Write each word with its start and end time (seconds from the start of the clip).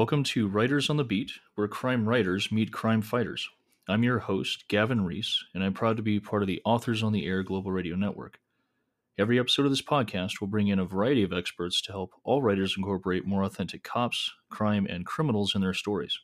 Welcome 0.00 0.24
to 0.24 0.48
Writers 0.48 0.88
on 0.88 0.96
the 0.96 1.04
Beat, 1.04 1.32
where 1.56 1.68
crime 1.68 2.08
writers 2.08 2.50
meet 2.50 2.72
crime 2.72 3.02
fighters. 3.02 3.46
I'm 3.86 4.02
your 4.02 4.18
host, 4.18 4.66
Gavin 4.66 5.04
Reese, 5.04 5.44
and 5.52 5.62
I'm 5.62 5.74
proud 5.74 5.98
to 5.98 6.02
be 6.02 6.18
part 6.18 6.42
of 6.42 6.46
the 6.46 6.62
Authors 6.64 7.02
on 7.02 7.12
the 7.12 7.26
Air 7.26 7.42
Global 7.42 7.70
Radio 7.70 7.96
Network. 7.96 8.40
Every 9.18 9.38
episode 9.38 9.66
of 9.66 9.72
this 9.72 9.82
podcast 9.82 10.40
will 10.40 10.48
bring 10.48 10.68
in 10.68 10.78
a 10.78 10.86
variety 10.86 11.22
of 11.22 11.34
experts 11.34 11.82
to 11.82 11.92
help 11.92 12.12
all 12.24 12.40
writers 12.40 12.76
incorporate 12.78 13.26
more 13.26 13.42
authentic 13.42 13.82
cops, 13.82 14.32
crime, 14.48 14.86
and 14.88 15.04
criminals 15.04 15.54
in 15.54 15.60
their 15.60 15.74
stories. 15.74 16.18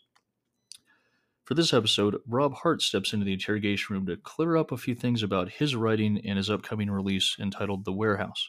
For 1.45 1.53
this 1.53 1.75
episode, 1.75 2.17
Rob 2.27 2.55
Hart 2.55 2.81
steps 2.81 3.13
into 3.13 3.27
the 3.27 3.35
interrogation 3.35 3.95
room 3.95 4.07
to 4.07 4.17
clear 4.17 4.57
up 4.57 4.73
a 4.73 4.79
few 4.79 4.95
things 4.95 5.23
about 5.23 5.51
his 5.51 5.77
writing 5.77 6.19
and 6.25 6.39
his 6.39 6.49
upcoming 6.49 6.91
release 6.91 7.37
entitled 7.39 7.85
The 7.85 7.93
Warehouse. 7.93 8.49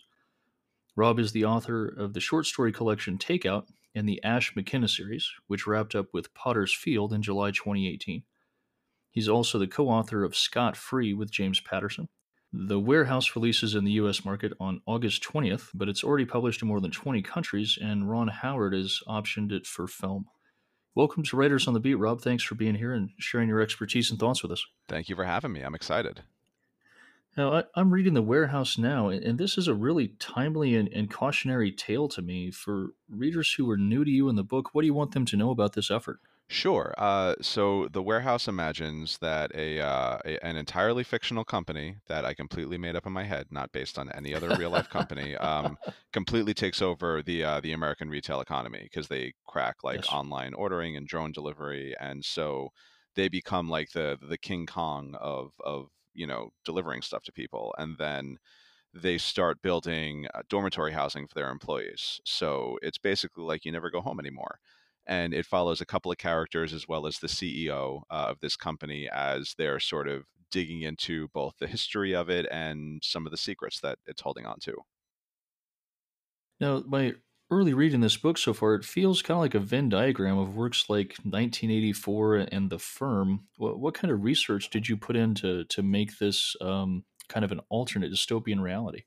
Rob 0.95 1.19
is 1.19 1.33
the 1.33 1.43
author 1.43 1.85
of 1.85 2.13
the 2.13 2.21
short 2.21 2.45
story 2.45 2.71
collection 2.71 3.17
Takeout 3.17 3.65
and 3.97 4.07
the 4.07 4.23
Ash 4.23 4.55
McKenna 4.55 4.87
series, 4.87 5.29
which 5.47 5.65
wrapped 5.65 5.95
up 5.95 6.07
with 6.13 6.33
Potter's 6.33 6.73
Field 6.73 7.11
in 7.11 7.21
July 7.21 7.51
2018. 7.51 8.23
He's 9.09 9.27
also 9.27 9.57
the 9.57 9.67
co 9.67 9.89
author 9.89 10.23
of 10.23 10.35
Scott 10.35 10.77
Free 10.77 11.13
with 11.13 11.31
James 11.31 11.59
Patterson. 11.59 12.07
The 12.53 12.79
Warehouse 12.79 13.35
releases 13.35 13.75
in 13.75 13.83
the 13.83 13.93
US 13.93 14.23
market 14.23 14.53
on 14.59 14.81
August 14.85 15.23
20th, 15.23 15.69
but 15.73 15.89
it's 15.89 16.03
already 16.03 16.25
published 16.25 16.61
in 16.61 16.67
more 16.67 16.79
than 16.79 16.91
20 16.91 17.21
countries, 17.23 17.77
and 17.81 18.09
Ron 18.09 18.27
Howard 18.27 18.73
has 18.73 18.99
optioned 19.07 19.51
it 19.51 19.65
for 19.65 19.87
film. 19.87 20.27
Welcome 20.95 21.23
to 21.23 21.35
Writers 21.35 21.67
on 21.67 21.73
the 21.73 21.79
Beat, 21.79 21.95
Rob. 21.95 22.21
Thanks 22.21 22.43
for 22.43 22.55
being 22.55 22.75
here 22.75 22.93
and 22.93 23.09
sharing 23.19 23.49
your 23.49 23.61
expertise 23.61 24.11
and 24.11 24.19
thoughts 24.19 24.43
with 24.43 24.51
us. 24.51 24.65
Thank 24.87 25.09
you 25.09 25.15
for 25.15 25.25
having 25.25 25.51
me. 25.51 25.61
I'm 25.61 25.75
excited. 25.75 26.21
Now, 27.37 27.53
I, 27.53 27.79
am 27.79 27.93
reading 27.93 28.15
The 28.15 28.23
Warehouse 28.23 28.79
now, 28.79 29.09
and 29.09 29.37
this 29.37 29.59
is 29.59 29.67
a 29.67 29.75
really 29.75 30.07
timely 30.19 30.75
and, 30.75 30.89
and, 30.89 31.07
cautionary 31.07 31.71
tale 31.71 32.07
to 32.07 32.21
me. 32.23 32.49
For 32.49 32.87
readers 33.07 33.53
who 33.53 33.69
are 33.69 33.77
new 33.77 34.03
to 34.03 34.09
you 34.09 34.27
in 34.27 34.35
the 34.35 34.43
book, 34.43 34.73
what 34.73 34.81
do 34.81 34.87
you 34.87 34.95
want 34.95 35.11
them 35.11 35.25
to 35.25 35.37
know 35.37 35.51
about 35.51 35.73
this 35.73 35.91
effort? 35.91 36.19
Sure. 36.49 36.95
Uh, 36.97 37.35
so 37.41 37.89
the 37.91 38.01
warehouse 38.01 38.47
imagines 38.47 39.19
that 39.19 39.51
a, 39.53 39.79
uh, 39.81 40.17
a, 40.25 40.43
an 40.43 40.55
entirely 40.55 41.03
fictional 41.03 41.43
company 41.43 41.97
that 42.07 42.25
I 42.25 42.33
completely 42.33 42.77
made 42.77 42.95
up 42.95 43.05
in 43.05 43.13
my 43.13 43.25
head, 43.25 43.47
not 43.51 43.71
based 43.71 43.99
on 43.99 44.09
any 44.13 44.33
other 44.33 44.55
real 44.57 44.71
life 44.71 44.89
company, 44.89 45.35
um, 45.35 45.77
completely 46.13 46.55
takes 46.55 46.81
over 46.81 47.21
the 47.21 47.43
uh, 47.43 47.59
the 47.59 47.73
American 47.73 48.09
retail 48.09 48.39
economy 48.39 48.79
because 48.81 49.09
they 49.09 49.33
crack 49.45 49.83
like 49.83 49.97
yes. 49.97 50.09
online 50.09 50.53
ordering 50.53 50.95
and 50.95 51.05
drone 51.05 51.33
delivery, 51.33 51.93
and 51.99 52.23
so 52.23 52.69
they 53.15 53.27
become 53.27 53.69
like 53.69 53.91
the 53.91 54.17
the 54.21 54.37
King 54.37 54.65
Kong 54.65 55.15
of 55.19 55.51
of 55.65 55.89
you 56.17 56.27
know 56.27 56.49
delivering 56.65 57.01
stuff 57.01 57.23
to 57.23 57.31
people, 57.31 57.73
and 57.77 57.97
then 57.97 58.37
they 58.93 59.17
start 59.17 59.61
building 59.61 60.27
uh, 60.33 60.41
dormitory 60.49 60.91
housing 60.93 61.27
for 61.27 61.35
their 61.35 61.49
employees. 61.51 62.19
So 62.25 62.79
it's 62.81 62.97
basically 62.97 63.43
like 63.43 63.65
you 63.65 63.71
never 63.71 63.91
go 63.91 64.01
home 64.01 64.19
anymore 64.19 64.59
and 65.07 65.33
it 65.33 65.45
follows 65.45 65.81
a 65.81 65.85
couple 65.85 66.11
of 66.11 66.17
characters 66.17 66.73
as 66.73 66.87
well 66.87 67.07
as 67.07 67.19
the 67.19 67.27
CEO 67.27 68.03
uh, 68.09 68.27
of 68.29 68.39
this 68.41 68.55
company 68.57 69.09
as 69.09 69.55
they're 69.57 69.79
sort 69.79 70.07
of 70.07 70.25
digging 70.51 70.81
into 70.81 71.27
both 71.29 71.55
the 71.59 71.67
history 71.67 72.13
of 72.13 72.29
it 72.29 72.45
and 72.51 73.01
some 73.03 73.25
of 73.25 73.31
the 73.31 73.37
secrets 73.37 73.79
that 73.81 73.97
it's 74.05 74.21
holding 74.21 74.45
on 74.45 74.59
to. 74.59 74.75
Now, 76.59 76.79
my 76.85 77.15
early 77.49 77.73
reading 77.73 78.01
this 78.01 78.17
book 78.17 78.37
so 78.37 78.53
far, 78.53 78.75
it 78.75 78.83
feels 78.83 79.21
kind 79.21 79.37
of 79.37 79.41
like 79.41 79.55
a 79.55 79.59
Venn 79.59 79.89
diagram 79.89 80.37
of 80.37 80.55
works 80.55 80.89
like 80.89 81.15
1984 81.23 82.47
and 82.51 82.69
The 82.69 82.79
Firm. 82.79 83.47
What, 83.57 83.79
what 83.79 83.93
kind 83.93 84.11
of 84.11 84.23
research 84.23 84.69
did 84.69 84.89
you 84.89 84.97
put 84.97 85.15
into 85.15 85.63
to 85.63 85.63
to 85.65 85.83
make 85.83 86.17
this 86.17 86.55
um, 86.61 87.03
kind 87.29 87.45
of 87.45 87.51
an 87.51 87.61
alternate 87.69 88.11
dystopian 88.11 88.61
reality? 88.61 89.03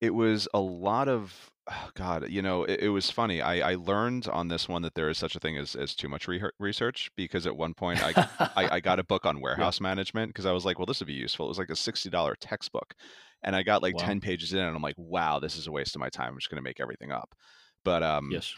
It 0.00 0.14
was 0.14 0.46
a 0.52 0.60
lot 0.60 1.08
of 1.08 1.50
oh 1.70 1.90
God, 1.94 2.28
you 2.28 2.42
know, 2.42 2.64
it, 2.64 2.80
it 2.80 2.88
was 2.90 3.10
funny. 3.10 3.40
I, 3.40 3.72
I 3.72 3.74
learned 3.74 4.28
on 4.28 4.48
this 4.48 4.68
one 4.68 4.82
that 4.82 4.94
there 4.94 5.08
is 5.08 5.18
such 5.18 5.34
a 5.36 5.40
thing 5.40 5.56
as, 5.56 5.74
as 5.74 5.94
too 5.94 6.08
much 6.08 6.28
re- 6.28 6.42
research 6.58 7.10
because 7.16 7.46
at 7.46 7.56
one 7.56 7.74
point 7.74 8.02
I, 8.02 8.28
I, 8.38 8.68
I 8.76 8.80
got 8.80 8.98
a 8.98 9.04
book 9.04 9.24
on 9.24 9.40
warehouse 9.40 9.80
management 9.80 10.30
because 10.30 10.46
I 10.46 10.52
was 10.52 10.64
like, 10.64 10.78
well, 10.78 10.86
this 10.86 11.00
would 11.00 11.06
be 11.06 11.14
useful. 11.14 11.46
It 11.46 11.50
was 11.50 11.58
like 11.58 11.70
a 11.70 11.74
$60 11.74 12.34
textbook. 12.40 12.94
And 13.46 13.56
I 13.56 13.62
got 13.62 13.82
like 13.82 13.96
wow. 13.96 14.04
10 14.04 14.20
pages 14.20 14.52
in 14.52 14.58
and 14.58 14.76
I'm 14.76 14.82
like, 14.82 14.98
wow, 14.98 15.38
this 15.40 15.56
is 15.56 15.66
a 15.66 15.72
waste 15.72 15.96
of 15.96 16.00
my 16.00 16.10
time. 16.10 16.32
I'm 16.32 16.38
just 16.38 16.50
going 16.50 16.58
to 16.58 16.62
make 16.62 16.80
everything 16.80 17.12
up. 17.12 17.34
But, 17.84 18.02
um, 18.02 18.30
yes. 18.30 18.54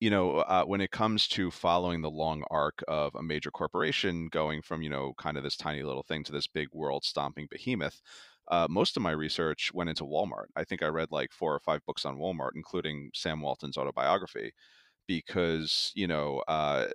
You 0.00 0.10
know, 0.10 0.38
uh, 0.40 0.64
when 0.64 0.80
it 0.82 0.90
comes 0.90 1.28
to 1.28 1.50
following 1.50 2.02
the 2.02 2.10
long 2.10 2.44
arc 2.50 2.82
of 2.88 3.14
a 3.14 3.22
major 3.22 3.50
corporation 3.50 4.28
going 4.28 4.60
from, 4.60 4.82
you 4.82 4.90
know, 4.90 5.14
kind 5.16 5.38
of 5.38 5.44
this 5.44 5.56
tiny 5.56 5.82
little 5.82 6.02
thing 6.02 6.24
to 6.24 6.32
this 6.32 6.46
big 6.46 6.68
world 6.72 7.04
stomping 7.04 7.46
behemoth, 7.50 8.02
uh, 8.48 8.66
most 8.68 8.96
of 8.96 9.02
my 9.02 9.12
research 9.12 9.72
went 9.72 9.88
into 9.88 10.04
Walmart. 10.04 10.46
I 10.56 10.64
think 10.64 10.82
I 10.82 10.88
read 10.88 11.10
like 11.10 11.32
four 11.32 11.54
or 11.54 11.60
five 11.60 11.84
books 11.86 12.04
on 12.04 12.18
Walmart, 12.18 12.50
including 12.54 13.10
Sam 13.14 13.40
Walton's 13.40 13.78
autobiography, 13.78 14.52
because 15.06 15.92
you 15.94 16.06
know, 16.06 16.42
uh, 16.48 16.88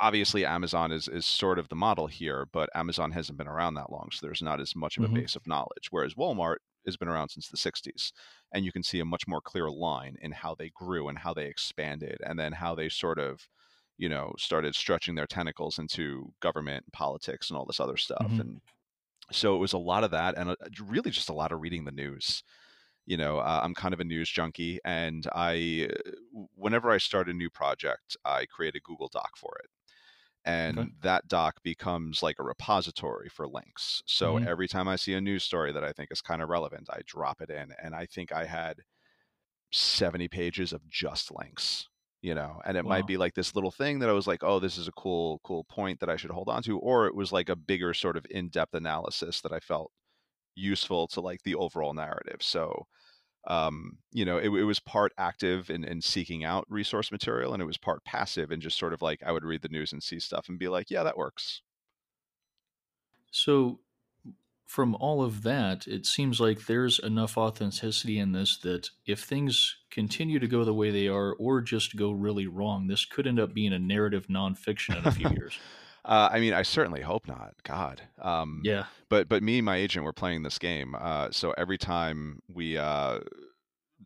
obviously 0.00 0.44
Amazon 0.44 0.92
is 0.92 1.08
is 1.08 1.26
sort 1.26 1.58
of 1.58 1.68
the 1.68 1.76
model 1.76 2.06
here, 2.06 2.46
but 2.52 2.70
Amazon 2.74 3.12
hasn't 3.12 3.38
been 3.38 3.48
around 3.48 3.74
that 3.74 3.90
long, 3.90 4.08
so 4.12 4.26
there's 4.26 4.42
not 4.42 4.60
as 4.60 4.74
much 4.76 4.96
of 4.96 5.04
a 5.04 5.06
mm-hmm. 5.06 5.16
base 5.16 5.36
of 5.36 5.46
knowledge. 5.46 5.88
Whereas 5.90 6.14
Walmart 6.14 6.56
has 6.86 6.96
been 6.96 7.08
around 7.08 7.30
since 7.30 7.48
the 7.48 7.56
60s, 7.56 8.12
and 8.52 8.64
you 8.64 8.72
can 8.72 8.82
see 8.82 9.00
a 9.00 9.04
much 9.04 9.26
more 9.26 9.40
clear 9.40 9.70
line 9.70 10.16
in 10.20 10.32
how 10.32 10.54
they 10.54 10.70
grew 10.74 11.08
and 11.08 11.18
how 11.18 11.32
they 11.34 11.46
expanded, 11.46 12.18
and 12.24 12.38
then 12.38 12.52
how 12.52 12.74
they 12.74 12.88
sort 12.88 13.18
of 13.18 13.48
you 13.96 14.08
know 14.08 14.32
started 14.38 14.74
stretching 14.74 15.14
their 15.14 15.26
tentacles 15.26 15.78
into 15.78 16.32
government 16.40 16.84
politics 16.92 17.50
and 17.50 17.56
all 17.56 17.64
this 17.64 17.80
other 17.80 17.96
stuff 17.96 18.26
mm-hmm. 18.26 18.40
and 18.40 18.60
so 19.30 19.54
it 19.54 19.58
was 19.58 19.72
a 19.72 19.78
lot 19.78 20.04
of 20.04 20.10
that 20.10 20.36
and 20.36 20.50
uh, 20.50 20.56
really 20.84 21.10
just 21.10 21.28
a 21.28 21.34
lot 21.34 21.52
of 21.52 21.60
reading 21.60 21.84
the 21.84 21.92
news 21.92 22.42
you 23.06 23.16
know 23.16 23.38
uh, 23.38 23.60
i'm 23.62 23.74
kind 23.74 23.94
of 23.94 24.00
a 24.00 24.04
news 24.04 24.28
junkie 24.28 24.78
and 24.84 25.26
i 25.34 25.88
whenever 26.54 26.90
i 26.90 26.98
start 26.98 27.28
a 27.28 27.32
new 27.32 27.50
project 27.50 28.16
i 28.24 28.44
create 28.46 28.74
a 28.74 28.80
google 28.80 29.08
doc 29.08 29.36
for 29.36 29.56
it 29.62 29.70
and 30.44 30.78
okay. 30.78 30.88
that 31.02 31.26
doc 31.28 31.62
becomes 31.62 32.22
like 32.22 32.38
a 32.38 32.44
repository 32.44 33.28
for 33.28 33.46
links 33.46 34.02
so 34.06 34.34
mm-hmm. 34.34 34.48
every 34.48 34.68
time 34.68 34.88
i 34.88 34.96
see 34.96 35.14
a 35.14 35.20
news 35.20 35.42
story 35.42 35.72
that 35.72 35.84
i 35.84 35.92
think 35.92 36.10
is 36.10 36.20
kind 36.20 36.42
of 36.42 36.48
relevant 36.48 36.88
i 36.90 37.00
drop 37.06 37.40
it 37.40 37.50
in 37.50 37.72
and 37.82 37.94
i 37.94 38.06
think 38.06 38.32
i 38.32 38.44
had 38.44 38.76
70 39.72 40.28
pages 40.28 40.72
of 40.72 40.88
just 40.88 41.34
links 41.34 41.88
you 42.22 42.34
know 42.34 42.60
and 42.64 42.76
it 42.76 42.84
wow. 42.84 42.90
might 42.90 43.06
be 43.06 43.16
like 43.16 43.34
this 43.34 43.54
little 43.54 43.70
thing 43.70 43.98
that 43.98 44.08
i 44.08 44.12
was 44.12 44.26
like 44.26 44.42
oh 44.42 44.58
this 44.58 44.78
is 44.78 44.88
a 44.88 44.92
cool 44.92 45.40
cool 45.44 45.64
point 45.64 46.00
that 46.00 46.08
i 46.08 46.16
should 46.16 46.30
hold 46.30 46.48
on 46.48 46.62
to 46.62 46.78
or 46.78 47.06
it 47.06 47.14
was 47.14 47.32
like 47.32 47.48
a 47.48 47.56
bigger 47.56 47.92
sort 47.92 48.16
of 48.16 48.26
in-depth 48.30 48.74
analysis 48.74 49.40
that 49.40 49.52
i 49.52 49.58
felt 49.58 49.90
useful 50.54 51.06
to 51.08 51.20
like 51.20 51.42
the 51.42 51.54
overall 51.54 51.94
narrative 51.94 52.38
so 52.40 52.86
um, 53.46 53.98
you 54.10 54.24
know 54.24 54.38
it, 54.38 54.48
it 54.48 54.64
was 54.64 54.80
part 54.80 55.12
active 55.18 55.68
in, 55.68 55.84
in 55.84 56.00
seeking 56.00 56.44
out 56.44 56.64
resource 56.68 57.12
material 57.12 57.52
and 57.52 57.62
it 57.62 57.66
was 57.66 57.76
part 57.76 58.02
passive 58.04 58.50
and 58.50 58.62
just 58.62 58.78
sort 58.78 58.94
of 58.94 59.02
like 59.02 59.22
i 59.24 59.32
would 59.32 59.44
read 59.44 59.62
the 59.62 59.68
news 59.68 59.92
and 59.92 60.02
see 60.02 60.18
stuff 60.18 60.48
and 60.48 60.58
be 60.58 60.68
like 60.68 60.90
yeah 60.90 61.02
that 61.02 61.18
works 61.18 61.60
so 63.30 63.80
from 64.66 64.94
all 64.96 65.22
of 65.22 65.42
that, 65.42 65.86
it 65.86 66.06
seems 66.06 66.40
like 66.40 66.66
there's 66.66 66.98
enough 66.98 67.36
authenticity 67.36 68.18
in 68.18 68.32
this 68.32 68.56
that 68.58 68.90
if 69.06 69.20
things 69.20 69.76
continue 69.90 70.38
to 70.38 70.48
go 70.48 70.64
the 70.64 70.74
way 70.74 70.90
they 70.90 71.06
are 71.06 71.34
or 71.34 71.60
just 71.60 71.96
go 71.96 72.10
really 72.10 72.46
wrong, 72.46 72.86
this 72.86 73.04
could 73.04 73.26
end 73.26 73.38
up 73.38 73.54
being 73.54 73.72
a 73.72 73.78
narrative 73.78 74.26
nonfiction 74.26 74.98
in 74.98 75.06
a 75.06 75.12
few 75.12 75.28
years. 75.36 75.58
Uh, 76.04 76.28
I 76.30 76.40
mean, 76.40 76.52
I 76.52 76.62
certainly 76.62 77.00
hope 77.00 77.26
not. 77.26 77.54
God. 77.62 78.02
Um, 78.20 78.60
yeah. 78.64 78.84
But 79.08 79.28
but 79.28 79.42
me 79.42 79.58
and 79.58 79.64
my 79.64 79.76
agent 79.76 80.04
were 80.04 80.12
playing 80.12 80.42
this 80.42 80.58
game. 80.58 80.94
Uh, 80.98 81.30
so 81.30 81.54
every 81.56 81.78
time 81.78 82.40
we 82.48 82.76
uh, 82.76 83.20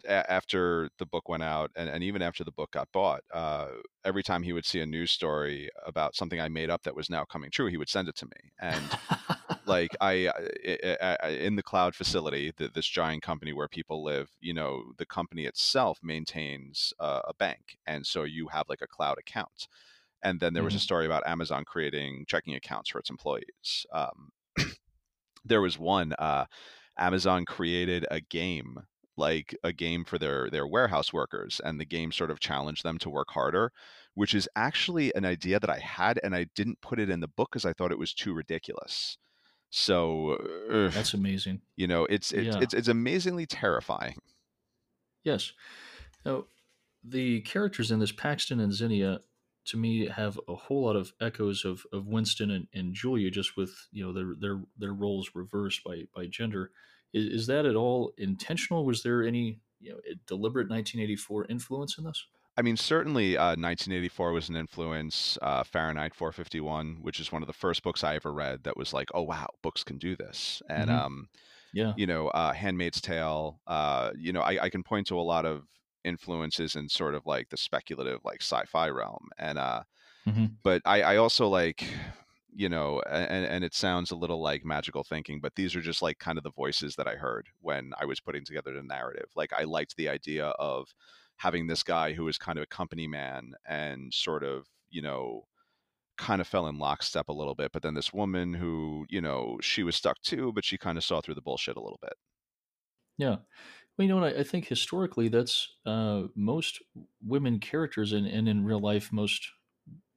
a- 0.07 0.31
after 0.31 0.91
the 0.99 1.07
book 1.07 1.29
went 1.29 1.43
out, 1.43 1.71
and, 1.77 1.89
and 1.89 2.05
even 2.05 2.23
after 2.23 2.45
the 2.45 2.53
book 2.53 2.71
got 2.73 2.89
bought, 2.93 3.23
uh, 3.33 3.69
every 4.05 4.23
time 4.23 4.43
he 4.43 4.53
would 4.53 4.67
see 4.67 4.81
a 4.81 4.87
news 4.87 5.11
story 5.11 5.69
about 5.87 6.15
something 6.15 6.41
I 6.41 6.49
made 6.49 6.71
up 6.71 6.83
that 6.85 6.95
was 6.95 7.11
now 7.11 7.25
coming 7.25 7.51
true, 7.51 7.67
he 7.67 7.77
would 7.77 7.89
send 7.89 8.09
it 8.09 8.17
to 8.17 8.27
me. 8.27 8.53
And 8.61 8.85
like 9.67 9.91
I, 10.01 10.31
I, 11.01 11.29
in 11.29 11.57
the 11.57 11.63
cloud 11.63 11.95
facility, 11.95 12.53
the, 12.57 12.69
this 12.73 12.87
giant 12.87 13.23
company 13.23 13.53
where 13.53 13.69
people 13.69 14.05
live, 14.05 14.31
you 14.41 14.55
know, 14.55 14.93
the 14.99 15.07
company 15.07 15.47
itself 15.47 15.99
maintains 16.03 16.93
uh, 17.01 17.21
a 17.27 17.35
bank, 17.35 17.79
and 17.87 18.07
so 18.07 18.25
you 18.25 18.49
have 18.49 18.69
like 18.69 18.83
a 18.83 18.87
cloud 18.87 19.19
account. 19.19 19.69
And 20.23 20.41
then 20.41 20.55
there 20.55 20.63
was 20.63 20.73
mm-hmm. 20.73 20.79
a 20.79 20.81
story 20.81 21.07
about 21.07 21.27
Amazon 21.27 21.65
creating 21.65 22.25
checking 22.27 22.55
accounts 22.55 22.91
for 22.91 22.99
its 22.99 23.11
employees. 23.11 23.87
Um, 23.93 24.31
there 25.45 25.61
was 25.61 25.79
one. 25.79 26.13
Uh, 26.19 26.47
Amazon 26.99 27.45
created 27.45 28.07
a 28.11 28.21
game 28.21 28.81
like 29.17 29.57
a 29.65 29.73
game 29.73 30.05
for 30.05 30.17
their 30.17 30.49
their 30.51 30.67
warehouse 30.67 31.13
workers 31.13 31.61
and 31.65 31.81
the 31.81 31.85
game 31.85 32.13
sort 32.13 32.31
of 32.31 32.39
challenged 32.39 32.85
them 32.85 32.99
to 32.99 33.11
work 33.11 33.27
harder 33.31 33.73
which 34.15 34.33
is 34.33 34.49
actually 34.55 35.13
an 35.17 35.25
idea 35.25 35.59
that 35.59 35.69
I 35.69 35.81
had 35.81 36.21
and 36.23 36.37
I 36.37 36.47
didn't 36.55 36.81
put 36.81 37.01
it 37.01 37.11
in 37.11 37.19
the 37.19 37.27
book 37.27 37.49
because 37.51 37.65
I 37.65 37.73
thought 37.73 37.91
it 37.91 37.99
was 37.99 38.15
too 38.15 38.33
ridiculous 38.33 39.19
so 39.71 40.39
ugh, 40.71 40.93
that's 40.93 41.15
amazing. 41.15 41.61
You 41.77 41.87
know, 41.87 42.05
it's 42.07 42.33
it's, 42.33 42.55
yeah. 42.55 42.61
it's 42.63 42.75
it's 42.75 42.89
amazingly 42.89 43.47
terrifying. 43.47 44.17
Yes. 45.25 45.53
Now, 46.25 46.45
the 47.05 47.41
characters 47.43 47.91
in 47.91 47.99
this 47.99 48.13
Paxton 48.13 48.61
and 48.61 48.73
Zinnia 48.73 49.21
to 49.69 49.77
me 49.77 50.07
have 50.09 50.39
a 50.49 50.55
whole 50.55 50.85
lot 50.85 50.97
of 50.97 51.13
echoes 51.21 51.65
of, 51.65 51.87
of 51.93 52.07
Winston 52.07 52.51
and, 52.51 52.69
and 52.73 52.95
Julia 52.95 53.31
just 53.31 53.57
with 53.57 53.89
you 53.93 54.05
know 54.05 54.13
their 54.13 54.35
their 54.39 54.63
their 54.77 54.95
roles 54.95 55.31
reversed 55.35 55.85
by 55.85 56.05
by 56.15 56.27
gender. 56.27 56.73
Is, 57.13 57.27
is 57.43 57.47
that 57.49 57.67
at 57.67 57.77
all 57.77 58.13
intentional? 58.19 58.85
Was 58.85 59.03
there 59.03 59.23
any 59.23 59.61
you 59.81 59.93
know 59.93 60.01
deliberate 60.27 60.69
1984 60.71 61.47
influence 61.47 61.99
in 61.99 62.05
this? 62.05 62.27
I 62.57 62.63
mean, 62.63 62.77
certainly, 62.77 63.37
uh, 63.37 63.55
1984 63.57 64.33
was 64.33 64.49
an 64.49 64.57
influence. 64.57 65.39
Uh, 65.41 65.63
Fahrenheit 65.63 66.15
451, 66.15 67.03
which 67.03 67.21
is 67.21 67.31
one 67.31 67.43
of 67.43 67.47
the 67.47 67.53
first 67.53 67.83
books 67.85 68.03
I 68.03 68.17
ever 68.17 68.33
read, 68.33 68.65
that 68.65 68.77
was 68.77 68.93
like, 68.93 69.11
oh 69.15 69.23
wow, 69.23 69.49
books 69.63 69.85
can 69.85 69.99
do 69.99 70.17
this. 70.17 70.61
And 70.69 70.91
hmm 70.91 70.91
um, 70.91 71.29
Yeah. 71.73 71.95
you 71.97 72.07
know, 72.07 72.29
uh, 72.29 72.53
Handmaid's 72.55 73.01
Tale. 73.01 73.61
Uh, 73.67 74.13
you 74.17 74.33
know, 74.33 74.41
I, 74.43 74.65
I 74.65 74.71
can 74.71 74.83
point 74.85 75.09
to 75.09 75.19
a 75.19 75.23
lot 75.23 75.47
of 75.47 75.67
influences 76.05 76.77
in 76.77 76.89
sort 76.89 77.15
of 77.15 77.27
like 77.27 77.49
the 77.51 77.57
speculative, 77.57 78.21
like 78.25 78.43
sci-fi 78.43 78.89
realm. 78.91 79.29
And 79.39 79.59
uh, 79.59 79.85
hmm 80.27 80.61
but 80.63 80.83
I, 80.85 81.03
I 81.03 81.17
also 81.17 81.49
like, 81.49 81.85
you 82.53 82.69
know, 82.69 83.01
and 83.09 83.45
and 83.47 83.65
it 83.65 83.75
sounds 83.75 84.11
a 84.11 84.17
little 84.17 84.43
like 84.43 84.65
magical 84.65 85.05
thinking, 85.05 85.41
but 85.41 85.55
these 85.55 85.77
are 85.77 85.81
just 85.81 86.03
like 86.03 86.19
kind 86.19 86.39
of 86.39 86.45
the 86.45 86.51
voices 86.53 86.97
that 86.97 87.09
I 87.09 87.15
heard 87.17 87.49
when 87.61 87.93
I 87.99 88.05
was 88.07 88.21
putting 88.21 88.45
together 88.45 88.75
the 88.75 88.83
narrative. 88.83 89.31
Like 89.37 89.53
I 89.53 89.65
liked 89.65 89.97
the 89.97 90.09
idea 90.09 90.47
of 90.49 90.89
having 91.37 91.67
this 91.67 91.83
guy 91.83 92.13
who 92.15 92.25
was 92.25 92.39
kind 92.39 92.59
of 92.59 92.65
a 92.65 92.67
company 92.67 93.07
man 93.07 93.53
and 93.67 94.13
sort 94.13 94.43
of, 94.45 94.67
you 94.91 95.03
know, 95.03 95.45
kind 96.19 96.41
of 96.41 96.49
fell 96.49 96.67
in 96.67 96.79
lockstep 96.79 97.29
a 97.29 97.33
little 97.33 97.55
bit, 97.55 97.73
but 97.73 97.83
then 97.83 97.95
this 97.95 98.13
woman 98.13 98.55
who, 98.55 99.07
you 99.09 99.21
know, 99.21 99.59
she 99.63 99.83
was 99.85 99.97
stuck 99.97 100.21
too, 100.23 100.53
but 100.53 100.65
she 100.65 100.79
kind 100.79 100.99
of 100.99 101.05
saw 101.05 101.21
through 101.21 101.35
the 101.37 101.43
bullshit 101.43 101.77
a 101.77 101.83
little 101.83 101.99
bit. 102.03 102.15
Yeah. 103.19 103.39
Well, 103.99 104.07
you 104.07 104.15
know 104.15 104.21
what? 104.21 104.37
I, 104.37 104.41
I 104.41 104.45
think 104.45 104.67
historically, 104.67 105.29
that's 105.29 105.77
uh, 105.85 106.25
most 106.35 106.81
women 107.21 107.59
characters, 107.59 108.13
and, 108.13 108.27
and 108.27 108.49
in 108.49 108.65
real 108.65 108.81
life, 108.81 109.13
most 109.13 109.51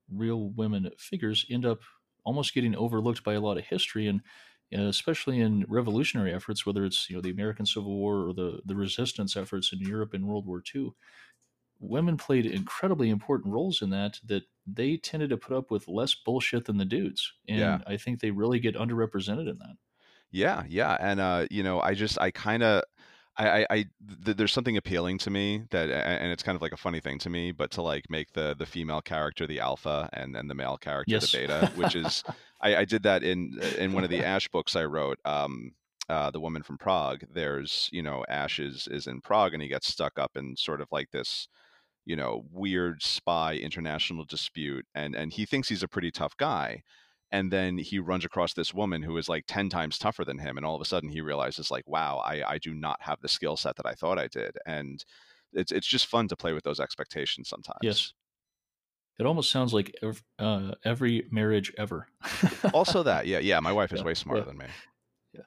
real 0.09 0.49
women 0.51 0.91
figures 0.97 1.45
end 1.49 1.65
up 1.65 1.81
almost 2.25 2.53
getting 2.53 2.75
overlooked 2.75 3.23
by 3.23 3.33
a 3.33 3.41
lot 3.41 3.57
of 3.57 3.65
history, 3.65 4.07
and 4.07 4.21
uh, 4.77 4.83
especially 4.83 5.39
in 5.39 5.65
revolutionary 5.67 6.33
efforts, 6.33 6.65
whether 6.65 6.85
it's 6.85 7.09
you 7.09 7.15
know 7.15 7.21
the 7.21 7.31
American 7.31 7.65
Civil 7.65 7.97
War 7.97 8.27
or 8.29 8.33
the 8.33 8.61
the 8.65 8.75
resistance 8.75 9.37
efforts 9.37 9.73
in 9.73 9.79
Europe 9.81 10.13
in 10.13 10.27
World 10.27 10.47
War 10.47 10.61
II. 10.61 10.95
Women 11.79 12.17
played 12.17 12.45
incredibly 12.45 13.09
important 13.09 13.53
roles 13.53 13.81
in 13.81 13.89
that. 13.91 14.19
That 14.25 14.43
they 14.67 14.97
tended 14.97 15.31
to 15.31 15.37
put 15.37 15.57
up 15.57 15.71
with 15.71 15.87
less 15.87 16.15
bullshit 16.15 16.65
than 16.65 16.77
the 16.77 16.85
dudes, 16.85 17.33
Yeah. 17.53 17.77
and 17.77 17.83
I 17.87 17.97
think 17.97 18.21
they 18.21 18.31
really 18.31 18.59
get 18.59 18.75
underrepresented 18.75 19.49
in 19.49 19.59
that. 19.59 19.77
Yeah, 20.31 20.63
yeah, 20.69 20.95
and 20.99 21.19
uh, 21.19 21.47
you 21.51 21.61
know, 21.61 21.81
I 21.81 21.93
just 21.93 22.17
I 22.19 22.31
kind 22.31 22.63
of 22.63 22.83
I, 23.37 23.49
I, 23.49 23.65
I 23.69 23.85
th- 24.25 24.37
there's 24.37 24.51
something 24.51 24.77
appealing 24.77 25.17
to 25.19 25.29
me 25.29 25.63
that, 25.71 25.89
and 25.89 26.31
it's 26.31 26.43
kind 26.43 26.55
of 26.55 26.61
like 26.61 26.73
a 26.73 26.77
funny 26.77 26.99
thing 26.99 27.17
to 27.19 27.29
me, 27.29 27.51
but 27.51 27.71
to 27.71 27.81
like 27.81 28.09
make 28.09 28.31
the 28.33 28.55
the 28.57 28.65
female 28.65 29.01
character 29.01 29.47
the 29.47 29.59
alpha 29.59 30.09
and 30.13 30.35
and 30.35 30.49
the 30.49 30.55
male 30.55 30.77
character 30.77 31.15
the 31.19 31.37
beta, 31.37 31.71
which 31.75 31.95
is 31.95 32.23
I, 32.61 32.77
I 32.77 32.85
did 32.85 33.03
that 33.03 33.23
in 33.23 33.59
in 33.77 33.93
one 33.93 34.03
of 34.03 34.09
the 34.09 34.23
Ash 34.23 34.47
books 34.49 34.75
I 34.75 34.85
wrote. 34.85 35.19
Um, 35.25 35.71
uh, 36.09 36.29
the 36.29 36.41
woman 36.41 36.61
from 36.61 36.77
Prague. 36.77 37.23
There's 37.33 37.89
you 37.93 38.01
know 38.01 38.25
Ash 38.27 38.59
is 38.59 38.87
is 38.91 39.07
in 39.07 39.21
Prague 39.21 39.53
and 39.53 39.63
he 39.63 39.69
gets 39.69 39.87
stuck 39.87 40.19
up 40.19 40.31
in 40.35 40.57
sort 40.57 40.81
of 40.81 40.89
like 40.91 41.09
this 41.11 41.47
you 42.05 42.15
know 42.15 42.43
weird 42.51 43.01
spy 43.01 43.55
international 43.55 44.25
dispute, 44.25 44.85
and 44.93 45.15
and 45.15 45.31
he 45.31 45.45
thinks 45.45 45.69
he's 45.69 45.83
a 45.83 45.87
pretty 45.87 46.11
tough 46.11 46.35
guy. 46.37 46.83
And 47.31 47.51
then 47.51 47.77
he 47.77 47.99
runs 47.99 48.25
across 48.25 48.53
this 48.53 48.73
woman 48.73 49.01
who 49.03 49.17
is 49.17 49.29
like 49.29 49.45
10 49.47 49.69
times 49.69 49.97
tougher 49.97 50.25
than 50.25 50.39
him. 50.39 50.57
And 50.57 50.65
all 50.65 50.75
of 50.75 50.81
a 50.81 50.85
sudden 50.85 51.09
he 51.09 51.21
realizes, 51.21 51.71
like, 51.71 51.87
wow, 51.87 52.17
I, 52.25 52.43
I 52.53 52.57
do 52.57 52.73
not 52.73 53.01
have 53.01 53.21
the 53.21 53.29
skill 53.29 53.57
set 53.57 53.75
that 53.77 53.85
I 53.85 53.93
thought 53.93 54.19
I 54.19 54.27
did. 54.27 54.57
And 54.65 55.03
it's 55.53 55.71
it's 55.71 55.87
just 55.87 56.07
fun 56.07 56.27
to 56.29 56.35
play 56.37 56.53
with 56.53 56.63
those 56.63 56.79
expectations 56.79 57.49
sometimes 57.49 57.77
yes. 57.81 58.13
It 59.19 59.25
almost 59.25 59.51
sounds 59.51 59.73
like 59.73 59.95
ev- 60.01 60.23
uh, 60.39 60.73
every 60.83 61.27
marriage 61.31 61.71
ever. 61.77 62.07
Also 62.73 63.03
that, 63.03 63.27
yeah, 63.27 63.39
yeah, 63.39 63.59
my 63.59 63.71
wife 63.73 63.93
is 63.93 63.99
yeah, 63.99 64.03
way 64.03 64.13
yeah, 64.13 64.15
smarter 64.15 64.45
than 64.45 64.57
me. 64.57 64.67
yeah. 65.33 65.41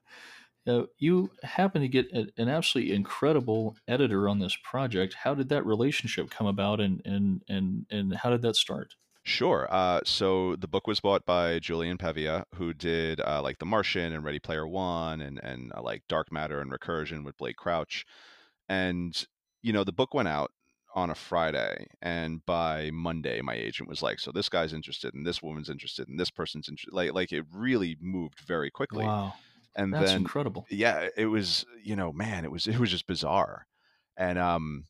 Uh, 0.66 0.86
you 0.98 1.30
happen 1.42 1.82
to 1.82 1.88
get 1.88 2.10
a, 2.12 2.28
an 2.38 2.48
absolutely 2.48 2.94
incredible 2.94 3.76
editor 3.88 4.28
on 4.28 4.38
this 4.38 4.56
project. 4.62 5.14
How 5.14 5.34
did 5.34 5.48
that 5.50 5.66
relationship 5.66 6.30
come 6.30 6.46
about, 6.46 6.80
and 6.80 7.02
and 7.04 7.42
and 7.48 7.86
and 7.90 8.14
how 8.14 8.30
did 8.30 8.42
that 8.42 8.56
start? 8.56 8.94
Sure. 9.26 9.66
Uh, 9.70 10.00
so 10.04 10.54
the 10.56 10.68
book 10.68 10.86
was 10.86 11.00
bought 11.00 11.24
by 11.24 11.58
Julian 11.58 11.96
Pavia, 11.96 12.44
who 12.56 12.74
did 12.74 13.20
uh, 13.20 13.40
like 13.42 13.58
The 13.58 13.64
Martian 13.64 14.12
and 14.12 14.22
Ready 14.22 14.38
Player 14.38 14.66
One, 14.66 15.20
and 15.22 15.38
and 15.42 15.72
uh, 15.74 15.80
like 15.82 16.02
Dark 16.08 16.30
Matter 16.30 16.60
and 16.60 16.70
Recursion 16.70 17.24
with 17.24 17.36
Blake 17.38 17.56
Crouch. 17.56 18.04
And 18.68 19.26
you 19.62 19.72
know, 19.72 19.82
the 19.84 19.92
book 19.92 20.12
went 20.12 20.28
out 20.28 20.52
on 20.94 21.08
a 21.10 21.14
Friday, 21.14 21.86
and 22.02 22.44
by 22.44 22.90
Monday, 22.92 23.40
my 23.40 23.54
agent 23.54 23.88
was 23.88 24.02
like, 24.02 24.20
"So 24.20 24.30
this 24.30 24.50
guy's 24.50 24.74
interested, 24.74 25.14
and 25.14 25.26
this 25.26 25.42
woman's 25.42 25.70
interested, 25.70 26.06
and 26.08 26.20
this 26.20 26.30
person's 26.30 26.68
interested." 26.68 26.92
Like, 26.94 27.14
like 27.14 27.32
it 27.32 27.46
really 27.50 27.96
moved 28.00 28.40
very 28.40 28.70
quickly. 28.70 29.06
Wow, 29.06 29.34
And 29.76 29.92
that's 29.92 30.12
then, 30.12 30.20
incredible. 30.20 30.66
yeah, 30.70 31.08
it 31.16 31.26
was, 31.26 31.64
you 31.82 31.96
know, 31.96 32.12
man, 32.12 32.44
it 32.44 32.50
was 32.52 32.66
it 32.66 32.78
was 32.78 32.90
just 32.90 33.06
bizarre. 33.06 33.66
And 34.16 34.38
um, 34.38 34.84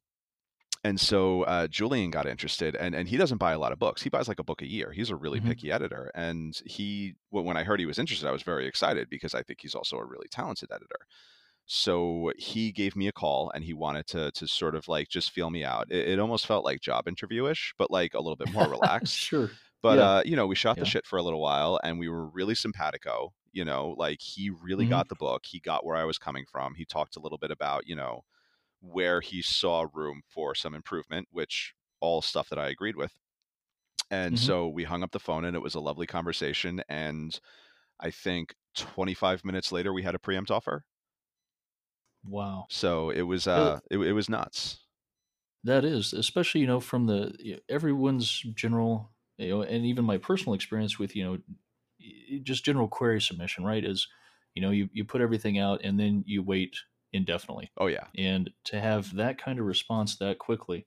and 0.84 1.00
so 1.00 1.42
uh, 1.44 1.66
Julian 1.66 2.10
got 2.10 2.26
interested, 2.26 2.76
and 2.76 2.94
and 2.94 3.08
he 3.08 3.16
doesn't 3.16 3.38
buy 3.38 3.52
a 3.52 3.58
lot 3.58 3.72
of 3.72 3.78
books. 3.78 4.02
He 4.02 4.10
buys 4.10 4.28
like 4.28 4.38
a 4.38 4.44
book 4.44 4.62
a 4.62 4.66
year. 4.70 4.92
He's 4.92 5.10
a 5.10 5.16
really 5.16 5.40
hmm 5.40 5.54
picky 5.54 5.72
editor, 5.72 6.10
and 6.14 6.60
he 6.66 7.14
when 7.30 7.56
I 7.56 7.64
heard 7.64 7.80
he 7.80 7.86
was 7.86 7.98
interested, 7.98 8.28
I 8.28 8.32
was 8.32 8.42
very 8.42 8.66
excited 8.66 9.08
because 9.10 9.34
I 9.34 9.42
think 9.42 9.60
he's 9.62 9.74
also 9.74 9.96
a 9.98 10.04
really 10.04 10.28
talented 10.30 10.70
editor. 10.72 11.06
So 11.66 12.32
he 12.38 12.72
gave 12.72 12.96
me 12.96 13.08
a 13.08 13.12
call, 13.12 13.50
and 13.54 13.64
he 13.64 13.74
wanted 13.74 14.06
to 14.08 14.32
to 14.32 14.46
sort 14.48 14.74
of 14.74 14.88
like 14.88 15.08
just 15.08 15.30
feel 15.32 15.50
me 15.50 15.64
out. 15.64 15.90
It, 15.90 16.08
it 16.08 16.18
almost 16.20 16.46
felt 16.46 16.64
like 16.64 16.80
job 16.80 17.08
interviewish, 17.08 17.74
but 17.78 17.90
like 17.90 18.14
a 18.14 18.20
little 18.20 18.36
bit 18.36 18.50
more 18.50 18.68
relaxed. 18.70 19.20
sure. 19.20 19.58
But 19.82 19.98
Yeah. 19.98 20.00
uh, 20.00 20.22
you 20.26 20.36
know, 20.36 20.46
we 20.46 20.54
shot 20.56 20.78
the 20.78 20.84
shit 20.86 21.06
for 21.06 21.18
a 21.18 21.22
little 21.22 21.40
while, 21.40 21.80
and 21.84 21.98
we 21.98 22.08
were 22.08 22.28
really 22.28 22.54
simpatico. 22.54 23.34
You 23.52 23.64
know, 23.64 23.94
like 23.98 24.20
he 24.22 24.50
really 24.50 24.84
hmm 24.84 24.84
got 24.86 25.08
the 25.08 25.16
book. 25.16 25.46
He 25.46 25.60
got 25.60 25.84
where 25.86 25.96
I 25.96 26.04
was 26.04 26.18
coming 26.18 26.46
from. 26.46 26.74
He 26.74 26.84
talked 26.86 27.16
a 27.16 27.20
little 27.20 27.38
bit 27.38 27.50
about 27.50 27.86
you 27.86 27.96
know 27.96 28.22
where 28.84 29.20
he 29.22 29.42
saw 29.42 29.86
room 29.94 30.22
for 30.28 30.54
some 30.54 30.74
improvement, 30.74 31.28
which 31.32 31.74
all 32.00 32.22
stuff 32.22 32.48
that 32.50 32.58
I 32.58 32.68
agreed 32.68 32.96
with. 32.96 33.18
And 34.10 34.38
hmm 34.38 34.38
so 34.38 34.68
we 34.68 34.84
hung 34.84 35.02
up 35.02 35.12
the 35.12 35.20
phone 35.20 35.44
and 35.44 35.56
it 35.56 35.60
was 35.62 35.74
a 35.74 35.80
lovely 35.80 36.06
conversation. 36.06 36.82
And 36.88 37.38
I 38.00 38.10
think 38.10 38.54
25 38.76 39.44
minutes 39.44 39.72
later, 39.72 39.92
we 39.92 40.02
had 40.04 40.14
a 40.16 40.20
preempt 40.20 40.50
offer. 40.50 40.84
Wow. 42.24 42.70
So 42.70 43.10
it 43.10 43.22
was, 43.22 43.46
Uh, 43.46 43.80
it, 43.90 43.98
it 43.98 44.12
was 44.12 44.28
nuts. 44.28 44.86
That 45.64 45.84
is, 45.84 46.12
especially 46.12 46.60
you 46.60 46.66
know 46.66 46.80
from 46.80 47.06
the 47.06 47.34
y- 47.42 47.60
everyone's 47.68 48.40
general, 48.54 49.14
you 49.38 49.48
know, 49.48 49.62
and 49.62 49.86
even 49.86 50.04
my 50.04 50.18
personal 50.18 50.54
experience 50.54 50.98
with 50.98 51.16
you 51.16 51.24
know, 51.24 51.38
just 52.42 52.64
general 52.64 52.88
query 52.88 53.20
submission, 53.20 53.64
right? 53.64 53.84
Is 53.84 54.08
you 54.54 54.60
know 54.62 54.70
you 54.70 54.90
you 54.92 55.04
put 55.04 55.22
everything 55.22 55.58
out 55.58 55.80
and 55.82 55.98
then 55.98 56.22
you 56.26 56.42
wait 56.42 56.76
indefinitely, 57.14 57.72
Oh 57.76 57.86
yeah. 57.86 58.08
and 58.16 58.52
to 58.66 58.80
have 58.80 59.14
that 59.16 59.38
kind 59.38 59.60
of 59.60 59.66
response 59.66 60.18
that 60.18 60.38
quickly, 60.40 60.86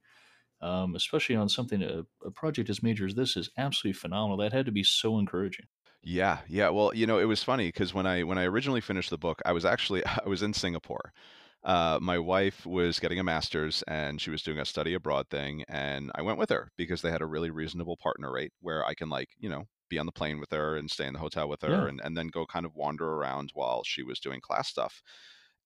um, 0.61 0.95
especially 0.95 1.35
on 1.35 1.49
something 1.49 1.83
a, 1.83 2.05
a 2.25 2.31
project 2.31 2.69
as 2.69 2.83
major 2.83 3.05
as 3.07 3.15
this 3.15 3.37
is 3.37 3.51
absolutely 3.57 3.99
phenomenal. 3.99 4.37
That 4.37 4.53
had 4.53 4.67
to 4.67 4.73
be 4.73 4.83
so 4.83 5.19
encouraging. 5.19 5.67
Yeah. 6.03 6.41
Yeah. 6.47 6.69
Well, 6.69 6.93
you 6.95 7.05
know, 7.07 7.19
it 7.19 7.25
was 7.25 7.43
funny 7.43 7.67
because 7.67 7.93
when 7.93 8.05
I, 8.07 8.23
when 8.23 8.37
I 8.37 8.43
originally 8.45 8.81
finished 8.81 9.09
the 9.09 9.17
book, 9.17 9.41
I 9.45 9.51
was 9.51 9.65
actually, 9.65 10.05
I 10.05 10.27
was 10.27 10.41
in 10.43 10.53
Singapore. 10.53 11.11
Uh, 11.63 11.99
my 12.01 12.17
wife 12.19 12.65
was 12.65 12.99
getting 12.99 13.19
a 13.19 13.23
master's 13.23 13.83
and 13.87 14.21
she 14.21 14.29
was 14.29 14.43
doing 14.43 14.59
a 14.59 14.65
study 14.65 14.93
abroad 14.93 15.29
thing. 15.29 15.63
And 15.67 16.11
I 16.15 16.21
went 16.21 16.37
with 16.37 16.49
her 16.49 16.71
because 16.77 17.01
they 17.01 17.11
had 17.11 17.21
a 17.21 17.25
really 17.25 17.49
reasonable 17.49 17.97
partner 17.97 18.31
rate 18.31 18.53
where 18.61 18.85
I 18.85 18.93
can 18.93 19.09
like, 19.09 19.29
you 19.37 19.49
know, 19.49 19.65
be 19.89 19.97
on 19.99 20.05
the 20.05 20.11
plane 20.11 20.39
with 20.39 20.51
her 20.51 20.75
and 20.77 20.89
stay 20.91 21.07
in 21.07 21.13
the 21.13 21.19
hotel 21.19 21.49
with 21.49 21.61
her 21.61 21.87
Yeah. 21.87 21.87
and, 21.87 21.99
and 22.01 22.15
then 22.15 22.27
go 22.27 22.45
kind 22.45 22.65
of 22.65 22.75
wander 22.75 23.05
around 23.13 23.51
while 23.53 23.83
she 23.83 24.03
was 24.03 24.19
doing 24.19 24.39
class 24.39 24.69
stuff. 24.69 25.01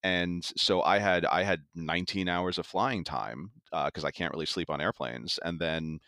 And 0.02 0.44
so 0.56 0.82
I 0.82 0.98
had 0.98 1.24
I 1.26 1.42
had 1.44 1.64
19 1.74 2.28
hours 2.28 2.58
of 2.58 2.66
flying 2.66 3.04
time 3.04 3.52
because 3.70 4.04
I 4.04 4.10
can't 4.10 4.32
really 4.32 4.46
sleep 4.46 4.70
on 4.70 4.80
airplanes, 4.80 5.38
and 5.44 5.60
then 5.60 6.00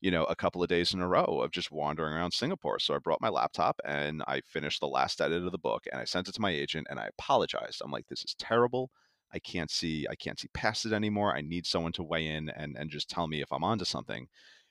you 0.00 0.10
know 0.10 0.24
a 0.24 0.36
couple 0.36 0.62
of 0.62 0.68
days 0.68 0.94
in 0.94 1.00
a 1.00 1.08
row 1.08 1.24
of 1.42 1.50
just 1.52 1.70
wandering 1.70 2.14
around 2.14 2.32
Singapore. 2.32 2.78
So 2.78 2.94
I 2.94 2.98
brought 2.98 3.20
my 3.20 3.28
laptop 3.28 3.80
and 3.84 4.22
I 4.26 4.40
finished 4.46 4.80
the 4.80 4.88
last 4.88 5.20
edit 5.20 5.44
of 5.44 5.52
the 5.52 5.58
book, 5.58 5.84
and 5.90 6.00
I 6.00 6.04
sent 6.04 6.28
it 6.28 6.32
to 6.34 6.40
my 6.40 6.50
agent, 6.50 6.86
and 6.90 6.98
I 7.00 7.06
apologized. 7.08 7.82
I'm 7.84 7.90
like, 7.92 8.06
this 8.08 8.24
is 8.24 8.34
terrible. 8.36 8.90
I 9.32 9.38
can't 9.40 9.70
see 9.70 10.06
I 10.10 10.16
can't 10.16 10.38
see 10.40 10.48
past 10.54 10.86
it 10.86 10.92
anymore. 10.92 11.36
I 11.36 11.40
need 11.42 11.66
someone 11.66 11.92
to 11.92 12.02
weigh 12.04 12.26
in 12.28 12.48
and 12.50 12.76
and 12.76 12.90
just 12.90 13.10
tell 13.10 13.28
me 13.28 13.42
if 13.42 13.52
I'm 13.52 13.64
onto 13.64 13.84
something. 13.84 14.28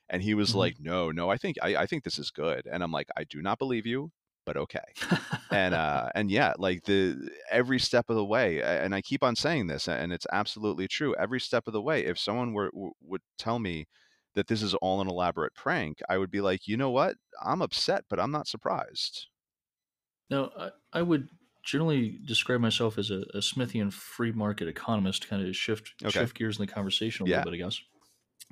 And 0.08 0.22
he 0.22 0.34
was 0.34 0.54
hmm 0.54 0.54
like, 0.54 0.74
no, 0.80 1.10
no, 1.12 1.30
I 1.30 1.36
think 1.38 1.56
I, 1.62 1.76
I 1.76 1.86
think 1.86 2.04
this 2.04 2.18
is 2.18 2.30
good. 2.30 2.66
And 2.66 2.82
I'm 2.82 2.92
like, 2.92 3.08
I 3.16 3.24
do 3.24 3.42
not 3.42 3.58
believe 3.58 3.86
you, 3.86 4.10
but 4.46 4.56
okay. 4.56 4.80
And 5.50 5.74
uh 5.74 6.10
and 6.14 6.30
yeah 6.30 6.52
like 6.58 6.84
the 6.84 7.28
every 7.50 7.80
step 7.80 8.08
of 8.08 8.14
the 8.14 8.24
way 8.24 8.62
and 8.62 8.94
i 8.94 9.00
keep 9.02 9.24
on 9.24 9.34
saying 9.34 9.66
this 9.66 9.88
and 9.88 10.12
it's 10.12 10.26
absolutely 10.32 10.86
true 10.86 11.12
every 11.18 11.40
step 11.40 11.66
of 11.66 11.72
the 11.72 11.82
way 11.82 12.04
if 12.04 12.20
someone 12.20 12.52
were 12.52 12.70
would 13.02 13.22
tell 13.36 13.58
me 13.58 13.86
that 14.36 14.46
this 14.46 14.62
is 14.62 14.74
all 14.74 15.00
an 15.00 15.08
elaborate 15.08 15.52
prank 15.54 15.98
i 16.08 16.16
would 16.16 16.30
be 16.30 16.40
like 16.40 16.68
you 16.68 16.76
know 16.76 16.90
what? 16.90 17.16
I'm 17.44 17.62
upset 17.62 18.04
but 18.08 18.20
i'm 18.20 18.30
not 18.30 18.46
surprised. 18.46 19.26
Now, 20.30 20.52
I, 20.56 20.70
I 20.92 21.02
would 21.02 21.28
generally 21.64 22.18
describe 22.24 22.60
myself 22.60 22.98
as 22.98 23.10
a, 23.10 23.22
a 23.34 23.38
Smithian 23.38 23.92
free 23.92 24.32
market 24.32 24.68
economist, 24.68 25.28
kind 25.28 25.46
of 25.46 25.54
shift 25.54 25.92
okay. 26.02 26.20
shift 26.20 26.36
gears 26.36 26.58
in 26.58 26.66
the 26.66 26.72
conversation 26.72 27.26
a 27.26 27.28
little 27.28 27.44
bit, 27.44 27.54
I 27.54 27.64
guess. 27.64 27.80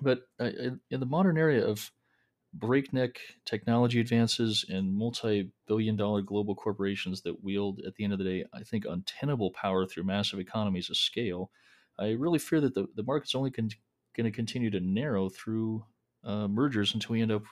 But 0.01 0.23
uh, 0.41 0.45
in, 0.45 0.81
in 0.91 1.01
the 1.01 1.07
modern 1.07 1.39
area 1.39 1.65
of 1.65 1.91
breakneck 2.59 3.19
technology 3.45 4.01
advances 4.01 4.65
and 4.69 4.95
multi-billion 4.95 5.97
dollar 5.97 6.23
global 6.23 6.55
corporations 6.55 7.23
that 7.23 7.43
wield 7.43 7.81
at 7.87 7.95
the 7.95 8.05
end 8.05 8.13
of 8.13 8.19
the 8.19 8.25
day 8.25 8.45
i 8.55 8.63
think 8.63 8.85
untenable 8.85 9.51
power 9.51 9.87
through 9.87 10.05
massive 10.05 10.39
economies 10.41 10.91
of 10.91 10.97
scale 10.97 11.51
i 11.99 12.11
really 12.11 12.39
fear 12.39 12.61
that 12.61 12.75
the, 12.75 12.87
the 12.97 13.03
market's 13.03 13.35
only 13.35 13.51
con- 13.51 13.71
going 14.17 14.25
to 14.25 14.35
continue 14.35 14.71
to 14.71 14.81
narrow 14.81 15.29
through 15.29 15.85
uh, 16.25 16.49
mergers 16.49 16.95
until 16.95 17.13
we 17.13 17.23
end 17.23 17.33
up 17.33 17.45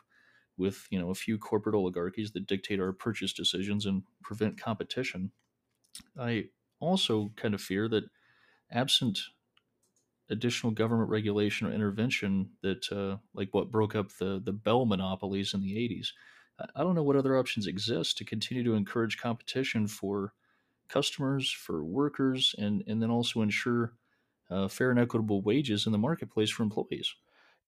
with 0.56 0.86
you 0.90 0.98
know 0.98 1.10
a 1.10 1.14
few 1.14 1.38
corporate 1.38 1.74
oligarchies 1.74 2.32
that 2.32 2.46
dictate 2.46 2.80
our 2.80 2.92
purchase 2.92 3.32
decisions 3.32 3.86
and 3.86 4.02
prevent 4.22 4.60
competition. 4.60 5.30
I 6.18 6.46
also 6.80 7.32
kind 7.36 7.54
of 7.54 7.60
fear 7.60 7.88
that 7.88 8.04
absent 8.70 9.20
additional 10.28 10.72
government 10.72 11.08
regulation 11.08 11.66
or 11.66 11.72
intervention 11.72 12.50
that 12.62 12.90
uh, 12.92 13.16
like 13.34 13.48
what 13.52 13.70
broke 13.70 13.94
up 13.94 14.10
the 14.18 14.40
the 14.44 14.52
Bell 14.52 14.84
monopolies 14.86 15.54
in 15.54 15.60
the 15.62 15.76
80s 15.76 16.12
I 16.74 16.82
don't 16.82 16.94
know 16.94 17.02
what 17.02 17.16
other 17.16 17.36
options 17.36 17.66
exist 17.66 18.16
to 18.18 18.24
continue 18.24 18.64
to 18.64 18.74
encourage 18.74 19.18
competition 19.18 19.86
for 19.86 20.32
customers, 20.88 21.50
for 21.50 21.84
workers, 21.84 22.54
and 22.58 22.82
and 22.86 23.02
then 23.02 23.10
also 23.10 23.42
ensure 23.42 23.92
uh, 24.50 24.68
fair 24.68 24.90
and 24.90 24.98
equitable 24.98 25.42
wages 25.42 25.86
in 25.86 25.92
the 25.92 25.98
marketplace 25.98 26.50
for 26.50 26.62
employees. 26.62 27.14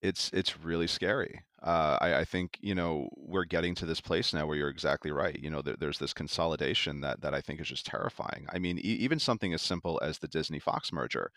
It's 0.01 0.31
it's 0.33 0.59
really 0.61 0.87
scary. 0.87 1.43
Uh, 1.61 1.99
I, 2.01 2.21
I 2.21 2.25
think 2.25 2.57
you 2.61 2.75
know 2.75 3.09
we're 3.17 3.45
getting 3.45 3.75
to 3.77 3.87
this 3.87 4.01
place 4.01 4.33
now 4.33 4.47
where 4.47 4.57
you're 4.57 4.69
exactly 4.69 5.11
right. 5.11 5.39
You 5.39 5.51
know, 5.51 5.61
there, 5.61 5.77
there's 5.77 5.99
this 5.99 6.15
consolidation 6.15 7.01
that 7.01 7.21
that 7.21 7.35
I 7.35 7.41
think 7.41 7.61
is 7.61 7.69
just 7.69 7.85
terrifying. 7.85 8.47
I 8.51 8.59
mean, 8.59 8.79
e- 8.79 8.83
even 8.83 9.19
something 9.19 9.53
as 9.53 9.61
simple 9.61 9.99
as 10.03 10.19
the 10.19 10.29
Disney 10.29 10.61
Fox 10.61 10.93
merger, 10.93 11.33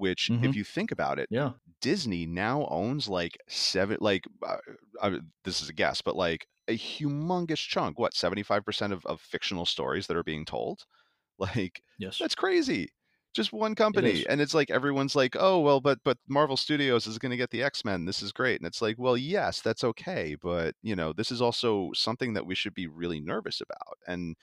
which, 0.00 0.30
hmm 0.30 0.52
if 0.52 0.56
you 0.56 0.64
think 0.64 0.92
about 0.92 1.18
it, 1.20 1.30
Yeah. 1.30 1.54
Disney 1.80 2.26
now 2.26 2.66
owns 2.68 3.08
like 3.08 3.38
seven, 3.48 3.98
like 4.00 4.24
uh, 4.46 4.58
uh, 5.00 5.18
this 5.44 5.62
is 5.62 5.68
a 5.68 5.72
guess, 5.74 6.02
but 6.02 6.16
like 6.16 6.46
a 6.68 6.76
humongous 6.76 7.58
chunk. 7.66 7.98
What, 7.98 8.14
75% 8.14 8.92
of, 8.92 9.04
of 9.06 9.20
fictional 9.20 9.66
stories 9.66 10.06
that 10.08 10.16
are 10.16 10.24
being 10.24 10.44
told? 10.44 10.84
Like, 11.38 11.82
Yes. 11.98 12.20
that's 12.20 12.34
crazy. 12.34 12.88
Just 13.34 13.52
one 13.52 13.74
company. 13.74 14.26
is. 14.26 14.28
And 14.28 14.40
it's 14.40 14.54
like 14.54 14.70
everyone's 14.70 15.16
like, 15.16 15.36
oh, 15.38 15.60
well, 15.60 15.80
but 15.80 15.98
but 16.04 16.18
Marvel 16.28 16.56
Studios 16.56 17.06
is 17.06 17.18
going 17.18 17.30
to 17.30 17.36
get 17.36 17.50
the 17.50 17.62
X-Men. 17.62 18.04
This 18.04 18.22
is 18.22 18.32
great. 18.32 18.60
And 18.60 18.66
it's 18.66 18.82
like, 18.82 18.96
well, 18.98 19.16
yes, 19.16 19.60
that's 19.62 19.84
okay, 19.84 20.36
but 20.40 20.74
you 20.82 20.96
know, 20.96 21.12
this 21.12 21.30
is 21.30 21.40
also 21.40 21.90
something 21.94 22.34
that 22.34 22.46
we 22.46 22.54
should 22.54 22.74
be 22.74 22.88
really 22.88 23.20
nervous 23.20 23.60
about. 23.60 23.98
And 24.06 24.36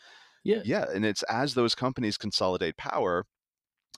Yeah. 0.44 0.64
yeah, 0.64 0.86
and 0.94 1.06
it's 1.06 1.24
as 1.24 1.54
those 1.54 1.76
companies 1.76 2.18
consolidate 2.18 2.78
power 2.78 3.26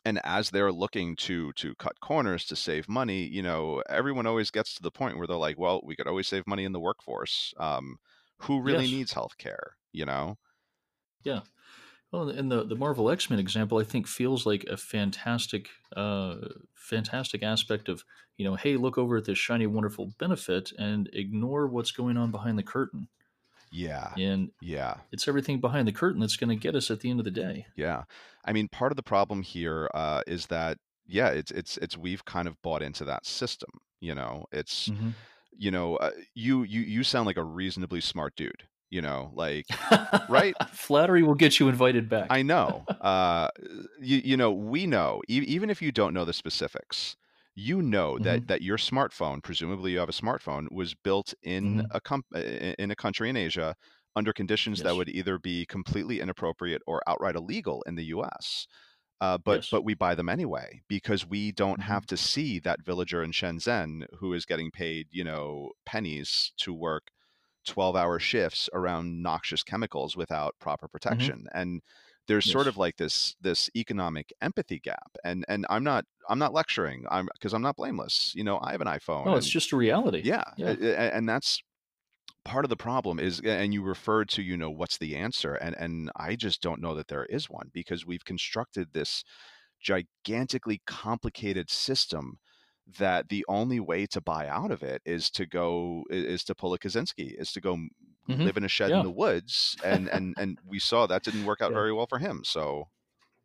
and 0.05 0.19
as 0.25 0.49
they're 0.51 0.71
looking 0.71 1.15
to 1.17 1.51
to 1.53 1.75
cut 1.75 1.99
corners 2.01 2.45
to 2.47 2.55
save 2.55 2.87
money, 2.89 3.25
you 3.25 3.41
know, 3.41 3.81
everyone 3.89 4.25
always 4.27 4.51
gets 4.51 4.73
to 4.75 4.83
the 4.83 4.91
point 4.91 5.17
where 5.17 5.27
they're 5.27 5.37
like, 5.37 5.57
well, 5.59 5.81
we 5.83 5.95
could 5.95 6.07
always 6.07 6.27
save 6.27 6.47
money 6.47 6.63
in 6.65 6.71
the 6.73 6.79
workforce. 6.79 7.53
Um, 7.57 7.97
who 8.41 8.61
really 8.61 8.87
Yes. 8.87 8.89
needs 8.89 9.13
healthcare, 9.13 9.71
you 9.91 10.05
know? 10.05 10.37
Yeah. 11.23 11.41
Well, 12.11 12.29
and 12.29 12.51
the 12.51 12.63
the 12.65 12.75
Marvel 12.75 13.09
X 13.11 13.29
Men 13.29 13.39
example, 13.39 13.79
I 13.79 13.83
think, 13.85 14.07
feels 14.07 14.45
like 14.45 14.65
a 14.65 14.77
fantastic, 14.77 15.69
uh, 15.95 16.37
fantastic 16.75 17.43
aspect 17.43 17.89
of 17.89 18.05
you 18.37 18.45
know, 18.45 18.55
hey, 18.55 18.77
look 18.77 18.97
over 18.97 19.17
at 19.17 19.25
this 19.25 19.39
shiny, 19.39 19.67
wonderful 19.67 20.07
benefit 20.19 20.71
and 20.79 21.09
ignore 21.13 21.67
what's 21.67 21.91
going 21.91 22.17
on 22.17 22.31
behind 22.31 22.57
the 22.59 22.63
curtain. 22.63 23.09
Yeah. 23.71 24.17
And 24.17 24.51
Yeah. 24.59 25.01
it's 25.11 25.27
everything 25.27 25.61
behind 25.61 25.87
the 25.87 25.93
curtain 25.93 26.21
that's 26.21 26.37
going 26.37 26.49
to 26.49 26.55
get 26.55 26.75
us 26.75 26.91
at 26.91 27.01
the 27.01 27.09
end 27.11 27.19
of 27.19 27.25
the 27.25 27.31
day. 27.31 27.67
Yeah. 27.75 28.03
I 28.45 28.53
mean, 28.53 28.67
part 28.67 28.91
of 28.91 28.95
the 28.95 29.03
problem 29.03 29.41
here 29.43 29.89
uh, 29.93 30.21
is 30.27 30.47
that 30.47 30.77
yeah, 31.05 31.29
it's 31.29 31.51
it's 31.51 31.77
it's 31.77 31.97
we've 31.97 32.23
kind 32.25 32.47
of 32.47 32.61
bought 32.61 32.83
into 32.83 33.03
that 33.05 33.25
system, 33.25 33.69
you 33.99 34.13
know. 34.13 34.45
It's 34.51 34.91
hmm 34.91 35.11
you 35.51 35.71
know, 35.71 35.97
uh, 35.97 36.11
you 36.35 36.63
you 36.63 36.81
you 36.81 37.03
sound 37.03 37.27
like 37.27 37.37
a 37.37 37.43
reasonably 37.43 38.01
smart 38.01 38.35
dude, 38.35 38.67
you 38.91 39.01
know, 39.01 39.31
like 39.35 39.81
right? 40.27 40.57
Flattery 40.71 41.23
will 41.23 41.35
get 41.35 41.59
you 41.59 41.69
invited 41.69 42.09
back. 42.09 42.29
I 42.29 42.41
know. 42.43 42.87
Uh, 43.01 43.49
you, 43.99 44.17
you 44.23 44.37
know, 44.37 44.51
we 44.51 44.85
know, 44.85 45.21
e- 45.27 45.43
even 45.47 45.69
if 45.69 45.81
you 45.81 45.91
don't 45.91 46.13
know 46.13 46.25
the 46.25 46.33
specifics, 46.33 47.15
you 47.59 47.81
know 47.81 48.19
hmm 48.19 48.19
that 48.19 48.47
that 48.47 48.61
your 48.61 48.77
smartphone, 48.77 49.43
presumably 49.43 49.91
you 49.93 49.99
have 49.99 50.09
a 50.09 50.13
smartphone, 50.13 50.71
was 50.71 50.95
built 50.95 51.33
in 51.43 51.81
hmm 51.81 51.91
a 51.91 52.01
com- 52.01 52.23
i- 52.33 52.75
in 52.79 52.91
a 52.91 52.95
country 52.95 53.29
in 53.29 53.37
Asia 53.37 53.75
under 54.15 54.33
conditions 54.33 54.81
that 54.81 54.95
would 54.95 55.09
either 55.09 55.37
be 55.39 55.65
completely 55.65 56.19
inappropriate 56.19 56.81
or 56.87 57.01
outright 57.07 57.35
illegal 57.35 57.81
in 57.83 57.95
the 57.95 58.05
US. 58.05 58.67
Uh, 59.21 59.37
but 59.37 59.61
Yes. 59.61 59.69
but 59.69 59.83
we 59.83 59.93
buy 59.93 60.15
them 60.15 60.29
anyway 60.29 60.81
because 60.87 61.25
we 61.25 61.51
don't 61.51 61.81
hmm 61.81 61.93
have 61.93 62.05
to 62.07 62.17
see 62.17 62.59
that 62.59 62.83
villager 62.83 63.21
in 63.23 63.31
Shenzhen 63.31 64.05
who 64.19 64.33
is 64.33 64.45
getting 64.45 64.71
paid, 64.71 65.07
you 65.11 65.23
know, 65.25 65.71
pennies 65.85 66.53
to 66.57 66.73
work 66.73 67.11
12 67.67 67.95
hour 67.97 68.19
shifts 68.19 68.69
around 68.73 69.21
noxious 69.21 69.63
chemicals 69.63 70.15
without 70.15 70.55
proper 70.59 70.87
hmm 71.09 71.29
protection. 71.29 71.47
And 71.53 71.81
there's 72.29 72.45
sort 72.49 72.67
of 72.67 72.77
like 72.77 72.95
this 72.97 73.35
this 73.41 73.69
economic 73.75 74.31
empathy 74.41 74.79
gap 74.79 75.11
and 75.25 75.43
and 75.49 75.65
i'm 75.69 75.83
not 75.83 76.05
i'm 76.29 76.39
not 76.39 76.53
lecturing 76.53 77.05
i'm 77.11 77.27
because 77.33 77.53
i'm 77.53 77.61
not 77.63 77.75
blameless 77.75 78.33
you 78.35 78.43
know 78.45 78.59
i 78.61 78.71
have 78.71 78.81
an 78.81 78.87
iphone 78.87 79.25
No, 79.25 79.35
it's 79.35 79.47
and 79.47 79.51
just 79.51 79.73
a 79.73 79.77
reality. 79.77 80.21
yeah 80.23 80.45
Yeah. 80.57 80.75
a- 80.79 81.15
and 81.15 81.27
that's 81.27 81.61
part 82.45 82.65
of 82.65 82.69
the 82.69 82.77
problem 82.77 83.19
is 83.19 83.41
and 83.41 83.73
you 83.73 83.83
referred 83.83 84.29
to 84.29 84.41
you 84.41 84.57
know 84.57 84.71
what's 84.71 84.97
the 84.99 85.15
answer 85.15 85.55
and 85.55 85.75
and 85.77 86.11
i 86.15 86.35
just 86.35 86.61
don't 86.61 86.81
know 86.81 86.95
that 86.95 87.07
there 87.09 87.25
is 87.25 87.49
one 87.49 87.69
because 87.73 88.05
we've 88.05 88.25
constructed 88.25 88.87
this 88.93 89.23
gigantically 89.81 90.81
complicated 90.87 91.69
system 91.69 92.37
that 92.97 93.29
the 93.29 93.45
only 93.47 93.79
way 93.79 94.05
to 94.07 94.21
buy 94.21 94.47
out 94.47 94.71
of 94.71 94.81
it 94.83 95.01
is 95.05 95.29
to 95.29 95.45
go 95.45 96.03
is 96.09 96.43
to 96.43 96.55
pull 96.55 96.73
a 96.73 96.79
Kaczynski, 96.79 97.39
is 97.39 97.51
to 97.51 97.61
go 97.61 97.77
m- 98.29 98.37
hmm 98.37 98.45
live 98.45 98.57
in 98.57 98.63
a 98.63 98.67
shed 98.69 98.93
in 98.93 99.03
the 99.03 99.11
woods, 99.11 99.75
and 99.83 100.07
and 100.09 100.35
and 100.37 100.59
we 100.65 100.79
saw 100.79 101.07
that 101.07 101.23
didn't 101.23 101.45
work 101.45 101.61
out 101.61 101.71
Yeah. 101.71 101.75
very 101.75 101.93
well 101.93 102.07
for 102.07 102.19
him. 102.19 102.43
So 102.43 102.89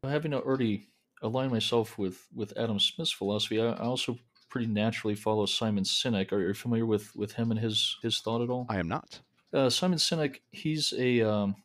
Having 0.02 0.34
already 0.34 0.90
aligned 1.22 1.50
myself 1.52 1.96
with 1.98 2.26
with 2.34 2.56
Adam 2.58 2.78
Smith's 2.78 3.12
philosophy, 3.12 3.60
I, 3.60 3.68
I 3.68 3.78
also 3.84 4.18
pretty 4.50 4.66
naturally 4.66 5.14
follow 5.14 5.46
Simon 5.46 5.84
Sinek. 5.84 6.30
Are 6.32 6.40
you 6.46 6.54
familiar 6.54 6.86
with 6.86 7.14
with 7.16 7.32
him 7.32 7.50
and 7.50 7.58
his 7.60 7.96
his 8.02 8.20
thought 8.20 8.42
at 8.42 8.50
all? 8.50 8.66
I 8.68 8.78
am 8.78 8.88
not. 8.88 9.20
Uh, 9.52 9.70
Simon 9.70 9.98
Sinek, 9.98 10.40
he's 10.52 10.92
a 10.98 11.22
um, 11.22 11.56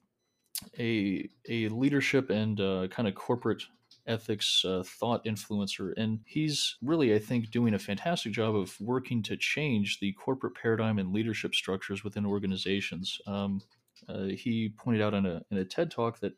a 0.77 1.29
a 1.49 1.67
leadership 1.69 2.29
and 2.29 2.59
uh, 2.61 2.88
kind 2.89 3.07
of 3.07 3.15
corporate 3.15 3.63
ethics 4.10 4.66
uh, 4.66 4.84
thought 4.86 5.24
influencer, 5.24 5.94
and 5.96 6.20
he's 6.25 6.75
really, 6.82 7.13
I 7.13 7.20
think, 7.20 7.51
doing 7.51 7.74
a 7.74 7.80
fantastic 7.80 8.34
job 8.34 8.56
of 8.56 8.75
working 8.82 9.24
to 9.24 9.38
change 9.38 10.00
the 10.00 10.12
corporate 10.13 10.56
paradigm 10.56 11.00
and 11.00 11.13
leadership 11.13 11.56
structures 11.56 12.04
within 12.04 12.25
organizations. 12.25 13.22
Um, 13.28 13.62
uh, 14.08 14.24
he 14.24 14.70
pointed 14.78 15.01
out 15.01 15.13
in 15.13 15.25
a 15.25 15.42
in 15.51 15.58
a 15.58 15.66
TED 15.66 15.92
talk 15.92 16.20
that 16.20 16.34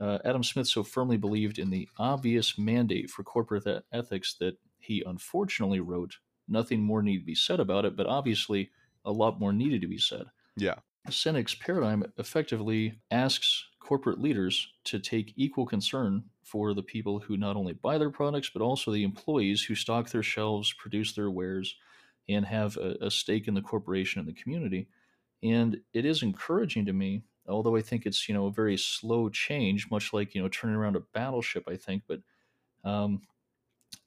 uh, 0.00 0.18
Adam 0.24 0.42
Smith 0.42 0.68
so 0.68 0.82
firmly 0.82 1.16
believed 1.16 1.58
in 1.58 1.70
the 1.70 1.88
obvious 1.98 2.58
mandate 2.58 3.10
for 3.10 3.22
corporate 3.22 3.84
ethics 3.92 4.34
that 4.40 4.56
he 4.78 5.02
unfortunately 5.06 5.80
wrote, 5.80 6.16
nothing 6.48 6.80
more 6.80 7.02
need 7.02 7.18
to 7.18 7.24
be 7.24 7.34
said 7.34 7.60
about 7.60 7.84
it, 7.84 7.96
but 7.96 8.06
obviously 8.06 8.70
a 9.04 9.12
lot 9.12 9.38
more 9.38 9.52
needed 9.52 9.80
to 9.80 9.88
be 9.88 9.98
said. 9.98 10.24
Yeah, 10.56 10.76
Sinek's 11.08 11.54
paradigm 11.54 12.04
effectively 12.18 12.94
asks 13.10 13.64
corporate 13.82 14.20
leaders 14.20 14.72
to 14.84 14.98
take 14.98 15.34
equal 15.36 15.66
concern 15.66 16.24
for 16.42 16.72
the 16.74 16.82
people 16.82 17.18
who 17.20 17.36
not 17.36 17.56
only 17.56 17.72
buy 17.72 17.98
their 17.98 18.10
products, 18.10 18.50
but 18.50 18.62
also 18.62 18.92
the 18.92 19.04
employees 19.04 19.64
who 19.64 19.74
stock 19.74 20.08
their 20.10 20.22
shelves, 20.22 20.72
produce 20.72 21.12
their 21.14 21.30
wares, 21.30 21.76
and 22.28 22.46
have 22.46 22.76
a, 22.76 22.96
a 23.00 23.10
stake 23.10 23.48
in 23.48 23.54
the 23.54 23.62
corporation 23.62 24.20
and 24.20 24.28
the 24.28 24.40
community. 24.40 24.88
And 25.42 25.80
it 25.92 26.04
is 26.04 26.22
encouraging 26.22 26.86
to 26.86 26.92
me, 26.92 27.24
although 27.48 27.76
I 27.76 27.82
think 27.82 28.06
it's 28.06 28.28
you 28.28 28.34
know 28.34 28.46
a 28.46 28.52
very 28.52 28.76
slow 28.76 29.28
change, 29.28 29.90
much 29.90 30.12
like 30.12 30.34
you 30.34 30.42
know 30.42 30.48
turning 30.48 30.76
around 30.76 30.96
a 30.96 31.00
battleship. 31.00 31.64
I 31.68 31.76
think, 31.76 32.04
but 32.06 32.20
um, 32.84 33.22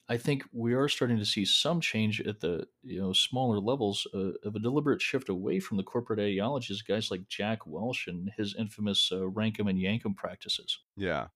I 0.07 0.17
think 0.17 0.43
we 0.51 0.73
are 0.73 0.87
starting 0.87 1.17
to 1.17 1.25
see 1.25 1.45
some 1.45 1.81
change 1.81 2.21
at 2.21 2.39
the 2.39 2.67
you 2.83 3.01
know 3.01 3.13
smaller 3.13 3.59
levels 3.59 4.07
uh, 4.13 4.33
of 4.43 4.55
a 4.55 4.59
deliberate 4.59 5.01
shift 5.01 5.29
away 5.29 5.59
from 5.59 5.77
the 5.77 5.83
corporate 5.83 6.19
ideologies, 6.19 6.81
guys 6.81 7.09
like 7.09 7.27
Jack 7.27 7.65
Welch 7.65 8.07
and 8.07 8.31
his 8.37 8.55
infamous 8.57 9.09
uh, 9.11 9.21
Rankum 9.21 9.69
and 9.69 9.79
Yankum 9.79 10.15
practices. 10.15 10.79
yeah. 10.95 11.27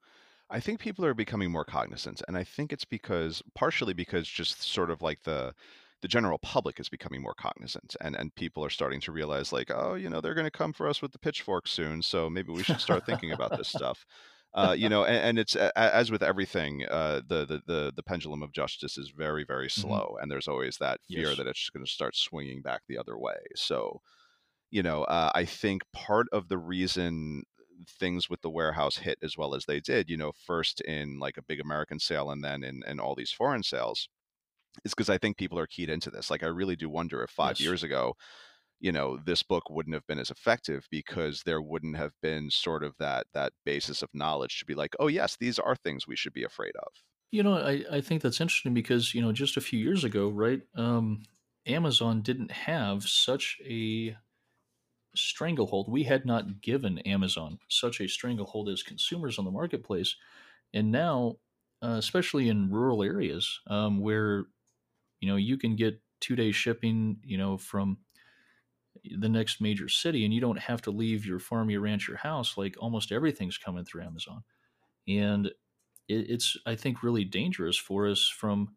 I 0.52 0.60
think 0.60 0.80
people 0.80 1.06
are 1.06 1.14
becoming 1.14 1.52
more 1.52 1.66
cognizant, 1.66 2.24
and 2.28 2.36
I 2.36 2.44
think 2.44 2.74
it's 2.74 2.86
because 2.86 3.44
partially 3.54 3.94
because 3.94 4.28
just 4.28 4.64
sort 4.64 4.90
of 4.90 5.02
like 5.02 5.22
the 5.24 5.54
the 6.02 6.08
general 6.08 6.40
public 6.40 6.80
is 6.80 6.90
becoming 6.90 7.22
more 7.22 7.36
cognizant, 7.36 7.96
and 8.02 8.16
and 8.16 8.34
people 8.34 8.66
are 8.66 8.70
starting 8.70 9.00
to 9.02 9.12
realize 9.12 9.54
like, 9.54 9.70
oh, 9.70 9.94
you 9.96 10.10
know, 10.10 10.22
they're 10.22 10.34
going 10.34 10.46
to 10.46 10.52
come 10.52 10.74
for 10.74 10.88
us 10.88 11.02
with 11.02 11.12
the 11.12 11.20
pitchfork 11.20 11.68
soon, 11.68 12.02
so 12.02 12.30
maybe 12.30 12.52
we 12.52 12.64
should 12.64 12.82
start 12.82 13.06
thinking 13.06 13.32
about 13.32 13.58
this 13.58 13.68
stuff. 13.78 14.06
Uh, 14.54 14.76
you 14.78 14.90
know, 14.90 15.06
and, 15.06 15.18
and 15.18 15.40
it's 15.40 15.56
a- 15.56 15.78
as 15.78 16.10
with 16.12 16.24
everything, 16.24 16.86
uh, 16.90 17.22
the, 17.26 17.46
the 17.46 17.62
the 17.68 17.94
the 17.96 18.04
pendulum 18.04 18.42
of 18.42 18.52
justice 18.52 18.98
is 18.98 19.12
very 19.12 19.44
very 19.44 19.70
hmm 19.76 20.00
slow, 20.00 20.18
and 20.20 20.32
there's 20.32 20.48
always 20.48 20.78
that 20.78 21.02
fear 21.04 21.36
Yes. 21.36 21.38
that 21.38 21.46
it's 21.48 21.70
going 21.70 21.86
to 21.86 21.92
start 21.92 22.16
swinging 22.16 22.62
back 22.64 22.82
the 22.88 22.98
other 22.98 23.18
way. 23.18 23.38
So 23.56 24.02
you 24.72 24.84
know, 24.84 25.04
uh, 25.06 25.32
I 25.36 25.46
think 25.46 25.84
part 25.94 26.28
of 26.32 26.48
the 26.50 26.58
reason 26.58 27.44
things 27.88 28.30
with 28.30 28.42
the 28.42 28.50
warehouse 28.50 28.98
hit 28.98 29.18
as 29.24 29.38
well 29.38 29.56
as 29.56 29.66
they 29.66 29.80
did, 29.80 30.10
you 30.10 30.18
know, 30.18 30.32
first 30.34 30.82
in 30.82 31.20
like 31.20 31.38
a 31.38 31.44
big 31.44 31.60
American 31.62 32.00
sale 32.00 32.30
and 32.32 32.44
then 32.44 32.64
in, 32.64 32.84
in 32.88 33.00
all 33.00 33.16
these 33.16 33.32
foreign 33.32 33.64
sales, 33.64 34.10
is 34.86 34.94
because 34.94 35.10
I 35.10 35.18
think 35.18 35.38
people 35.38 35.60
are 35.60 35.68
keyed 35.68 35.90
into 35.90 36.12
this. 36.12 36.30
Like, 36.30 36.44
I 36.44 36.48
really 36.48 36.76
do 36.76 36.90
wonder 36.90 37.24
if 37.24 37.30
five 37.32 37.60
Yes. 37.60 37.62
years 37.62 37.84
ago, 37.84 38.16
you 38.80 38.92
know, 38.92 39.18
this 39.18 39.44
book 39.44 39.70
wouldn't 39.70 39.94
have 39.94 40.08
been 40.08 40.20
as 40.20 40.30
effective 40.32 40.88
because 40.92 41.44
there 41.44 41.62
wouldn't 41.62 41.98
have 41.98 42.14
been 42.22 42.50
sort 42.50 42.84
of 42.84 42.96
that 43.00 43.28
that 43.34 43.54
basis 43.66 44.02
of 44.02 44.10
knowledge 44.14 44.60
to 44.60 44.66
be 44.66 44.76
like, 44.76 44.96
oh 45.00 45.08
yes, 45.08 45.38
these 45.40 45.60
are 45.60 45.76
things 45.76 46.08
we 46.08 46.16
should 46.16 46.34
be 46.34 46.44
afraid 46.44 46.76
of. 46.78 47.04
You 47.32 47.44
know, 47.44 47.58
I, 47.58 47.84
I 47.92 48.02
think 48.02 48.22
that's 48.22 48.42
interesting 48.42 48.74
because, 48.74 49.14
you 49.14 49.22
know, 49.22 49.32
just 49.32 49.56
a 49.56 49.62
few 49.62 49.80
years 49.80 50.04
ago, 50.04 50.30
right, 50.30 50.62
um, 50.76 51.24
Amazon 51.68 52.22
didn't 52.22 52.52
have 52.52 53.08
such 53.08 53.60
a 53.64 54.18
stranglehold. 55.16 55.92
We 55.92 56.04
had 56.04 56.26
not 56.26 56.62
given 56.62 57.00
Amazon 57.00 57.60
such 57.68 58.00
a 58.02 58.08
stranglehold 58.08 58.70
as 58.70 58.84
consumers 58.84 59.38
on 59.38 59.46
the 59.46 59.52
marketplace. 59.52 60.16
And 60.74 60.92
now, 60.92 61.38
uh, 61.84 61.96
especially 61.98 62.50
in 62.50 62.72
rural 62.72 63.04
areas 63.04 63.60
um, 63.68 64.00
where, 64.00 64.46
you 65.22 65.30
know, 65.30 65.36
you 65.36 65.58
can 65.58 65.76
get 65.76 66.02
two 66.22 66.36
day 66.36 66.52
shipping, 66.52 67.20
you 67.24 67.38
know, 67.38 67.58
from 67.58 68.00
the 69.18 69.30
next 69.30 69.62
major 69.62 69.90
city 69.90 70.26
and 70.26 70.34
you 70.34 70.42
don't 70.42 70.60
have 70.60 70.82
to 70.84 70.92
leave 70.92 71.26
your 71.26 71.40
farm, 71.40 71.70
your 71.70 71.82
ranch, 71.82 72.08
your 72.08 72.18
house, 72.18 72.58
like 72.58 72.76
almost 72.80 73.12
everything's 73.12 73.58
coming 73.58 73.86
through 73.86 74.04
Amazon. 74.04 74.44
And 75.08 75.48
it, 76.08 76.30
it's, 76.30 76.58
I 76.66 76.76
think, 76.76 77.04
really 77.04 77.26
dangerous 77.26 77.78
for 77.78 78.08
us 78.08 78.28
from 78.28 78.76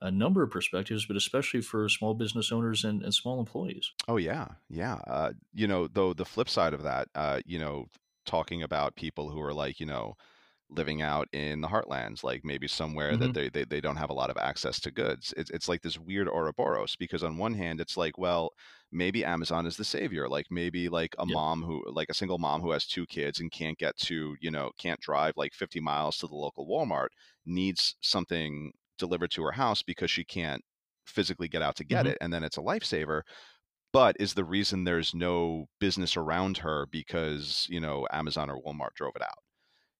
a 0.00 0.10
number 0.10 0.42
of 0.42 0.50
perspectives, 0.50 1.06
but 1.06 1.16
especially 1.16 1.62
for 1.62 1.88
small 1.88 2.14
business 2.14 2.52
owners 2.52 2.84
and, 2.84 3.02
and 3.02 3.14
small 3.14 3.40
employees. 3.40 3.90
Oh 4.06 4.18
yeah, 4.18 4.48
yeah. 4.68 4.98
Uh, 5.06 5.32
you 5.52 5.66
know, 5.66 5.88
though 5.88 6.12
the 6.12 6.24
flip 6.24 6.48
side 6.48 6.74
of 6.74 6.82
that, 6.82 7.08
uh, 7.14 7.40
you 7.46 7.58
know, 7.58 7.86
talking 8.26 8.62
about 8.62 8.96
people 8.96 9.30
who 9.30 9.40
are 9.40 9.54
like, 9.54 9.80
you 9.80 9.86
know, 9.86 10.14
living 10.74 11.02
out 11.02 11.28
in 11.32 11.60
the 11.60 11.68
heartlands, 11.68 12.22
like 12.24 12.44
maybe 12.44 12.68
somewhere 12.68 13.16
that 13.18 13.32
hmm 13.32 13.34
they, 13.34 13.48
they 13.48 13.64
they 13.64 13.80
don't 13.80 13.96
have 13.96 14.10
a 14.10 14.14
lot 14.14 14.30
of 14.30 14.36
access 14.36 14.80
to 14.80 14.90
goods. 14.90 15.32
It's 15.36 15.50
it's 15.50 15.68
like 15.68 15.82
this 15.82 15.98
weird 15.98 16.28
Ouroboros 16.28 16.96
because 16.96 17.22
on 17.24 17.38
one 17.38 17.54
hand 17.54 17.80
it's 17.80 17.96
like, 17.96 18.18
well, 18.18 18.50
maybe 18.92 19.24
Amazon 19.24 19.66
is 19.66 19.76
the 19.76 19.84
savior. 19.84 20.28
Like 20.28 20.46
maybe 20.50 20.88
like 20.88 21.14
a 21.18 21.26
mom 21.26 21.62
who 21.62 21.82
like 21.90 22.08
a 22.10 22.14
single 22.14 22.38
mom 22.38 22.60
who 22.60 22.70
has 22.72 22.86
two 22.86 23.06
kids 23.06 23.40
and 23.40 23.50
can't 23.52 23.78
get 23.78 23.96
to, 23.98 24.36
you 24.40 24.50
know, 24.50 24.70
can't 24.78 25.00
drive 25.00 25.34
like 25.36 25.54
50 25.54 25.80
miles 25.80 26.18
to 26.18 26.26
the 26.26 26.34
local 26.36 26.66
Walmart 26.66 27.08
needs 27.46 27.96
something 28.00 28.72
delivered 28.98 29.30
to 29.32 29.42
her 29.42 29.52
house 29.52 29.82
because 29.82 30.10
she 30.10 30.24
can't 30.24 30.62
physically 31.06 31.48
get 31.48 31.62
out 31.62 31.76
to 31.76 31.84
get 31.84 32.06
hmm 32.06 32.12
it 32.12 32.16
and 32.20 32.32
then 32.32 32.42
it's 32.42 32.56
a 32.56 32.60
lifesaver 32.62 33.22
but 33.92 34.16
is 34.20 34.34
the 34.34 34.44
reason 34.44 34.84
there's 34.84 35.14
no 35.14 35.66
business 35.80 36.16
around 36.16 36.58
her 36.58 36.86
because 36.90 37.66
you 37.70 37.80
know 37.80 38.06
Amazon 38.12 38.50
or 38.50 38.60
Walmart 38.62 38.94
drove 38.94 39.14
it 39.16 39.22
out 39.22 39.38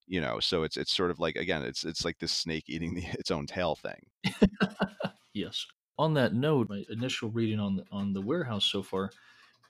you 0.07 0.21
know 0.21 0.39
so 0.39 0.63
it's 0.63 0.77
it's 0.77 0.93
sort 0.95 1.11
of 1.11 1.19
like 1.19 1.35
again 1.35 1.63
it's 1.63 1.83
it's 1.83 2.05
like 2.05 2.17
this 2.19 2.31
snake 2.31 2.65
eating 2.67 2.93
the, 2.95 3.03
its 3.13 3.31
own 3.31 3.45
tail 3.45 3.75
thing 3.75 3.99
Yes. 5.33 5.65
On 5.97 6.13
that 6.15 6.33
note, 6.33 6.69
my 6.69 6.83
initial 6.89 7.29
reading 7.29 7.59
on 7.59 7.77
the, 7.77 7.85
on 7.91 8.13
the 8.13 8.21
warehouse 8.21 8.65
so 8.65 8.81
far, 8.81 9.11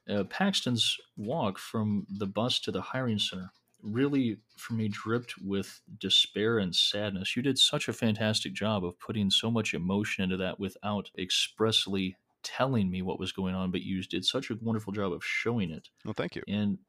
uh, 0.10 0.24
Paxton's 0.26 0.98
walk 1.18 1.58
from 1.58 2.06
the 2.10 2.28
bus 2.28 2.60
to 2.62 2.72
the 2.72 2.82
hiring 2.82 3.20
center 3.20 3.52
really, 3.82 4.40
for 4.58 4.74
me, 4.74 4.88
dripped 4.88 5.36
with 5.40 5.80
despair 6.00 6.58
and 6.58 6.76
sadness. 6.76 7.36
You 7.36 7.44
did 7.44 7.60
such 7.60 7.88
a 7.88 7.94
fantastic 7.94 8.54
job 8.54 8.84
of 8.84 9.00
putting 9.00 9.30
so 9.30 9.52
much 9.52 9.76
emotion 9.76 10.24
into 10.24 10.38
that 10.38 10.60
without 10.60 11.12
expressly 11.20 12.18
telling 12.42 12.90
me 12.90 13.04
what 13.04 13.20
was 13.20 13.32
going 13.32 13.54
on, 13.54 13.70
but 13.70 13.82
you 13.82 14.02
did 14.02 14.26
such 14.26 14.50
a 14.50 14.58
wonderful 14.60 14.92
job 14.92 15.14
of 15.14 15.24
showing 15.24 15.70
it. 15.70 15.90
well 16.04 16.14
thank 16.14 16.36
you 16.36 16.42
And 16.48 16.80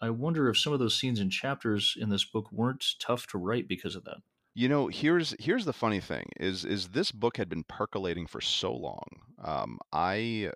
I 0.00 0.10
wonder 0.10 0.48
if 0.48 0.58
some 0.58 0.72
of 0.72 0.78
those 0.78 0.98
scenes 0.98 1.20
and 1.20 1.32
chapters 1.32 1.96
in 1.98 2.08
this 2.10 2.24
book 2.24 2.52
weren't 2.52 2.84
tough 3.00 3.26
to 3.28 3.38
write 3.38 3.68
because 3.68 3.96
of 3.96 4.04
that. 4.04 4.22
you 4.54 4.68
know 4.68 4.86
here's 4.88 5.34
here's 5.40 5.64
the 5.64 5.72
funny 5.72 6.00
thing 6.00 6.28
is 6.38 6.64
is 6.64 6.88
this 6.90 7.10
book 7.12 7.36
had 7.36 7.48
been 7.48 7.64
percolating 7.64 8.26
for 8.26 8.40
so 8.40 8.72
long 8.74 9.04
um 9.42 9.78
i 9.92 10.50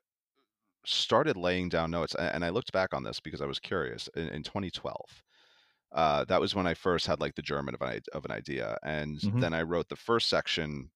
started 0.86 1.36
laying 1.36 1.68
down 1.68 1.90
notes 1.90 2.14
and 2.16 2.44
i 2.44 2.50
looked 2.50 2.72
back 2.72 2.94
on 2.94 3.04
this 3.04 3.20
because 3.20 3.42
i 3.42 3.46
was 3.46 3.60
curious 3.60 4.08
in, 4.16 4.28
in 4.28 4.42
2012 4.42 5.22
uh, 5.92 6.24
that 6.26 6.40
was 6.40 6.54
when 6.54 6.66
I 6.66 6.74
first 6.74 7.06
had 7.06 7.20
like 7.20 7.36
the 7.36 7.42
German 7.42 7.74
of 7.74 7.80
an, 7.82 8.00
of 8.12 8.24
an 8.26 8.30
idea, 8.30 8.78
and 8.82 9.20
hmm 9.22 9.42
then 9.42 9.54
I 9.54 9.62
wrote 9.62 9.88
the 9.88 9.96
first 9.96 10.28
section 10.28 10.90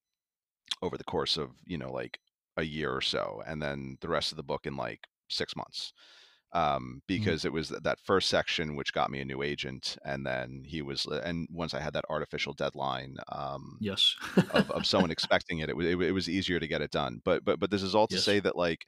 over 0.83 0.96
the 0.98 1.05
course 1.05 1.37
of 1.37 1.52
you 1.66 1.78
know 1.78 1.92
like 1.92 2.20
a 2.57 2.62
year 2.64 2.94
or 2.94 3.00
so 3.00 3.42
and 3.46 3.62
then 3.62 3.96
the 4.00 4.09
rest 4.09 4.33
of 4.33 4.37
the 4.37 4.42
book 4.42 4.66
in 4.66 4.76
like 4.76 5.07
six 5.31 5.57
months 5.57 5.92
um, 6.53 7.03
hmm 7.17 7.35
because 7.35 7.45
it 7.45 7.53
was 7.53 7.69
that 7.71 7.99
first 8.01 8.29
section 8.29 8.77
which 8.77 8.93
got 8.93 9.11
me 9.11 9.21
a 9.21 9.25
new 9.25 9.43
agent 9.43 9.97
and 10.05 10.27
then 10.27 10.62
he 10.67 10.83
was 10.83 11.07
uh, 11.07 11.23
and 11.25 11.49
once 11.51 11.75
i 11.75 11.81
had 11.81 11.93
that 11.95 12.05
artificial 12.11 12.53
deadline 12.55 13.17
um, 13.31 13.81
Yes. 13.81 14.17
of, 14.51 14.71
of 14.71 14.87
someone 14.87 15.11
expecting 15.12 15.61
it 15.61 15.71
it, 15.71 15.77
wa- 15.77 15.83
it 15.85 16.01
it 16.03 16.12
was 16.12 16.29
easier 16.29 16.61
to 16.61 16.69
get 16.69 16.83
it 16.83 16.91
done 16.91 17.21
but 17.25 17.45
but 17.45 17.61
but 17.61 17.71
this 17.71 17.83
is 17.83 17.95
all 17.95 18.09
to 18.09 18.17
yes. 18.17 18.21
say 18.21 18.41
that 18.41 18.57
like 18.57 18.87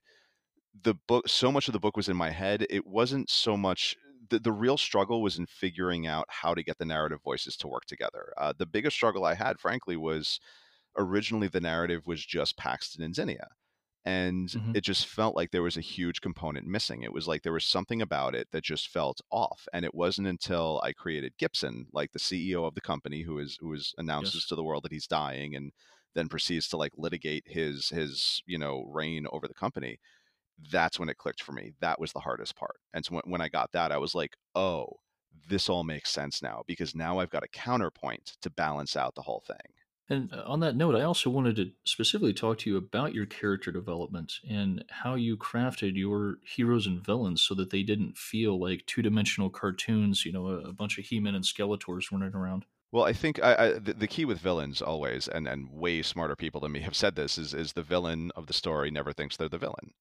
the 0.82 0.94
book 0.94 1.28
so 1.28 1.52
much 1.52 1.68
of 1.68 1.72
the 1.72 1.80
book 1.80 1.96
was 1.96 2.08
in 2.08 2.16
my 2.16 2.30
head 2.30 2.66
it 2.70 2.86
wasn't 2.86 3.30
so 3.30 3.56
much 3.56 3.96
the, 4.30 4.38
the 4.38 4.52
real 4.52 4.76
struggle 4.76 5.22
was 5.22 5.38
in 5.38 5.46
figuring 5.46 6.06
out 6.06 6.26
how 6.28 6.54
to 6.54 6.62
get 6.62 6.78
the 6.78 6.84
narrative 6.84 7.20
voices 7.22 7.56
to 7.56 7.68
work 7.68 7.84
together 7.86 8.32
uh, 8.38 8.52
the 8.58 8.66
biggest 8.66 8.96
struggle 8.96 9.24
i 9.24 9.34
had 9.34 9.58
frankly 9.60 9.96
was 9.96 10.40
originally 10.98 11.48
the 11.48 11.60
narrative 11.60 12.06
was 12.06 12.24
just 12.26 12.56
Paxton 12.58 13.02
and 13.04 13.14
Zinnia. 13.14 13.48
And 14.06 14.54
hmm 14.54 14.74
it 14.74 14.82
just 14.82 15.06
felt 15.06 15.34
like 15.34 15.50
there 15.50 15.62
was 15.62 15.78
a 15.78 15.80
huge 15.82 16.20
component 16.20 16.66
missing. 16.66 17.02
It 17.02 17.12
was 17.12 17.26
like 17.26 17.42
there 17.42 17.52
was 17.54 17.66
something 17.66 18.02
about 18.02 18.34
it 18.34 18.50
that 18.50 18.62
just 18.64 18.88
felt 18.88 19.20
off. 19.30 19.66
And 19.72 19.84
it 19.84 19.94
wasn't 19.94 20.28
until 20.28 20.80
I 20.84 20.92
created 20.92 21.38
Gibson, 21.38 21.86
like 21.92 22.12
the 22.12 22.18
CEO 22.18 22.66
of 22.66 22.74
the 22.74 22.82
company, 22.82 23.22
who 23.22 23.38
is 23.38 23.56
who 23.60 23.72
is 23.72 23.94
announces 23.98 24.44
Yes. 24.44 24.46
to 24.46 24.56
the 24.56 24.64
world 24.64 24.84
that 24.84 24.92
he's 24.92 25.06
dying 25.06 25.54
and 25.56 25.72
then 26.14 26.28
proceeds 26.28 26.68
to 26.68 26.76
like 26.76 26.92
litigate 26.98 27.44
his 27.48 27.88
his 27.88 28.42
you 28.46 28.58
know 28.58 28.82
reign 28.84 29.26
over 29.32 29.48
the 29.48 29.54
company. 29.54 29.98
That's 30.70 30.98
when 30.98 31.08
it 31.08 31.18
clicked 31.18 31.42
for 31.42 31.52
me. 31.52 31.72
That 31.80 32.00
was 32.00 32.12
the 32.12 32.20
hardest 32.20 32.56
part. 32.56 32.80
And 32.92 33.04
so 33.04 33.14
when, 33.16 33.22
when 33.26 33.40
I 33.40 33.48
got 33.48 33.72
that, 33.72 33.92
I 33.92 33.98
was 33.98 34.14
like, 34.14 34.36
oh, 34.54 34.88
this 35.48 35.68
all 35.68 35.84
makes 35.84 36.10
sense 36.10 36.42
now 36.42 36.62
because 36.66 36.94
now 36.94 37.18
I've 37.18 37.30
got 37.30 37.42
a 37.44 37.48
counterpoint 37.48 38.36
to 38.42 38.50
balance 38.50 38.96
out 38.96 39.14
the 39.16 39.22
whole 39.22 39.42
thing. 39.46 39.74
And 40.10 40.32
uh, 40.32 40.42
on 40.46 40.60
that 40.60 40.76
note, 40.76 40.94
I 40.94 41.02
also 41.02 41.30
wanted 41.30 41.56
to 41.56 41.70
specifically 41.84 42.34
talk 42.34 42.58
to 42.58 42.70
you 42.70 42.76
about 42.76 43.14
your 43.14 43.26
character 43.26 43.72
development 43.72 44.34
and 44.48 44.84
how 44.90 45.14
you 45.14 45.36
crafted 45.36 45.96
your 45.96 46.38
heroes 46.44 46.86
and 46.86 47.04
villains 47.04 47.42
so 47.42 47.54
that 47.54 47.70
they 47.70 47.82
didn't 47.82 48.18
feel 48.18 48.60
like 48.60 48.84
two 48.86 49.02
dimensional 49.02 49.48
cartoons, 49.48 50.26
you 50.26 50.32
know, 50.32 50.46
a, 50.46 50.72
bunch 50.72 50.98
of 50.98 51.06
He 51.06 51.20
Man 51.20 51.34
and 51.34 51.44
Skeletors 51.44 52.12
running 52.12 52.34
around. 52.34 52.66
Well, 52.92 53.04
I 53.04 53.12
think 53.12 53.42
I, 53.42 53.54
I 53.54 53.72
the, 53.72 53.94
the 53.94 54.06
key 54.06 54.24
with 54.24 54.38
villains 54.38 54.82
always, 54.82 55.26
and 55.26 55.48
and 55.48 55.68
way 55.70 56.02
smarter 56.02 56.36
people 56.36 56.60
than 56.60 56.72
me 56.72 56.80
have 56.80 56.94
said 56.94 57.16
this, 57.16 57.38
is 57.38 57.54
is 57.54 57.72
the 57.72 57.82
villain 57.82 58.30
of 58.36 58.46
the 58.46 58.52
story 58.52 58.90
never 58.90 59.12
thinks 59.12 59.36
they're 59.36 59.48
the 59.48 59.58
villain. 59.58 59.92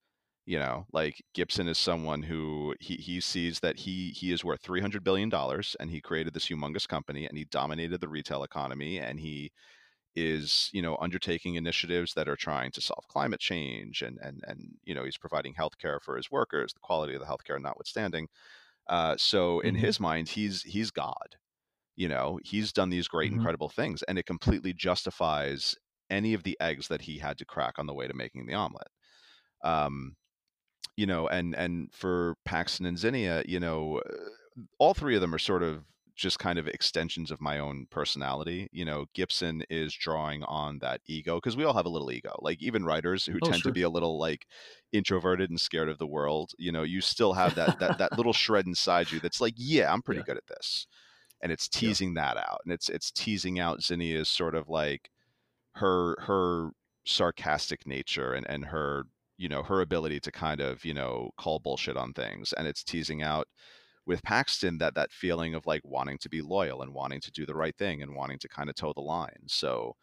You 0.46 0.60
know, 0.60 0.86
like 0.92 1.24
Gibson 1.34 1.68
is 1.68 1.78
someone 1.78 2.22
who 2.24 2.76
he 2.82 2.96
he 2.96 3.22
sees 3.22 3.62
that 3.62 3.80
he 3.80 4.10
he 4.10 4.32
is 4.32 4.44
worth 4.44 4.62
three 4.62 4.82
hundred 4.82 5.04
billion 5.04 5.30
dollars, 5.30 5.76
and 5.80 5.90
he 5.90 6.02
created 6.02 6.34
this 6.34 6.50
humongous 6.50 6.88
company, 6.88 7.26
and 7.26 7.38
he 7.38 7.46
dominated 7.46 8.02
the 8.02 8.10
retail 8.10 8.44
economy, 8.44 9.00
and 9.00 9.20
he 9.20 9.52
is 10.16 10.70
you 10.74 10.82
know 10.82 10.98
undertaking 11.02 11.56
initiatives 11.56 12.14
that 12.16 12.30
are 12.30 12.36
trying 12.36 12.72
to 12.72 12.82
solve 12.82 13.08
climate 13.10 13.40
change, 13.40 14.02
and 14.02 14.20
and 14.22 14.44
and 14.48 14.78
you 14.84 14.94
know 14.96 15.04
he's 15.06 15.18
providing 15.18 15.54
healthcare 15.56 16.02
for 16.02 16.18
his 16.18 16.32
workers, 16.32 16.74
the 16.74 16.80
quality 16.82 17.14
of 17.16 17.22
the 17.22 17.28
healthcare 17.28 17.62
notwithstanding. 17.62 18.28
Uh, 18.88 19.18
so 19.18 19.60
in 19.62 19.76
hmm 19.76 19.76
his 19.76 20.00
mind, 20.00 20.30
he's 20.30 20.64
he's 20.64 20.92
God 20.92 21.38
you 21.96 22.08
know, 22.08 22.40
he's 22.44 22.74
done 22.74 22.90
these 22.90 23.08
great, 23.08 23.32
hmm 23.32 23.34
incredible 23.34 23.70
things, 23.70 24.04
and 24.04 24.18
it 24.18 24.26
completely 24.26 24.74
justifies 24.74 25.76
any 26.10 26.34
of 26.34 26.44
the 26.44 26.58
eggs 26.60 26.88
that 26.88 27.02
he 27.02 27.20
had 27.20 27.38
to 27.38 27.46
crack 27.46 27.78
on 27.78 27.86
the 27.86 27.94
way 27.94 28.08
to 28.08 28.14
making 28.14 28.46
the 28.48 28.54
omelet. 28.54 28.88
Um, 29.64 30.18
you 30.98 31.06
know, 31.06 31.28
and 31.28 31.56
and 31.56 31.94
for 31.94 32.36
Paxton 32.46 32.86
and 32.86 32.98
Zinnia, 32.98 33.44
you 33.48 33.60
know, 33.60 34.00
uh, 34.00 34.62
all 34.80 34.94
three 34.94 35.16
of 35.16 35.22
them 35.22 35.34
are 35.34 35.40
sort 35.40 35.64
of 35.64 35.86
just 36.16 36.40
kind 36.40 36.60
of 36.60 36.68
extensions 36.68 37.32
of 37.32 37.42
my 37.42 37.60
own 37.60 37.88
personality. 37.90 38.68
You 38.72 38.86
know, 38.86 39.06
Gibson 39.14 39.64
is 39.70 39.94
drawing 39.94 40.44
on 40.44 40.80
that 40.80 41.02
ego 41.08 41.38
because 41.38 41.58
we 41.58 41.64
all 41.64 41.74
have 41.74 41.86
a 41.86 41.90
little 41.90 42.12
ego. 42.12 42.36
Like 42.40 42.62
even 42.62 42.86
writers 42.86 43.26
who 43.26 43.42
Oh, 43.42 43.52
tend 43.52 43.64
to 43.66 43.72
be 43.72 43.82
a 43.82 43.90
little 43.90 44.20
like 44.20 44.46
introverted 44.92 45.50
and 45.50 45.60
scared 45.60 45.90
of 45.90 45.98
the 45.98 46.08
world, 46.08 46.52
you 46.60 46.72
know, 46.72 46.84
you 46.84 47.02
still 47.02 47.34
have 47.36 47.56
that 47.56 47.74
that 47.80 47.98
that 47.98 48.14
little 48.16 48.34
shred 48.34 48.68
inside 48.68 49.12
you 49.12 49.20
that's 49.20 49.42
like, 49.42 49.56
yeah, 49.58 49.92
I'm 49.92 50.02
pretty 50.04 50.22
yeah. 50.22 50.24
good 50.24 50.38
at 50.38 50.48
this 50.48 50.88
and 51.42 51.52
it's 51.52 51.68
Yeah. 51.74 51.96
teasing 51.96 52.14
that 52.16 52.38
out 52.38 52.62
and 52.66 52.74
it's 52.74 52.90
it's 52.90 53.12
teasing 53.12 53.60
out 53.60 53.82
Zinnia's 53.82 54.30
sort 54.30 54.56
of 54.56 54.70
like 54.70 55.12
her 55.76 56.16
her 56.22 56.72
sarcastic 57.06 57.86
nature 57.88 58.34
and 58.34 58.48
and 58.50 58.66
her 58.66 59.06
you 59.38 59.50
know 59.50 59.64
her 59.64 59.82
ability 59.82 60.20
to 60.20 60.32
kind 60.32 60.62
of 60.62 60.86
you 60.86 60.94
know 60.94 61.32
call 61.38 61.60
bullshit 61.60 61.98
on 61.98 62.14
things 62.14 62.54
and 62.54 62.68
it's 62.68 62.84
teasing 62.84 63.22
out 63.22 63.48
with 64.06 64.24
Paxton 64.24 64.78
that 64.80 64.96
that 64.96 65.12
feeling 65.12 65.56
of 65.56 65.66
like 65.66 65.82
wanting 65.86 66.18
to 66.20 66.30
be 66.30 66.42
loyal 66.42 66.82
and 66.82 66.94
wanting 66.94 67.22
to 67.22 67.32
do 67.32 67.46
the 67.46 67.56
right 67.56 67.76
thing 67.78 68.02
and 68.02 68.16
wanting 68.16 68.40
to 68.40 68.50
kind 68.50 68.70
of 68.70 68.76
toe 68.76 68.94
the 68.94 69.02
line 69.02 69.44
so 69.48 69.96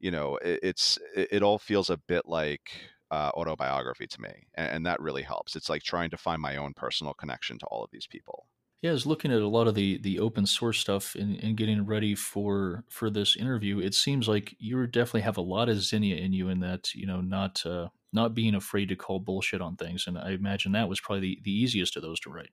you 0.00 0.10
know 0.10 0.36
it, 0.38 0.60
it's 0.62 0.98
it, 1.14 1.28
it 1.32 1.42
all 1.42 1.58
feels 1.58 1.90
a 1.90 1.96
bit 1.96 2.26
like 2.26 2.72
uh, 3.10 3.30
autobiography 3.34 4.06
to 4.06 4.20
me 4.20 4.48
and, 4.54 4.70
and 4.72 4.86
that 4.86 5.00
really 5.00 5.22
helps 5.22 5.56
it's 5.56 5.68
like 5.68 5.82
trying 5.82 6.10
to 6.10 6.18
find 6.18 6.42
my 6.42 6.56
own 6.56 6.74
personal 6.74 7.14
connection 7.14 7.58
to 7.58 7.66
all 7.66 7.84
of 7.84 7.90
these 7.90 8.06
people 8.06 8.48
Yeah, 8.82 8.90
I 8.90 8.92
was 8.92 9.06
looking 9.06 9.32
at 9.32 9.42
a 9.42 9.48
lot 9.48 9.66
of 9.66 9.74
the 9.74 9.98
the 9.98 10.20
open 10.20 10.46
source 10.46 10.78
stuff 10.78 11.14
and, 11.16 11.36
and 11.42 11.56
getting 11.56 11.84
ready 11.84 12.14
for 12.14 12.84
for 12.88 13.10
this 13.10 13.36
interview. 13.36 13.80
It 13.80 13.94
seems 13.94 14.28
like 14.28 14.54
you 14.58 14.86
definitely 14.86 15.22
have 15.22 15.36
a 15.36 15.40
lot 15.42 15.68
of 15.68 15.80
Zinnia 15.80 16.16
in 16.16 16.32
you 16.32 16.48
in 16.48 16.60
that, 16.60 16.94
you 16.94 17.04
know, 17.06 17.20
not 17.20 17.66
uh, 17.66 17.88
not 18.12 18.34
being 18.34 18.54
afraid 18.54 18.88
to 18.90 18.96
call 18.96 19.18
bullshit 19.20 19.60
on 19.60 19.76
things. 19.76 20.06
And 20.06 20.16
I 20.16 20.30
imagine 20.30 20.72
that 20.72 20.88
was 20.88 21.00
probably 21.00 21.20
the, 21.20 21.40
the 21.42 21.52
easiest 21.52 21.96
of 21.96 22.02
those 22.02 22.20
to 22.20 22.30
write. 22.30 22.50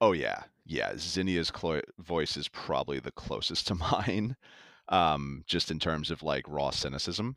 Oh 0.00 0.12
yeah, 0.12 0.44
yeah. 0.64 0.92
Zinnia's 0.96 1.50
clo- 1.50 1.80
voice 1.98 2.36
is 2.36 2.48
probably 2.48 3.00
the 3.00 3.12
closest 3.12 3.66
to 3.68 3.74
mine. 3.74 4.36
um, 4.90 5.44
just 5.48 5.72
in 5.72 5.80
terms 5.80 6.12
of 6.12 6.22
like 6.24 6.44
raw 6.48 6.70
cynicism. 6.70 7.36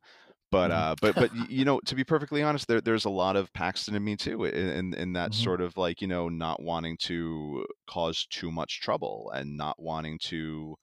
But 0.51 0.71
Mhm. 0.71 0.71
uh, 0.71 0.97
but 1.01 1.17
but 1.19 1.31
y- 1.33 1.47
you 1.49 1.65
know, 1.65 1.81
to 1.87 1.95
be 1.95 2.05
perfectly 2.05 2.43
honest, 2.43 2.67
there 2.69 2.81
there's 2.81 3.05
a 3.05 3.11
lot 3.11 3.37
of 3.37 3.53
Paxton 3.53 3.95
in 3.95 4.05
me 4.05 4.17
too, 4.17 4.45
in 4.45 4.69
in, 4.69 4.95
in 4.95 5.13
that 5.15 5.33
Mhm. 5.33 5.35
sort 5.35 5.61
of 5.61 5.77
like 5.77 6.01
you 6.01 6.07
know 6.09 6.29
not 6.29 6.63
wanting 6.63 6.97
to 7.03 7.67
cause 7.89 8.27
too 8.27 8.51
much 8.51 8.81
trouble 8.81 9.31
and 9.35 9.57
not 9.57 9.77
wanting 9.81 10.19
to 10.25 10.75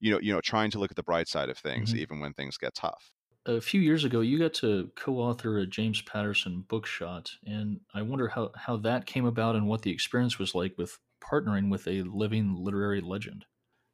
you 0.00 0.12
know 0.12 0.20
you 0.20 0.32
know 0.32 0.40
trying 0.42 0.70
to 0.72 0.78
look 0.80 0.92
at 0.92 0.96
the 0.96 1.02
bright 1.04 1.28
side 1.28 1.50
of 1.50 1.58
things 1.58 1.94
Mhm. 1.94 1.96
even 1.96 2.20
when 2.20 2.34
things 2.34 2.58
get 2.58 2.74
tough. 2.74 3.12
A 3.46 3.60
few 3.62 3.80
years 3.80 4.04
ago, 4.04 4.20
you 4.20 4.38
got 4.38 4.52
to 4.54 4.88
co-author 4.96 5.56
a 5.58 5.66
James 5.66 6.02
Patterson 6.02 6.60
book 6.60 6.84
shot, 6.86 7.36
and 7.46 7.80
I 7.94 8.02
wonder 8.02 8.28
how 8.28 8.52
how 8.54 8.76
that 8.78 9.06
came 9.06 9.24
about 9.24 9.56
and 9.56 9.66
what 9.66 9.80
the 9.82 9.90
experience 9.92 10.38
was 10.38 10.54
like 10.54 10.76
with 10.76 10.98
partnering 11.22 11.70
with 11.70 11.86
a 11.88 12.02
living 12.02 12.54
literary 12.54 13.00
legend. 13.00 13.46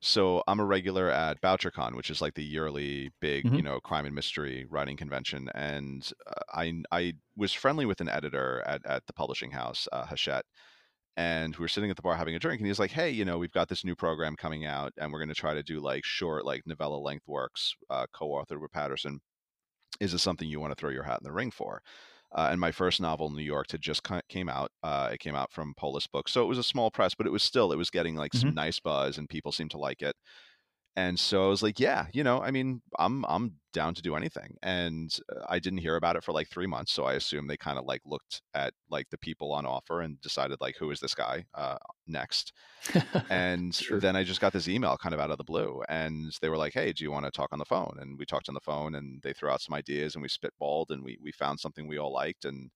So 0.02 0.42
I'm 0.48 0.60
a 0.60 0.64
regular 0.64 1.10
at 1.10 1.42
BoucherCon, 1.42 1.94
which 1.94 2.08
is 2.10 2.22
like 2.22 2.34
the 2.34 2.44
yearly 2.44 3.12
big, 3.20 3.50
you 3.54 3.60
Mhm. 3.60 3.62
know, 3.62 3.80
crime 3.80 4.06
and 4.06 4.14
mystery 4.14 4.64
writing 4.64 4.96
convention. 4.96 5.50
And 5.54 6.10
uh, 6.26 6.40
I 6.54 6.82
I 6.90 7.14
was 7.36 7.52
friendly 7.52 7.84
with 7.84 8.00
an 8.00 8.08
editor 8.08 8.62
at, 8.66 8.84
at 8.86 9.06
the 9.06 9.12
publishing 9.12 9.50
house, 9.50 9.86
uh, 9.92 10.06
Hachette, 10.06 10.46
and 11.16 11.56
we 11.56 11.62
were 11.64 11.68
sitting 11.68 11.90
at 11.90 11.96
the 11.96 12.02
bar 12.02 12.16
having 12.16 12.34
a 12.36 12.40
drink, 12.40 12.60
and 12.60 12.68
he's 12.68 12.78
like, 12.80 12.92
"Hey, 12.92 13.10
you 13.10 13.24
know, 13.26 13.38
we've 13.38 13.52
got 13.52 13.68
this 13.68 13.84
new 13.84 13.96
program 13.96 14.36
coming 14.36 14.66
out, 14.66 14.92
and 14.98 15.12
we're 15.12 15.20
going 15.20 15.28
to 15.30 15.34
try 15.34 15.54
to 15.54 15.62
do 15.64 15.80
like 15.80 16.04
short, 16.04 16.44
like 16.46 16.66
novella 16.66 16.98
length 16.98 17.28
works, 17.28 17.74
uh, 17.90 18.06
co-authored 18.12 18.60
with 18.62 18.72
Patterson. 18.72 19.20
Is 20.00 20.12
this 20.12 20.22
something 20.22 20.48
you 20.48 20.60
want 20.60 20.72
to 20.72 20.74
throw 20.76 20.90
your 20.90 21.04
hat 21.04 21.20
in 21.20 21.24
the 21.24 21.32
ring 21.32 21.50
for?" 21.50 21.82
Uh, 22.32 22.48
and 22.50 22.60
my 22.60 22.72
first 22.72 23.00
novel, 23.00 23.30
New 23.30 23.42
York, 23.42 23.70
had 23.72 23.80
just 23.82 24.02
came 24.28 24.48
out. 24.48 24.70
Uh, 24.82 25.10
it 25.12 25.18
came 25.20 25.34
out 25.34 25.52
from 25.52 25.74
Polis 25.74 26.06
Books, 26.06 26.32
so 26.32 26.42
it 26.44 26.46
was 26.48 26.58
a 26.58 26.62
small 26.64 26.90
press, 26.90 27.14
but 27.14 27.26
it 27.26 27.30
was 27.30 27.42
still 27.42 27.72
it 27.72 27.76
was 27.76 27.90
getting 27.90 28.14
like 28.16 28.34
some 28.34 28.52
Mhm. 28.52 28.54
nice 28.54 28.80
buzz, 28.80 29.18
and 29.18 29.28
people 29.28 29.52
seemed 29.52 29.72
to 29.72 29.78
like 29.78 30.02
it 30.02 30.16
and 30.96 31.18
so 31.20 31.44
I 31.46 31.48
was 31.48 31.62
like, 31.62 31.80
yeah, 31.80 32.08
you 32.12 32.24
know, 32.24 32.42
I 32.42 32.50
mean, 32.50 32.82
I'm 32.98 33.24
I'm 33.26 33.60
down 33.72 33.94
to 33.94 34.02
do 34.02 34.16
anything. 34.16 34.56
And 34.62 35.16
uh, 35.34 35.44
I 35.48 35.58
didn't 35.60 35.78
hear 35.80 35.96
about 35.96 36.16
it 36.16 36.24
for 36.24 36.32
like 36.32 36.48
3 36.48 36.66
months, 36.66 36.92
so 36.92 37.04
I 37.04 37.14
assume 37.14 37.46
they 37.46 37.56
kind 37.56 37.78
of 37.78 37.84
like 37.86 38.02
looked 38.04 38.42
at 38.54 38.74
like 38.90 39.08
the 39.10 39.18
people 39.18 39.52
on 39.52 39.66
offer 39.66 40.00
and 40.00 40.20
decided 40.20 40.60
like 40.60 40.76
who 40.76 40.90
is 40.90 41.00
this 41.00 41.14
guy 41.14 41.46
uh 41.54 41.78
next. 42.06 42.52
And 43.30 43.80
Sure. 43.80 44.00
then 44.00 44.16
I 44.16 44.24
just 44.24 44.40
got 44.40 44.52
this 44.52 44.68
email 44.68 44.96
kind 44.98 45.14
of 45.14 45.20
out 45.20 45.30
of 45.30 45.38
the 45.38 45.44
blue 45.44 45.82
and 45.88 46.32
they 46.42 46.48
were 46.48 46.56
like, 46.58 46.74
"Hey, 46.74 46.92
do 46.92 47.04
you 47.04 47.12
want 47.12 47.26
to 47.26 47.30
talk 47.30 47.50
on 47.52 47.58
the 47.60 47.64
phone?" 47.64 47.96
And 48.00 48.18
we 48.18 48.26
talked 48.26 48.48
on 48.48 48.54
the 48.54 48.60
phone 48.60 48.94
and 48.96 49.22
they 49.22 49.32
threw 49.32 49.50
out 49.50 49.62
some 49.62 49.74
ideas 49.74 50.14
and 50.14 50.22
we 50.22 50.28
spitballed 50.28 50.90
and 50.90 51.04
we 51.04 51.18
we 51.22 51.32
found 51.32 51.60
something 51.60 51.86
we 51.86 51.98
all 51.98 52.12
liked 52.12 52.44
and 52.44 52.70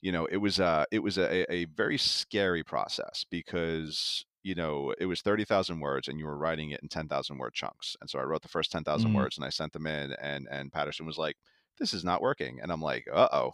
you 0.00 0.12
know, 0.12 0.26
it 0.26 0.36
was 0.38 0.60
uh 0.60 0.84
it 0.92 1.00
was 1.00 1.18
a, 1.18 1.50
a 1.52 1.64
very 1.66 1.98
scary 1.98 2.62
process 2.64 3.24
because 3.30 4.24
you 4.42 4.54
know 4.54 4.94
it 4.98 5.06
was 5.06 5.22
30,000 5.22 5.80
words 5.80 6.08
and 6.08 6.18
you 6.18 6.26
were 6.26 6.38
writing 6.38 6.70
it 6.70 6.80
in 6.82 6.88
10,000 6.88 7.38
word 7.38 7.54
chunks. 7.54 7.96
And 8.00 8.08
so 8.10 8.18
I 8.18 8.24
wrote 8.24 8.42
the 8.42 8.48
first 8.48 8.72
10,000 8.72 9.12
Mm. 9.12 9.14
words 9.14 9.36
and 9.38 9.44
I 9.44 9.50
sent 9.50 9.72
them 9.72 9.86
in 9.86 10.12
and 10.14 10.48
and 10.50 10.72
Patterson 10.72 11.06
was 11.06 11.18
like, 11.18 11.36
"This 11.78 11.94
is 11.94 12.04
not 12.04 12.22
working." 12.22 12.60
And 12.60 12.72
I'm 12.72 12.82
like, 12.82 13.06
"Uh-oh." 13.12 13.52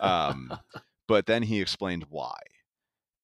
Um 0.00 0.60
but 1.08 1.26
then 1.26 1.42
he 1.44 1.60
explained 1.62 2.06
why. 2.10 2.38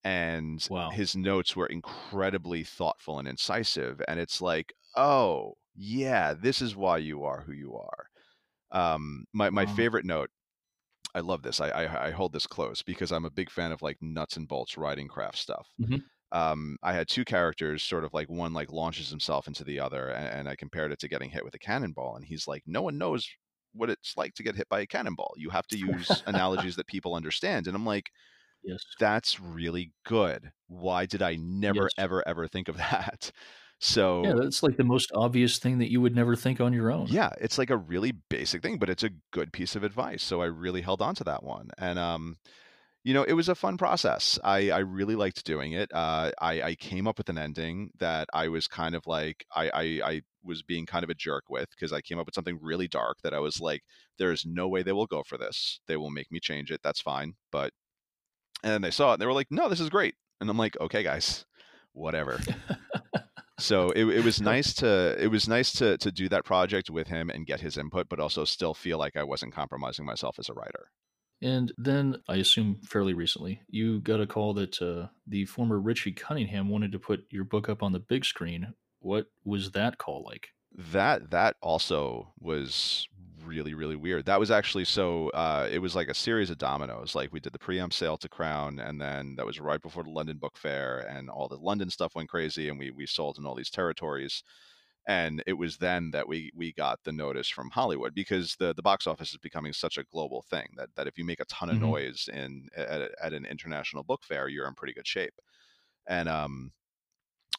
And 0.05 0.69
Wow. 0.69 0.91
his 0.91 1.15
notes 1.17 1.55
were 1.57 1.67
incredibly 1.67 2.65
thoughtful 2.65 3.19
and 3.19 3.29
incisive 3.29 4.03
and 4.09 4.19
it's 4.21 4.41
like, 4.41 4.73
"Oh, 4.97 5.55
yeah, 5.75 6.35
this 6.35 6.61
is 6.63 6.77
why 6.77 6.99
you 6.99 7.25
are 7.25 7.43
who 7.43 7.53
you 7.53 7.77
are." 7.77 8.09
Um 8.73 9.27
my 9.35 9.51
my 9.51 9.67
Wow. 9.67 9.67
favorite 9.67 10.07
note 10.07 10.31
I 11.15 11.21
love 11.21 11.43
this. 11.43 11.61
I, 11.61 11.71
I 11.71 12.07
I 12.09 12.11
hold 12.13 12.33
this 12.35 12.47
close 12.47 12.83
because 12.83 13.13
I'm 13.13 13.25
a 13.27 13.31
big 13.31 13.51
fan 13.51 13.73
of 13.73 13.83
like 13.83 14.03
nuts 14.03 14.37
and 14.37 14.49
bolts 14.49 14.77
writing 14.79 15.09
craft 15.09 15.39
stuff. 15.39 15.69
Mhm. 15.79 16.03
Um, 16.33 16.79
I 16.83 16.95
had 16.95 17.09
two 17.09 17.25
characters, 17.25 17.83
sort 17.83 18.05
of 18.05 18.15
like 18.15 18.29
one 18.31 18.53
like 18.55 18.73
launches 18.73 19.11
himself 19.11 19.47
into 19.49 19.65
the 19.65 19.81
other, 19.81 20.09
and, 20.09 20.27
and 20.29 20.49
I 20.49 20.57
compared 20.57 20.93
it 20.93 20.99
to 21.01 21.09
getting 21.09 21.31
hit 21.31 21.45
with 21.45 21.55
a 21.55 21.59
cannonball. 21.59 22.17
And 22.17 22.25
he's 22.25 22.49
like, 22.49 22.63
no 22.67 22.83
one 22.83 22.99
knows 22.99 23.29
what 23.75 23.91
it's 23.91 24.17
like 24.17 24.35
to 24.35 24.43
get 24.43 24.57
hit 24.57 24.69
by 24.69 24.81
a 24.81 24.87
cannonball. 24.87 25.35
You 25.37 25.51
have 25.51 25.67
to 25.69 25.79
use 25.79 26.23
analogies 26.27 26.77
that 26.77 26.87
people 26.87 27.15
understand. 27.15 27.67
And 27.67 27.77
I'm 27.77 27.87
like, 27.87 28.11
Yes. 28.63 28.97
that's 28.99 29.41
really 29.41 29.93
good. 30.05 30.53
Why 30.69 31.07
did 31.07 31.23
I 31.23 31.37
never 31.37 31.91
Yes. 31.91 31.95
ever 31.99 32.27
ever 32.29 32.49
think 32.49 32.69
of 32.69 32.77
that? 32.79 33.33
So 33.81 34.33
yeah, 34.33 34.35
that's 34.41 34.63
like 34.63 34.77
the 34.77 34.85
most 34.85 35.11
obvious 35.15 35.59
thing 35.59 35.79
that 35.79 35.91
you 35.91 36.01
would 36.01 36.15
never 36.15 36.37
think 36.37 36.61
on 36.61 36.73
your 36.73 36.91
own. 36.91 37.17
yeah, 37.17 37.31
it's 37.41 37.59
like 37.59 37.71
a 37.71 37.77
really 37.77 38.13
basic 38.13 38.63
thing, 38.63 38.79
but 38.79 38.91
it's 38.91 39.03
a 39.03 39.11
good 39.33 39.53
piece 39.53 39.75
of 39.75 39.83
advice. 39.83 40.23
So 40.23 40.43
I 40.43 40.47
really 40.47 40.83
held 40.83 41.01
on 41.03 41.15
to 41.17 41.25
that 41.25 41.43
one. 41.43 41.71
And 41.79 41.99
um, 41.99 42.37
You 43.05 43.15
know, 43.15 43.25
it 43.25 43.33
was 43.33 43.49
a 43.49 43.55
fun 43.55 43.77
process. 43.79 44.39
I 44.45 44.71
I 44.71 44.79
really 44.79 45.17
liked 45.17 45.45
doing 45.45 45.73
it. 45.73 45.91
Uh, 45.93 46.31
I 46.41 46.63
I 46.63 46.75
came 46.77 47.09
up 47.09 47.19
with 47.19 47.29
an 47.29 47.39
ending 47.39 47.91
that 47.99 48.29
I 48.33 48.49
was 48.49 48.69
kind 48.69 48.95
of 48.95 49.07
like 49.07 49.45
I 49.55 49.71
I, 49.71 49.83
I 50.05 50.23
was 50.45 50.63
being 50.63 50.87
kind 50.87 51.05
of 51.05 51.11
a 51.11 51.15
jerk 51.15 51.45
with 51.49 51.69
because 51.71 51.93
I 51.93 52.01
came 52.01 52.19
up 52.19 52.27
with 52.27 52.35
something 52.35 52.59
really 52.61 52.89
dark 52.89 53.19
that 53.23 53.35
I 53.35 53.39
was 53.41 53.61
like, 53.61 53.83
there 54.19 54.33
is 54.33 54.47
no 54.47 54.69
way 54.69 54.83
they 54.83 54.93
will 54.93 55.07
go 55.07 55.23
for 55.25 55.39
this. 55.39 55.81
They 55.89 55.97
will 55.97 56.11
make 56.11 56.31
me 56.31 56.41
change 56.41 56.71
it. 56.71 56.81
That's 56.83 57.01
fine. 57.01 57.35
But 57.51 57.73
and 58.63 58.73
then 58.73 58.83
they 58.83 58.91
saw 58.91 59.11
it 59.11 59.15
and 59.15 59.23
they 59.23 59.27
were 59.27 59.33
like, 59.33 59.51
no, 59.51 59.69
this 59.69 59.81
is 59.81 59.91
great. 59.91 60.15
And 60.41 60.49
I'm 60.51 60.59
like, 60.59 60.79
okay, 60.81 61.03
guys, 61.03 61.45
whatever. 61.93 62.41
So 63.59 63.91
it, 63.91 64.05
it 64.07 64.25
was 64.25 64.41
nice 64.53 64.75
to 64.75 65.17
it 65.23 65.29
was 65.29 65.49
nice 65.49 65.73
to 65.75 65.97
to 65.99 66.13
do 66.13 66.29
that 66.29 66.45
project 66.45 66.91
with 66.91 67.09
him 67.09 67.31
and 67.31 67.47
get 67.47 67.61
his 67.61 67.77
input, 67.77 68.09
but 68.09 68.21
also 68.21 68.45
still 68.45 68.75
feel 68.75 68.99
like 68.99 69.17
I 69.17 69.23
wasn't 69.25 69.55
compromising 69.55 70.05
myself 70.05 70.39
as 70.39 70.49
a 70.49 70.55
writer. 70.55 70.89
And 71.43 71.73
then 71.77 72.23
I 72.29 72.37
assume 72.37 72.81
fairly 72.85 73.15
recently, 73.15 73.63
you 73.69 74.01
got 74.01 74.21
a 74.21 74.27
call 74.27 74.55
that, 74.55 74.81
uh, 74.81 75.09
the 75.27 75.45
former 75.47 75.79
Richie 75.81 76.13
Cunningham 76.13 76.69
wanted 76.71 76.93
to 76.93 76.99
put 76.99 77.27
your 77.31 77.45
book 77.45 77.69
up 77.69 77.83
on 77.83 77.93
the 77.93 78.01
big 78.01 78.25
screen. 78.25 78.75
What 79.01 79.27
was 79.45 79.73
that 79.73 79.99
call 79.99 80.23
like? 80.25 80.51
That 80.75 81.31
that 81.31 81.57
also 81.61 82.33
was 82.39 83.07
really, 83.45 83.75
really 83.75 83.97
weird. 83.97 84.25
That 84.27 84.41
was 84.41 84.51
actually 84.51 84.85
so, 84.85 85.29
uh, 85.31 85.69
it 85.71 85.81
was 85.81 85.95
like 85.97 86.09
a 86.09 86.15
series 86.15 86.49
of 86.49 86.59
dominoes, 86.59 87.15
like, 87.15 87.33
we 87.33 87.41
did 87.41 87.53
the 87.53 87.59
preempt 87.59 87.95
sale 87.95 88.17
to 88.19 88.29
Crown, 88.29 88.79
and 88.79 89.01
then 89.01 89.35
that 89.37 89.45
was 89.45 89.61
right 89.61 89.83
before 89.83 90.05
the 90.05 90.11
London 90.11 90.39
Book 90.39 90.57
Fair, 90.57 91.01
and 91.01 91.29
all 91.29 91.49
the 91.49 91.57
London 91.57 91.91
stuff 91.91 92.15
went 92.15 92.29
crazy, 92.31 92.69
and 92.69 92.79
we 92.79 92.91
we 92.91 93.05
sold 93.07 93.39
in 93.39 93.45
all 93.47 93.55
these 93.57 93.71
territories, 93.71 94.43
and 95.07 95.43
it 95.47 95.55
was 95.55 95.79
then 95.79 96.11
that 96.13 96.29
we 96.29 96.51
we 96.55 96.73
got 96.73 97.03
the 97.05 97.13
notice 97.13 97.49
from 97.49 97.71
Hollywood, 97.71 98.15
because 98.15 98.57
the 98.57 98.75
the 98.75 98.83
box 98.83 99.07
office 99.07 99.33
is 99.33 99.39
becoming 99.39 99.73
such 99.73 99.99
a 99.99 100.05
global 100.05 100.43
thing 100.43 100.69
that 100.77 100.95
that 100.97 101.07
if 101.09 101.19
you 101.19 101.25
make 101.25 101.41
a 101.41 101.45
ton 101.47 101.71
of 101.71 101.79
Mhm. 101.79 101.93
noise 101.93 102.29
in 102.33 102.69
at 102.77 103.11
at 103.23 103.33
an 103.35 103.47
international 103.47 104.05
book 104.05 104.25
fair, 104.25 104.49
you're 104.49 104.69
in 104.69 104.75
pretty 104.75 104.95
good 104.95 105.07
shape, 105.09 105.35
and, 106.09 106.29
um 106.29 106.73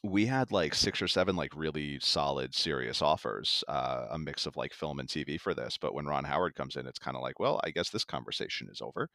we 0.03 0.25
had 0.25 0.51
like 0.51 0.75
6 0.75 1.01
or 1.01 1.07
7, 1.07 1.35
like, 1.35 1.55
really 1.55 1.99
solid, 2.01 2.53
serious 2.55 3.01
offers, 3.01 3.63
uh, 3.69 4.07
a 4.11 4.19
mix 4.19 4.45
of, 4.45 4.57
like, 4.57 4.73
film 4.73 4.99
and 4.99 5.07
TV 5.09 5.39
for 5.39 5.53
this, 5.53 5.77
but 5.77 5.93
when 5.93 6.05
Ron 6.05 6.25
Howard 6.25 6.55
comes 6.55 6.75
in, 6.75 6.87
it's 6.87 6.99
kinda 6.99 7.19
like, 7.19 7.39
"Well, 7.39 7.59
I 7.63 7.71
guess 7.71 7.89
this 7.89 8.03
conversation 8.05 8.69
is 8.69 8.81
over." 8.81 9.09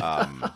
Um, 0.00 0.50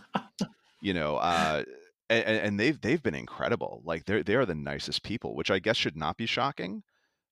you 0.81 0.95
know, 0.95 1.17
uh, 1.19 1.65
and 2.11 2.25
and 2.27 2.61
they've 2.61 2.81
they've 2.81 3.03
been 3.03 3.15
incredible, 3.17 3.83
like, 3.85 4.05
they're 4.07 4.23
they 4.25 4.35
are 4.37 4.47
the 4.47 4.55
nicest 4.55 5.03
people, 5.05 5.35
which 5.37 5.51
I 5.51 5.59
guess 5.61 5.77
should 5.77 5.97
not 5.97 6.17
be 6.17 6.27
shocking, 6.27 6.85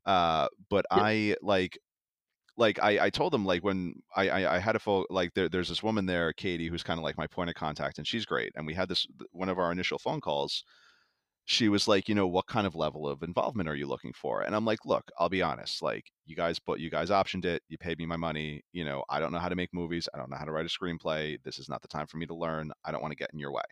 uh, 0.06 0.48
but 0.70 0.86
Yeah. 0.92 1.04
I, 1.06 1.36
like 1.42 1.78
like, 2.56 2.78
I 2.82 3.06
I 3.06 3.10
told 3.10 3.32
them, 3.32 3.44
like, 3.46 3.64
when 3.64 3.94
I 4.16 4.28
I 4.30 4.56
I 4.56 4.58
had 4.58 4.76
a 4.76 4.80
full 4.80 5.06
like, 5.10 5.34
there 5.34 5.48
there's 5.48 5.68
this 5.70 5.82
woman 5.82 6.06
there, 6.06 6.32
Katie, 6.34 6.68
who's 6.68 6.82
kinda 6.84 7.02
like 7.02 7.16
my 7.18 7.26
point 7.28 7.50
of 7.50 7.56
contact, 7.56 7.98
and 7.98 8.06
she's 8.08 8.26
great, 8.26 8.52
and 8.56 8.66
we 8.66 8.74
had 8.74 8.88
this 8.90 9.06
one 9.32 9.48
of 9.50 9.58
our 9.58 9.72
initial 9.72 9.98
phone 9.98 10.20
calls 10.20 10.64
she 11.46 11.68
was 11.68 11.86
like, 11.86 12.08
you 12.08 12.14
know, 12.14 12.26
what 12.26 12.46
kind 12.46 12.66
of 12.66 12.74
level 12.74 13.06
of 13.06 13.22
involvement 13.22 13.68
are 13.68 13.74
you 13.76 13.86
looking 13.86 14.12
for? 14.14 14.42
And 14.42 14.54
I'm 14.56 14.64
like, 14.64 14.86
look, 14.86 15.10
I'll 15.18 15.28
be 15.28 15.42
honest, 15.42 15.82
like 15.82 16.10
you 16.24 16.34
guys 16.36 16.58
but 16.58 16.80
you 16.80 16.90
guys 16.90 17.10
optioned 17.10 17.44
it, 17.44 17.62
you 17.68 17.76
paid 17.78 17.98
me 17.98 18.06
my 18.06 18.16
money, 18.16 18.62
you 18.72 18.84
know, 18.84 19.04
I 19.10 19.20
don't 19.20 19.32
know 19.32 19.38
how 19.38 19.50
to 19.50 19.56
make 19.56 19.74
movies, 19.74 20.08
I 20.14 20.18
don't 20.18 20.30
know 20.30 20.36
how 20.38 20.46
to 20.46 20.52
write 20.52 20.66
a 20.66 20.68
screenplay. 20.70 21.42
This 21.42 21.58
is 21.58 21.68
not 21.68 21.82
the 21.82 21.88
time 21.88 22.06
for 22.06 22.16
me 22.16 22.26
to 22.26 22.34
learn. 22.34 22.72
I 22.84 22.92
don't 22.92 23.02
want 23.02 23.12
to 23.12 23.16
get 23.16 23.30
in 23.34 23.38
your 23.38 23.52
way. 23.52 23.62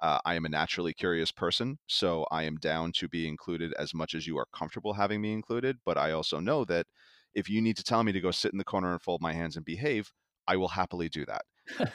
Uh, 0.00 0.18
I 0.24 0.34
am 0.34 0.44
a 0.44 0.48
naturally 0.48 0.92
curious 0.94 1.32
person, 1.32 1.78
so 1.86 2.26
I 2.30 2.42
am 2.44 2.56
down 2.56 2.92
to 2.94 3.08
be 3.08 3.28
included 3.28 3.72
as 3.74 3.94
much 3.94 4.14
as 4.14 4.26
you 4.26 4.36
are 4.38 4.46
comfortable 4.52 4.94
having 4.94 5.20
me 5.20 5.32
included. 5.32 5.78
But 5.84 5.98
I 5.98 6.12
also 6.12 6.40
know 6.40 6.64
that 6.66 6.86
if 7.34 7.48
you 7.48 7.60
need 7.62 7.76
to 7.78 7.84
tell 7.84 8.02
me 8.04 8.12
to 8.12 8.20
go 8.20 8.30
sit 8.30 8.52
in 8.52 8.58
the 8.58 8.64
corner 8.64 8.92
and 8.92 9.02
fold 9.02 9.20
my 9.22 9.32
hands 9.32 9.56
and 9.56 9.64
behave, 9.64 10.12
I 10.46 10.56
will 10.56 10.68
happily 10.68 11.08
do 11.08 11.24
that. 11.26 11.42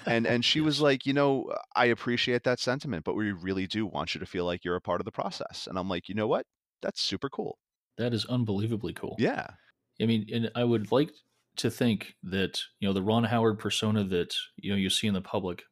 And 0.06 0.28
and 0.28 0.44
she 0.46 0.62
was 0.62 0.82
like, 0.82 1.06
"You 1.06 1.14
know, 1.14 1.54
I 1.76 1.86
appreciate 1.86 2.44
that 2.44 2.60
sentiment, 2.60 3.06
but 3.06 3.16
we 3.16 3.32
really 3.32 3.68
do 3.68 3.86
want 3.86 4.16
you 4.16 4.20
to 4.20 4.26
feel 4.26 4.46
like 4.46 4.66
you're 4.66 4.76
a 4.76 4.82
part 4.82 5.02
of 5.02 5.06
the 5.06 5.12
process." 5.12 5.68
And 5.68 5.78
I'm 5.80 5.90
like, 5.90 6.10
"You 6.10 6.16
know 6.16 6.28
what? 6.28 6.46
That's 6.82 7.02
super 7.02 7.30
cool." 7.30 7.60
That 7.98 8.14
is 8.14 8.26
unbelievably 8.26 8.94
cool. 8.94 9.18
Yeah. 9.18 9.58
I 10.02 10.06
mean, 10.06 10.28
and 10.34 10.52
I 10.56 10.64
would 10.66 10.92
like 10.92 11.12
to 11.58 11.72
think 11.72 12.16
that, 12.24 12.62
you 12.80 12.88
know, 12.88 12.94
the 12.94 13.04
Ron 13.04 13.26
Howard 13.26 13.60
persona 13.60 14.04
that, 14.06 14.36
you 14.58 14.72
know, 14.72 14.78
you 14.78 14.90
see 14.90 15.08
in 15.08 15.14
the 15.16 15.22
public 15.22 15.64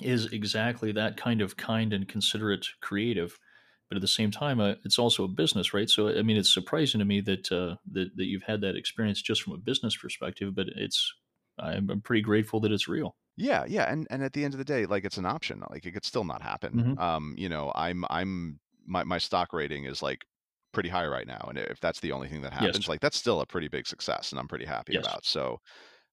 is 0.00 0.26
exactly 0.32 0.92
that 0.92 1.16
kind 1.16 1.40
of 1.40 1.56
kind 1.56 1.92
and 1.92 2.08
considerate 2.08 2.66
creative. 2.80 3.38
But 3.88 3.96
at 3.96 4.00
the 4.02 4.08
same 4.08 4.30
time, 4.32 4.60
uh, 4.60 4.74
it's 4.84 4.98
also 4.98 5.24
a 5.24 5.28
business, 5.28 5.72
right? 5.72 5.88
So, 5.88 6.08
I 6.08 6.22
mean, 6.22 6.36
it's 6.36 6.52
surprising 6.52 6.98
to 6.98 7.04
me 7.04 7.20
that 7.22 7.52
uh, 7.52 7.76
that 7.92 8.16
that 8.16 8.24
you've 8.26 8.42
had 8.42 8.60
that 8.62 8.76
experience 8.76 9.22
just 9.22 9.42
from 9.42 9.52
a 9.54 9.58
business 9.58 9.96
perspective. 9.96 10.54
But 10.54 10.68
it's, 10.74 11.14
I'm, 11.58 11.88
I'm 11.90 12.00
pretty 12.02 12.22
grateful 12.22 12.60
that 12.60 12.72
it's 12.72 12.88
real. 12.88 13.16
Yeah, 13.36 13.64
yeah, 13.66 13.84
and 13.92 14.06
and 14.10 14.22
at 14.22 14.32
the 14.32 14.44
end 14.44 14.54
of 14.54 14.58
the 14.58 14.64
day, 14.64 14.86
like, 14.86 15.04
it's 15.04 15.18
an 15.18 15.26
option, 15.26 15.62
like, 15.70 15.84
it 15.84 15.92
could 15.92 16.04
still 16.06 16.24
not 16.24 16.40
happen. 16.42 16.72
hmm 16.72 16.96
Um, 16.96 17.34
you 17.36 17.48
know, 17.48 17.70
I'm 17.74 18.04
I'm 18.08 18.60
my 18.86 19.04
my 19.04 19.18
stock 19.18 19.52
rating 19.52 19.84
is, 19.84 20.00
like, 20.02 20.24
pretty 20.72 20.88
high 20.88 21.06
right 21.06 21.26
now. 21.26 21.44
And 21.48 21.58
if 21.58 21.78
that's 21.80 22.00
the 22.00 22.12
only 22.12 22.28
thing 22.28 22.40
that 22.42 22.52
Yes. 22.58 22.78
happens, 22.78 22.88
like 22.88 23.00
that's 23.00 23.16
still 23.16 23.40
a 23.40 23.46
pretty 23.46 23.68
big 23.68 23.86
success, 23.86 24.32
and 24.32 24.38
I'm 24.38 24.48
pretty 24.48 24.64
happy 24.66 24.94
Yes. 24.94 24.96
about. 24.96 25.24
So, 25.26 25.60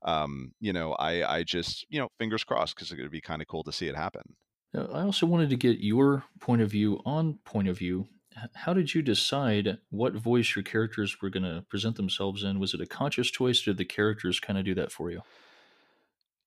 um, 0.03 0.53
you 0.59 0.73
know, 0.73 0.93
I 0.93 1.37
I 1.37 1.43
just 1.43 1.85
you 1.89 1.99
know 1.99 2.09
fingers 2.19 2.43
crossed 2.43 2.75
because 2.75 2.91
it 2.91 3.01
would 3.01 3.11
be 3.11 3.21
kind 3.21 3.41
of 3.41 3.47
cool 3.47 3.63
to 3.63 3.71
see 3.71 3.87
it 3.87 3.95
happen. 3.95 4.35
I 4.75 5.01
also 5.01 5.27
wanted 5.27 5.49
to 5.51 5.55
get 5.55 5.79
your 5.79 6.23
point 6.39 6.61
of 6.61 6.71
view 6.71 6.99
on 7.05 7.39
point 7.45 7.67
of 7.67 7.77
view. 7.77 8.07
How 8.55 8.73
did 8.73 8.95
you 8.95 9.03
decide 9.03 9.77
what 9.91 10.15
voice 10.15 10.55
your 10.55 10.63
characters 10.63 11.21
were 11.21 11.29
going 11.29 11.43
to 11.43 11.63
present 11.69 11.95
themselves 11.95 12.43
in? 12.43 12.59
Was 12.59 12.73
it 12.73 12.81
a 12.81 12.87
conscious 12.87 13.29
choice? 13.29 13.61
Did 13.61 13.77
the 13.77 13.85
characters 13.85 14.39
kind 14.39 14.57
of 14.57 14.65
do 14.65 14.73
that 14.73 14.91
for 14.91 15.11
you? 15.11 15.21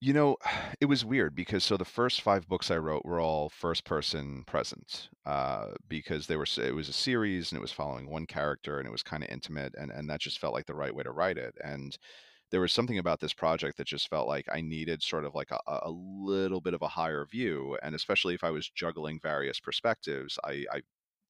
You 0.00 0.12
know, 0.12 0.36
it 0.80 0.86
was 0.86 1.04
weird 1.04 1.34
because 1.34 1.64
so 1.64 1.76
the 1.76 1.84
first 1.84 2.20
five 2.20 2.48
books 2.48 2.70
I 2.70 2.78
wrote 2.78 3.04
were 3.04 3.20
all 3.20 3.48
first 3.48 3.84
person 3.84 4.44
present 4.44 5.08
uh, 5.24 5.68
because 5.88 6.26
they 6.26 6.36
were 6.36 6.46
it 6.58 6.74
was 6.74 6.88
a 6.88 6.92
series 6.92 7.50
and 7.50 7.58
it 7.58 7.62
was 7.62 7.72
following 7.72 8.08
one 8.08 8.26
character 8.26 8.78
and 8.78 8.86
it 8.86 8.92
was 8.92 9.02
kind 9.02 9.22
of 9.22 9.30
intimate 9.30 9.74
and 9.78 9.90
and 9.90 10.08
that 10.10 10.20
just 10.20 10.38
felt 10.38 10.54
like 10.54 10.66
the 10.66 10.74
right 10.74 10.94
way 10.94 11.02
to 11.02 11.10
write 11.10 11.38
it 11.38 11.56
and 11.62 11.98
there 12.56 12.62
was 12.62 12.72
something 12.72 12.98
about 12.98 13.20
this 13.20 13.34
project 13.34 13.78
that 13.78 13.86
just 13.86 14.08
felt 14.08 14.28
like 14.28 14.46
I 14.50 14.62
needed 14.62 15.02
sort 15.02 15.26
of 15.26 15.34
like 15.34 15.50
a, 15.52 15.60
a 15.66 15.90
little 15.90 16.62
bit 16.62 16.74
of 16.74 16.82
a 16.82 16.88
higher 16.88 17.26
view 17.26 17.78
and 17.82 17.94
especially 17.94 18.34
if 18.34 18.44
I 18.44 18.50
was 18.50 18.70
juggling 18.70 19.20
various 19.20 19.60
perspectives 19.60 20.38
I 20.44 20.66
I 20.72 20.82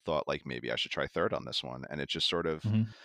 thought 0.07 0.29
like 0.29 0.47
maybe 0.47 0.73
I 0.73 0.77
should 0.77 0.93
try 0.93 1.09
third 1.09 1.35
on 1.35 1.45
this 1.47 1.65
one 1.65 1.85
and 1.91 2.01
it 2.01 2.09
just 2.11 2.29
sort 2.29 2.47
of 2.47 2.65
hmm 2.65 2.97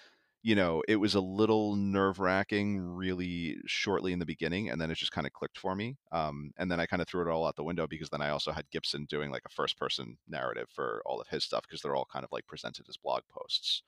you 0.43 0.55
know, 0.55 0.83
it 0.87 0.95
was 0.97 1.15
a 1.15 1.21
little 1.21 1.75
nerve-wracking 1.75 2.79
really 2.79 3.57
shortly 3.67 4.13
in 4.13 4.19
the 4.19 4.25
beginning, 4.25 4.69
and 4.71 4.81
then 4.81 4.89
it 4.89 4.95
just 4.95 5.11
kind 5.11 5.27
of 5.27 5.33
clicked 5.33 5.59
for 5.59 5.75
me. 5.75 5.97
Um, 6.11 6.51
and 6.57 6.71
then 6.71 6.79
I 6.79 6.87
kind 6.87 7.01
of 7.01 7.07
threw 7.07 7.21
it 7.21 7.31
all 7.31 7.45
out 7.45 7.55
the 7.57 7.63
window 7.63 7.87
because 7.87 8.09
then 8.09 8.23
I 8.23 8.29
also 8.29 8.51
had 8.51 8.69
Gibson 8.71 9.05
doing 9.05 9.31
like 9.31 9.43
a 9.45 9.49
first-person 9.49 10.17
narrative 10.27 10.69
for 10.71 11.03
all 11.05 11.21
of 11.21 11.27
his 11.27 11.43
stuff 11.45 11.63
because 11.63 11.81
they're 11.81 11.95
all 11.95 12.07
kind 12.11 12.25
of 12.25 12.31
like 12.31 12.47
presented 12.47 12.87
as 12.89 12.97
blog 12.97 13.23
posts. 13.29 13.83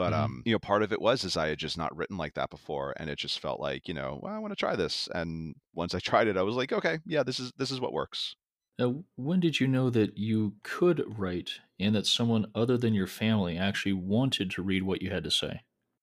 But 0.00 0.14
hmm 0.14 0.14
um, 0.14 0.42
you 0.46 0.52
know, 0.52 0.58
part 0.58 0.82
of 0.82 0.94
it 0.94 1.00
was 1.02 1.24
is 1.24 1.36
I 1.36 1.48
had 1.48 1.58
just 1.58 1.76
not 1.76 1.94
written 1.94 2.16
like 2.16 2.32
that 2.32 2.48
before, 2.48 2.94
and 2.96 3.10
it 3.10 3.18
just 3.18 3.38
felt 3.38 3.60
like, 3.60 3.86
you 3.86 3.92
know, 3.92 4.18
well, 4.22 4.32
I 4.34 4.38
want 4.38 4.50
to 4.50 4.56
try 4.56 4.74
this. 4.74 5.10
And 5.14 5.54
once 5.74 5.94
I 5.94 5.98
tried 5.98 6.26
it, 6.26 6.38
I 6.38 6.42
was 6.42 6.56
like, 6.56 6.72
okay, 6.72 7.00
yeah, 7.04 7.22
this 7.22 7.38
is 7.38 7.52
this 7.58 7.70
is 7.70 7.82
what 7.82 7.92
works. 7.92 8.34
Uh, 8.80 8.94
when 9.14 9.38
did 9.38 9.60
you 9.60 9.68
know 9.68 9.90
that 9.90 10.18
you 10.18 10.56
could 10.64 11.04
write 11.16 11.60
and 11.78 11.94
that 11.94 12.04
someone 12.04 12.50
other 12.52 12.76
than 12.76 12.94
your 12.94 13.06
family 13.06 13.56
actually 13.56 13.92
wanted 13.92 14.50
to 14.50 14.62
read 14.62 14.82
what 14.82 15.02
you 15.02 15.10
had 15.10 15.22
to 15.22 15.30
say? 15.30 15.60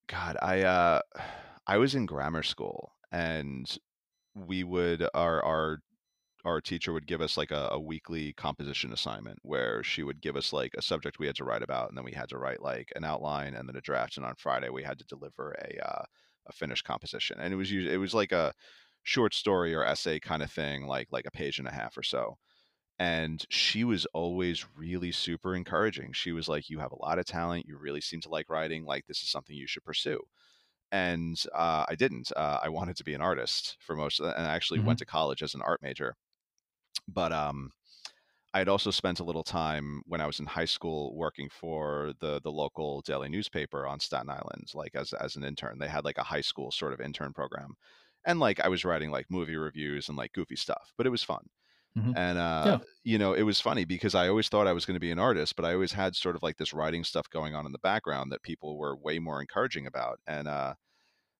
God, 0.07 0.37
I 0.41 0.61
uh, 0.63 1.01
I 1.67 1.77
was 1.77 1.95
in 1.95 2.05
grammar 2.05 2.43
school, 2.43 2.93
and 3.11 3.77
we 4.35 4.63
would 4.63 5.07
our 5.13 5.43
our 5.43 5.79
our 6.47 6.61
teacher 6.61 6.93
would 6.93 7.07
give 7.07 7.21
us 7.21 7.37
like 7.37 7.51
a, 7.51 7.69
a 7.71 7.79
weekly 7.79 8.33
composition 8.33 8.93
assignment 8.93 9.39
where 9.43 9.83
she 9.83 10.03
would 10.03 10.21
give 10.21 10.35
us 10.37 10.53
like 10.53 10.73
a 10.75 10.81
subject 10.81 11.19
we 11.19 11.27
had 11.27 11.35
to 11.37 11.43
write 11.43 11.63
about 11.63 11.89
and 11.89 11.97
then 11.97 12.05
we 12.05 12.13
had 12.13 12.29
to 12.29 12.37
write 12.37 12.61
like 12.61 12.91
an 12.95 13.03
outline 13.03 13.53
and 13.55 13.69
then 13.69 13.75
a 13.75 13.81
draft 13.81 14.17
and 14.17 14.25
on 14.25 14.35
friday 14.35 14.69
we 14.69 14.83
had 14.83 14.99
to 14.99 15.05
deliver 15.05 15.51
a 15.53 15.87
uh, 15.87 16.05
a 16.47 16.53
finished 16.53 16.85
composition. 16.85 17.39
And 17.39 17.53
it 17.53 17.57
was 17.57 17.71
usually 17.71 17.93
it 17.93 17.97
was 17.97 18.13
like 18.15 18.31
a 18.31 18.53
short 19.03 19.33
story 19.33 19.75
or 19.75 19.83
essay 19.85 20.19
kind 20.19 20.41
of 20.43 20.51
thing 20.51 20.87
like 20.87 21.11
like 21.11 21.25
a 21.25 21.31
page 21.31 21.59
and 21.59 21.67
a 21.67 21.71
half 21.73 21.97
or 21.97 22.03
so. 22.03 22.37
And 22.99 23.45
she 23.49 23.83
was 23.83 24.05
always 24.07 24.65
really 24.75 25.11
super 25.11 25.55
encouraging. 25.55 26.13
She 26.13 26.31
was 26.31 26.47
like 26.49 26.69
you 26.69 26.79
have 26.79 26.91
a 26.93 27.01
lot 27.01 27.19
of 27.19 27.25
talent. 27.25 27.67
You 27.67 27.77
really 27.77 28.01
seem 28.01 28.21
to 28.21 28.29
like 28.29 28.49
writing. 28.49 28.85
Like 28.85 29.07
this 29.07 29.21
is 29.23 29.29
something 29.29 29.55
you 29.55 29.67
should 29.67 29.83
pursue. 29.85 30.21
And 30.91 31.41
uh, 31.53 31.85
i 31.89 31.95
didn't. 31.95 32.31
Uh, 32.35 32.59
i 32.63 32.69
wanted 32.69 32.95
to 32.97 33.03
be 33.03 33.13
an 33.13 33.21
artist 33.21 33.77
for 33.81 33.95
most 33.95 34.19
of 34.19 34.25
that 34.25 34.37
and 34.37 34.47
i 34.47 34.55
actually 34.55 34.79
went 34.79 34.97
hmm 34.97 34.99
to 34.99 35.05
college 35.05 35.43
as 35.43 35.53
an 35.55 35.61
art 35.61 35.81
major 35.81 36.15
but 37.07 37.31
um 37.33 37.71
I 38.53 38.59
had 38.59 38.69
also 38.69 38.91
spent 38.91 39.19
a 39.19 39.23
little 39.23 39.43
time 39.43 40.01
when 40.07 40.21
I 40.21 40.25
was 40.27 40.39
in 40.39 40.45
high 40.47 40.65
school 40.65 41.15
working 41.15 41.49
for 41.49 42.13
the 42.19 42.41
the 42.41 42.51
local 42.51 43.01
daily 43.01 43.29
newspaper 43.29 43.87
on 43.87 43.99
Staten 43.99 44.29
Island, 44.29 44.71
like 44.73 44.95
as 44.95 45.13
as 45.13 45.35
an 45.35 45.43
intern. 45.43 45.79
They 45.79 45.87
had 45.89 46.05
like 46.05 46.17
a 46.17 46.23
high 46.23 46.41
school 46.41 46.71
sort 46.71 46.93
of 46.93 47.01
intern 47.01 47.33
program. 47.33 47.75
And 48.25 48.39
like 48.39 48.59
I 48.59 48.67
was 48.69 48.85
writing 48.85 49.11
like 49.11 49.27
movie 49.31 49.57
reviews 49.57 50.09
and 50.09 50.17
like 50.17 50.33
goofy 50.33 50.55
stuff, 50.57 50.93
but 50.97 51.07
it 51.07 51.11
was 51.11 51.23
fun. 51.23 51.47
hmm 51.95 52.13
And 52.15 52.37
uh, 52.39 52.77
Yeah. 52.77 52.79
you 53.03 53.17
know, 53.17 53.33
it 53.33 53.43
was 53.43 53.61
funny 53.61 53.85
because 53.85 54.15
I 54.15 54.27
always 54.29 54.49
thought 54.49 54.67
I 54.67 54.73
was 54.73 54.85
going 54.85 54.95
to 54.95 54.99
be 54.99 55.11
an 55.11 55.19
artist, 55.19 55.55
but 55.55 55.65
I 55.65 55.73
always 55.73 55.91
had 55.91 56.15
sort 56.15 56.35
of 56.35 56.43
like 56.43 56.57
this 56.57 56.73
writing 56.73 57.03
stuff 57.03 57.29
going 57.29 57.53
on 57.55 57.65
in 57.65 57.71
the 57.73 57.79
background 57.79 58.31
that 58.31 58.43
people 58.43 58.77
were 58.77 58.95
way 58.97 59.19
more 59.19 59.41
encouraging 59.41 59.87
about. 59.87 60.19
And 60.27 60.47
uh 60.47 60.75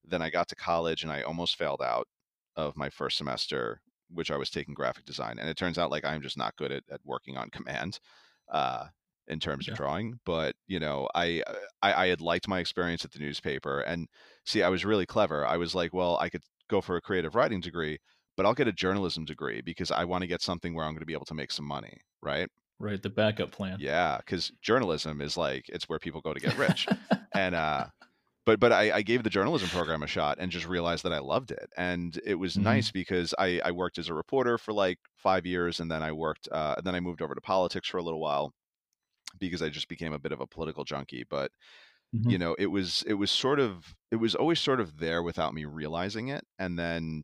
then 0.04 0.22
I 0.22 0.30
got 0.30 0.48
to 0.50 0.56
college 0.56 1.04
and 1.04 1.12
I 1.12 1.22
almost 1.24 1.56
failed 1.58 1.82
out 1.82 2.08
of 2.56 2.78
my 2.78 2.90
first 2.90 3.18
semester, 3.18 3.82
which 4.10 4.32
I 4.32 4.38
was 4.38 4.50
taking 4.50 4.74
graphic 4.74 5.06
design. 5.06 5.38
And 5.40 5.50
it 5.50 5.58
turns 5.58 5.78
out 5.78 5.92
like 5.92 6.06
I'm 6.06 6.22
just 6.22 6.38
not 6.38 6.56
good 6.56 6.72
at, 6.72 6.84
at 6.92 7.02
working 7.04 7.38
on 7.38 7.50
command 7.52 8.00
uh, 8.52 8.86
in 9.28 9.40
terms 9.40 9.68
of 9.68 9.76
drawing. 9.76 10.20
But 10.26 10.56
you 10.68 10.80
know, 10.80 11.08
I, 11.14 11.42
uh, 11.48 11.54
I 11.82 12.06
I 12.06 12.08
had 12.08 12.22
liked 12.22 12.48
my 12.48 12.60
experience 12.60 13.06
at 13.06 13.12
the 13.12 13.20
newspaper, 13.20 13.82
and 13.82 14.08
see, 14.46 14.64
I 14.64 14.70
was 14.70 14.86
really 14.86 15.06
clever. 15.06 15.46
I 15.46 15.58
was 15.58 15.76
like, 15.76 15.94
well, 15.94 16.18
I 16.20 16.30
could 16.30 16.44
go 16.70 16.82
for 16.82 16.98
a 16.98 17.02
creative 17.02 17.36
writing 17.36 17.62
degree, 17.62 17.98
but 18.36 18.46
I'll 18.46 18.54
get 18.54 18.68
a 18.68 18.74
journalism 18.74 19.26
degree 19.26 19.62
because 19.62 19.92
I 19.92 20.06
want 20.06 20.22
to 20.22 20.28
get 20.28 20.42
something 20.42 20.74
where 20.74 20.86
I'm 20.86 20.92
going 20.92 21.02
to 21.02 21.06
be 21.06 21.14
able 21.14 21.26
to 21.26 21.34
make 21.34 21.52
some 21.52 21.66
money, 21.66 21.98
right? 22.22 22.50
Right. 22.80 23.02
The 23.02 23.10
backup 23.10 23.52
plan. 23.52 23.78
Yeah, 23.80 24.18
because 24.18 24.52
journalism 24.62 25.22
is 25.22 25.36
like 25.36 25.66
it's 25.70 25.90
where 25.90 26.00
people 26.00 26.22
go 26.22 26.34
to 26.34 26.40
get 26.40 26.58
rich, 26.58 26.88
and 27.34 27.56
uh, 27.56 27.88
but 28.48 28.60
but 28.62 28.74
I, 28.74 28.92
I 28.98 29.04
gave 29.04 29.24
the 29.24 29.32
journalism 29.32 29.70
program 29.70 30.04
a 30.04 30.08
shot 30.08 30.40
and 30.40 30.52
just 30.52 30.68
realized 30.68 31.04
that 31.06 31.14
I 31.14 31.20
loved 31.20 31.52
it. 31.52 31.70
And 31.78 32.20
it 32.26 32.38
was 32.38 32.58
hmm 32.58 32.82
nice 32.82 32.92
because 32.92 33.36
I, 33.40 33.62
I 33.66 33.72
worked 33.74 34.00
as 34.00 34.10
a 34.10 34.16
reporter 34.16 34.58
for 34.58 34.74
like 34.74 35.00
five 35.18 35.46
years 35.46 35.82
and 35.82 35.92
then 35.92 36.04
I 36.04 36.14
worked 36.14 36.50
uh, 36.52 36.78
then 36.84 36.96
I 36.96 37.02
moved 37.02 37.22
over 37.22 37.36
to 37.36 37.42
politics 37.42 37.90
for 37.90 38.00
a 38.00 38.04
little 38.04 38.22
while 38.22 38.54
because 39.40 39.62
I 39.62 39.70
just 39.70 39.90
became 39.90 40.14
a 40.14 40.20
bit 40.20 40.32
of 40.32 40.42
a 40.42 40.48
political 40.48 40.84
junkie. 40.86 41.24
But 41.24 41.52
you 42.26 42.38
hmm 42.38 42.40
know, 42.40 42.56
it 42.60 42.68
was 42.68 43.04
it 43.08 43.16
was 43.16 43.32
sort 43.32 43.60
of 43.60 43.96
it 44.12 44.18
was 44.18 44.36
always 44.36 44.60
sort 44.62 44.82
of 44.82 44.98
there 45.00 45.24
without 45.24 45.54
me 45.54 45.66
realizing 45.66 46.30
it. 46.30 46.46
And 46.60 46.80
then 46.80 47.24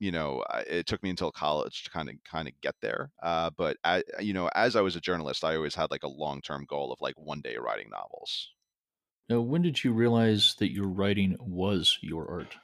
you 0.00 0.12
know, 0.12 0.44
it 0.68 0.86
took 0.86 1.02
me 1.02 1.10
until 1.10 1.32
college 1.32 1.84
to 1.84 1.90
kind 1.90 2.10
of 2.10 2.16
kind 2.24 2.48
of 2.48 2.54
get 2.62 2.76
there. 2.82 3.12
Uh, 3.22 3.50
but 3.50 3.76
I, 3.84 4.04
you 4.20 4.32
know, 4.34 4.50
as 4.54 4.76
I 4.76 4.82
was 4.82 4.96
a 4.96 5.00
journalist, 5.00 5.44
I 5.44 5.56
always 5.56 5.74
had 5.76 5.90
like 5.92 6.04
a 6.04 6.08
long 6.08 6.42
term 6.42 6.66
goal 6.66 6.92
of 6.92 7.00
like 7.00 7.18
one 7.18 7.40
day 7.42 7.56
writing 7.58 7.90
novels. 7.90 8.52
Now, 9.28 9.40
when 9.40 9.62
did 9.62 9.82
you 9.82 9.92
realize 9.92 10.54
that 10.56 10.72
your 10.72 10.88
writing 10.88 11.36
was 11.40 11.98
your 12.02 12.30
art? 12.30 12.56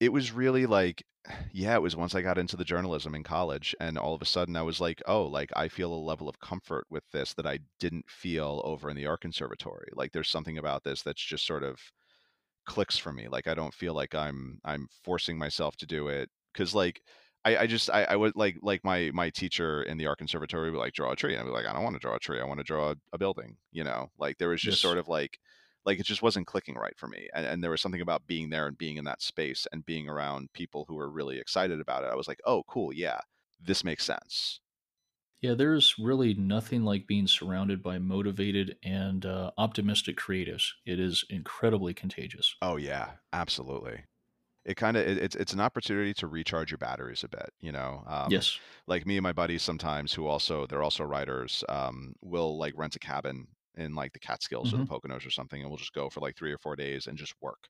It 0.00 0.12
was 0.12 0.32
really 0.32 0.66
like 0.66 1.04
yeah, 1.52 1.74
it 1.74 1.82
was 1.82 1.96
once 1.96 2.14
I 2.14 2.22
got 2.22 2.38
into 2.38 2.56
the 2.56 2.64
journalism 2.64 3.14
in 3.14 3.22
college, 3.22 3.74
and 3.80 3.98
all 3.98 4.14
of 4.14 4.22
a 4.22 4.26
sudden 4.26 4.56
I 4.56 4.62
was 4.62 4.80
like, 4.80 5.02
"Oh, 5.06 5.24
like, 5.24 5.50
I 5.56 5.68
feel 5.68 5.92
a 5.92 5.96
level 5.96 6.28
of 6.28 6.38
comfort 6.40 6.86
with 6.90 7.04
this 7.12 7.34
that 7.34 7.46
I 7.46 7.58
didn't 7.80 8.08
feel 8.08 8.62
over 8.64 8.88
in 8.90 8.96
the 8.96 9.06
art 9.06 9.20
conservatory." 9.22 9.88
Like, 9.94 10.12
there's 10.12 10.30
something 10.30 10.58
about 10.58 10.84
this 10.84 11.02
that's 11.02 11.22
just 11.24 11.46
sort 11.46 11.62
of 11.64 11.80
clicks 12.66 12.98
for 12.98 13.12
me. 13.12 13.28
Like, 13.28 13.46
I 13.48 13.54
don't 13.54 13.74
feel 13.74 13.94
like 13.94 14.14
I'm 14.14 14.60
I'm 14.64 14.88
forcing 15.04 15.38
myself 15.38 15.76
to 15.78 15.86
do 15.86 16.08
it 16.08 16.30
because 16.52 16.74
like, 16.74 17.02
I 17.46 17.56
I 17.62 17.66
just 17.66 17.90
I 17.90 18.04
I 18.04 18.16
would 18.16 18.36
like 18.36 18.56
like 18.62 18.84
my 18.84 19.10
my 19.14 19.30
teacher 19.30 19.82
in 19.82 19.96
the 19.98 20.06
art 20.06 20.18
conservatory 20.18 20.70
would, 20.70 20.78
like, 20.78 20.94
draw 20.94 21.12
a 21.12 21.16
tree, 21.16 21.34
and 21.34 21.42
I'd 21.42 21.46
be 21.46 21.50
like, 21.52 21.66
"I 21.66 21.72
don't 21.72 21.84
wanna 21.84 21.98
draw 21.98 22.14
a 22.16 22.18
tree, 22.20 22.40
I 22.40 22.44
wanna 22.44 22.64
draw 22.64 22.90
a 22.92 22.96
a 23.12 23.18
building," 23.18 23.58
you 23.72 23.84
know? 23.84 24.10
Like, 24.18 24.38
there 24.38 24.48
was 24.50 24.62
just 24.62 24.80
Yes. 24.80 24.80
sort 24.80 24.98
of 24.98 25.08
like 25.08 25.40
like, 25.84 26.00
it 26.00 26.06
just 26.06 26.22
wasn't 26.22 26.48
clicking 26.48 26.74
right 26.74 26.98
for 26.98 27.06
me, 27.08 27.28
and 27.34 27.46
and 27.46 27.62
there 27.62 27.70
was 27.70 27.80
something 27.80 28.00
about 28.02 28.26
being 28.26 28.50
there 28.50 28.66
and 28.66 28.76
being 28.78 28.96
in 28.98 29.04
that 29.06 29.22
space 29.22 29.66
and 29.72 29.86
being 29.86 30.08
around 30.08 30.52
people 30.52 30.84
who 30.86 30.94
were 30.96 31.10
really 31.10 31.38
excited 31.38 31.80
about 31.80 32.04
it. 32.04 32.10
I 32.12 32.16
was 32.16 32.28
like, 32.28 32.40
"Oh, 32.44 32.64
cool, 32.64 32.92
yeah, 32.92 33.20
this 33.60 33.84
makes 33.84 34.04
sense." 34.04 34.60
Yeah, 35.40 35.54
there's 35.54 35.98
really 35.98 36.34
nothing 36.34 36.82
like 36.84 37.06
being 37.06 37.26
surrounded 37.26 37.82
by 37.82 37.98
motivated 37.98 38.78
and 38.82 39.24
uh, 39.24 39.52
optimistic 39.56 40.16
creatives. 40.18 40.72
It 40.84 40.98
is 41.00 41.24
incredibly 41.30 41.94
contagious. 41.94 42.54
Oh, 42.62 42.76
yeah, 42.76 43.16
absolutely. 43.32 44.04
It 44.66 44.76
kinda 44.76 45.00
it 45.08 45.18
it's 45.18 45.36
it's 45.36 45.52
an 45.54 45.60
opportunity 45.60 46.12
to 46.14 46.26
recharge 46.26 46.70
your 46.72 46.78
batteries 46.78 47.24
a 47.24 47.28
bit, 47.28 47.50
you 47.60 47.72
know? 47.72 48.04
Um, 48.06 48.46
Yes. 48.46 48.60
like, 48.88 49.06
me 49.06 49.16
and 49.16 49.22
my 49.22 49.32
buddies 49.32 49.62
sometimes 49.62 50.12
who 50.14 50.26
also 50.26 50.66
they're 50.66 50.82
also 50.82 51.04
writers, 51.04 51.64
um, 51.68 52.14
will, 52.22 52.58
like, 52.58 52.74
rent 52.76 52.96
a 52.96 53.00
cabin 53.00 53.48
in, 53.76 53.94
like, 53.94 54.12
the 54.12 54.20
Catskills 54.20 54.72
or 54.74 54.78
the 54.78 54.84
hmm 54.84 54.86
Poconos 54.86 55.26
or 55.26 55.30
something, 55.30 55.60
and 55.60 55.70
we'll 55.70 55.78
just 55.78 55.92
go 55.94 56.10
for, 56.10 56.20
like, 56.20 56.36
3 56.36 56.52
or 56.52 56.58
4 56.58 56.76
days 56.76 57.06
and 57.06 57.16
just 57.18 57.34
work. 57.40 57.68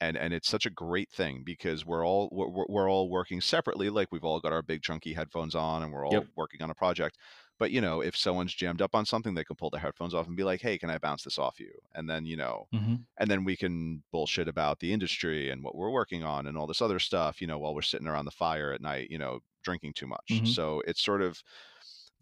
and 0.00 0.16
and 0.16 0.34
it's 0.34 0.48
such 0.48 0.66
a 0.66 0.70
great 0.70 1.10
thing 1.12 1.44
because 1.44 1.86
we're 1.86 2.06
all 2.06 2.28
we're, 2.32 2.48
we're 2.48 2.66
we're 2.68 2.90
all 2.90 3.08
working 3.10 3.40
separately 3.40 3.90
like 3.90 4.08
we've 4.12 4.24
all 4.24 4.40
got 4.40 4.52
our 4.52 4.62
big 4.62 4.82
chunky 4.82 5.14
headphones 5.14 5.54
on 5.54 5.82
and 5.82 5.92
we're 5.92 6.06
all 6.06 6.24
Yep. 6.24 6.28
working 6.36 6.62
on 6.62 6.70
a 6.70 6.74
project 6.74 7.18
but 7.58 7.70
you 7.70 7.80
know 7.80 8.00
if 8.00 8.16
someone's 8.16 8.54
jammed 8.54 8.82
up 8.82 8.94
on 8.94 9.06
something 9.06 9.34
they 9.34 9.44
can 9.44 9.56
pull 9.56 9.70
their 9.70 9.80
headphones 9.80 10.14
off 10.14 10.26
and 10.26 10.36
be 10.36 10.44
like 10.44 10.60
hey 10.60 10.78
can 10.78 10.90
i 10.90 10.98
bounce 10.98 11.24
this 11.24 11.38
off 11.38 11.60
you? 11.60 11.72
And 11.94 12.08
then 12.08 12.26
you 12.26 12.36
know 12.36 12.68
hmm 12.72 13.06
and 13.18 13.30
then 13.30 13.44
we 13.44 13.56
can 13.56 14.02
bullshit 14.12 14.48
about 14.48 14.80
the 14.80 14.92
industry 14.92 15.50
and 15.50 15.62
what 15.62 15.76
we're 15.76 15.90
working 15.90 16.24
on 16.24 16.46
and 16.46 16.58
all 16.58 16.66
this 16.66 16.82
other 16.82 16.98
stuff 16.98 17.40
you 17.40 17.46
know 17.46 17.58
while 17.58 17.74
we're 17.74 17.82
sitting 17.82 18.08
around 18.08 18.24
the 18.24 18.30
fire 18.32 18.72
at 18.72 18.80
night 18.80 19.10
you 19.10 19.18
know 19.18 19.40
drinking 19.62 19.94
too 19.94 20.06
much. 20.06 20.40
Hmm 20.40 20.54
so 20.54 20.82
it's 20.86 21.02
sort 21.02 21.22
of 21.22 21.42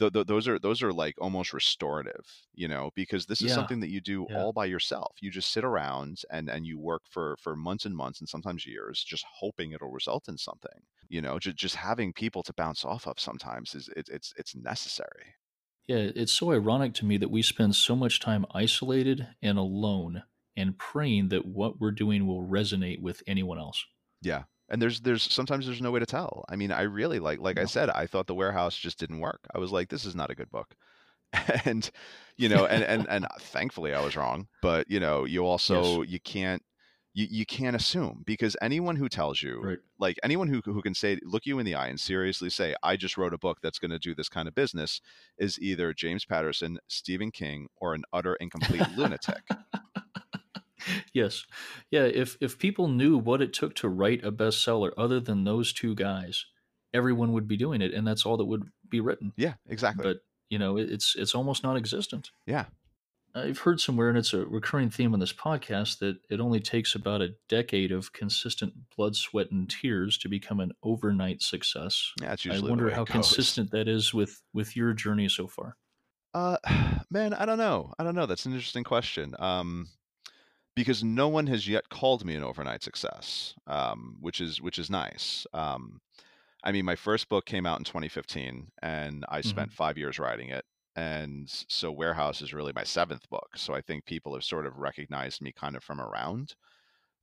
th- 0.02 0.12
th- 0.12 0.26
those 0.26 0.48
are 0.48 0.58
those 0.58 0.82
are 0.82 0.92
like 0.92 1.14
almost 1.20 1.52
restorative 1.52 2.26
you 2.54 2.68
know 2.68 2.90
because 2.94 3.26
this 3.26 3.42
is 3.44 3.50
Yeah. 3.50 3.52
something 3.52 3.80
that 3.80 3.90
you 3.90 4.00
do 4.00 4.24
Yeah. 4.28 4.44
all 4.44 4.52
by 4.52 4.64
yourself 4.66 5.16
you 5.20 5.30
just 5.30 5.50
sit 5.52 5.64
around 5.64 6.22
and 6.30 6.48
and 6.50 6.66
you 6.66 6.78
work 6.78 7.02
for 7.08 7.36
for 7.38 7.56
months 7.56 7.84
and 7.86 7.96
months 7.96 8.20
and 8.20 8.28
sometimes 8.28 8.66
years 8.66 9.02
just 9.04 9.24
hoping 9.30 9.72
it'll 9.72 9.90
result 9.90 10.28
in 10.28 10.36
something 10.38 10.82
you 11.08 11.20
know 11.22 11.38
just, 11.38 11.56
just 11.56 11.76
having 11.76 12.12
people 12.12 12.42
to 12.42 12.52
bounce 12.54 12.84
off 12.84 13.06
of 13.06 13.18
sometimes 13.20 13.74
is 13.74 13.88
it, 13.96 14.08
it's 14.08 14.32
it's 14.36 14.54
necessary 14.54 15.34
Yeah, 15.86 16.10
it's 16.16 16.32
so 16.32 16.50
ironic 16.52 16.92
to 16.94 17.04
me 17.04 17.16
that 17.18 17.30
we 17.30 17.40
spend 17.42 17.76
so 17.76 17.94
much 17.94 18.18
time 18.20 18.46
isolated 18.50 19.34
and 19.40 19.58
alone 19.58 20.24
and 20.56 20.76
praying 20.78 21.28
that 21.28 21.46
what 21.46 21.78
we're 21.80 21.92
doing 21.92 22.26
will 22.26 22.42
resonate 22.46 23.00
with 23.00 23.22
anyone 23.28 23.58
else. 23.58 23.84
Yeah. 24.22 24.44
And 24.72 24.82
there's 24.82 25.02
there's 25.02 25.22
sometimes 25.22 25.66
there's 25.66 25.82
no 25.82 25.92
way 25.92 26.00
to 26.00 26.06
tell. 26.06 26.44
I 26.48 26.56
mean, 26.56 26.72
I 26.72 26.82
really 26.82 27.20
like 27.20 27.40
like 27.40 27.58
I 27.58 27.66
said, 27.66 27.90
I 27.90 28.06
thought 28.08 28.26
The 28.26 28.34
Warehouse 28.34 28.76
just 28.76 28.98
didn't 28.98 29.20
work. 29.20 29.46
I 29.54 29.58
was 29.58 29.72
like, 29.72 29.90
this 29.90 30.06
is 30.06 30.16
not 30.16 30.30
a 30.30 30.36
good 30.36 30.50
book. 30.50 30.76
And 31.66 31.90
you 32.36 32.48
know, 32.48 32.66
and 32.66 32.84
and 32.84 33.06
and 33.08 33.26
thankfully 33.40 33.94
I 33.94 34.00
was 34.00 34.16
wrong, 34.16 34.48
but 34.62 34.90
you 34.90 35.00
know, 35.00 35.24
you 35.24 35.44
Yes. 35.66 35.98
also 35.98 36.02
you 36.02 36.20
can't 36.20 36.62
you, 37.14 37.26
you 37.30 37.46
can't 37.46 37.76
assume 37.76 38.22
because 38.26 38.56
anyone 38.62 38.96
who 38.96 39.08
tells 39.08 39.42
you 39.42 39.68
Right. 39.68 39.78
like 39.98 40.18
anyone 40.24 40.48
who 40.48 40.60
who 40.64 40.82
can 40.82 40.94
say 40.94 41.18
look 41.24 41.46
you 41.46 41.58
in 41.58 41.66
the 41.66 41.74
eye 41.74 41.88
and 41.88 42.00
seriously 42.00 42.50
say 42.50 42.74
I 42.82 42.96
just 42.96 43.16
wrote 43.18 43.34
a 43.34 43.38
book 43.38 43.58
that's 43.62 43.78
going 43.78 43.90
to 43.92 43.98
do 43.98 44.14
this 44.14 44.28
kind 44.30 44.48
of 44.48 44.54
business 44.54 45.00
is 45.38 45.58
either 45.60 45.94
James 45.94 46.24
Patterson, 46.24 46.78
Stephen 46.88 47.30
King 47.30 47.68
or 47.76 47.94
an 47.94 48.04
utter 48.12 48.36
and 48.40 48.50
complete 48.50 48.88
lunatic. 48.88 49.56
yes. 51.12 51.44
Yeah, 51.90 52.04
if 52.04 52.36
if 52.40 52.58
people 52.58 52.88
knew 52.88 53.18
what 53.18 53.40
it 53.42 53.52
took 53.52 53.74
to 53.76 53.88
write 53.88 54.24
a 54.24 54.32
bestseller 54.32 54.92
other 54.96 55.20
than 55.20 55.44
those 55.44 55.72
two 55.72 55.94
guys, 55.94 56.46
everyone 56.94 57.32
would 57.32 57.48
be 57.48 57.56
doing 57.56 57.82
it 57.82 57.94
and 57.94 58.06
that's 58.06 58.24
all 58.26 58.36
that 58.36 58.44
would 58.44 58.64
be 58.88 59.00
written. 59.00 59.32
Yeah, 59.36 59.54
exactly. 59.68 60.02
But, 60.04 60.18
you 60.50 60.58
know, 60.58 60.76
it- 60.76 60.90
it's 60.90 61.14
it's 61.16 61.34
almost 61.34 61.62
non-existent. 61.64 62.30
Yeah. 62.46 62.66
I've 63.34 63.60
heard 63.60 63.80
somewhere, 63.80 64.10
and 64.10 64.18
it's 64.18 64.34
a 64.34 64.44
recurring 64.44 64.90
theme 64.90 65.14
on 65.14 65.20
this 65.20 65.32
podcast, 65.32 66.00
that 66.00 66.18
it 66.28 66.38
only 66.38 66.60
takes 66.60 66.94
about 66.94 67.22
a 67.22 67.30
decade 67.48 67.90
of 67.90 68.12
consistent 68.12 68.74
blood, 68.94 69.16
sweat, 69.16 69.50
and 69.50 69.70
tears 69.70 70.18
to 70.18 70.28
become 70.28 70.60
an 70.60 70.72
overnight 70.82 71.40
success. 71.40 72.12
Yeah, 72.20 72.28
that's 72.28 72.44
I 72.44 72.50
usually 72.50 72.66
the 72.66 72.70
wonder 72.72 72.90
how 72.90 73.04
goes. 73.04 73.12
consistent 73.14 73.70
that 73.70 73.88
is 73.88 74.12
with 74.12 74.42
with 74.52 74.76
your 74.76 74.92
journey 74.92 75.30
so 75.30 75.46
far. 75.48 75.78
Uh, 76.34 76.58
man, 77.10 77.32
I 77.32 77.46
don't 77.46 77.56
know. 77.56 77.94
I 77.98 78.04
don't 78.04 78.14
know. 78.14 78.26
That's 78.26 78.44
an 78.44 78.52
interesting 78.52 78.84
question. 78.84 79.34
Um, 79.38 79.88
because 80.74 81.04
no 81.04 81.28
one 81.28 81.46
has 81.48 81.68
yet 81.68 81.88
called 81.90 82.24
me 82.24 82.34
an 82.34 82.42
overnight 82.44 82.82
success, 82.82 83.54
um, 83.66 84.16
which 84.20 84.40
is 84.40 84.60
which 84.60 84.78
is 84.78 84.90
nice. 84.90 85.46
Um, 85.52 86.00
I 86.64 86.72
mean, 86.72 86.84
my 86.84 86.96
first 86.96 87.28
book 87.28 87.46
came 87.46 87.66
out 87.66 87.78
in 87.80 87.84
2015, 87.84 88.70
and 88.82 89.24
I 89.28 89.40
spent 89.42 89.72
five 89.72 89.98
years 89.98 90.18
writing 90.18 90.50
it. 90.50 90.64
And 90.96 91.48
so 91.68 91.92
Warehouse 91.92 92.42
is 92.42 92.54
really 92.54 92.72
my 92.74 92.84
seventh 92.84 93.28
book. 93.30 93.56
So 93.56 93.74
I 93.74 93.80
think 93.82 94.04
people 94.06 94.34
have 94.34 94.44
sort 94.44 94.66
of 94.66 94.76
recognized 94.78 95.42
me 95.42 95.52
kind 95.52 95.76
of 95.76 95.84
from 95.84 96.00
around. 96.00 96.54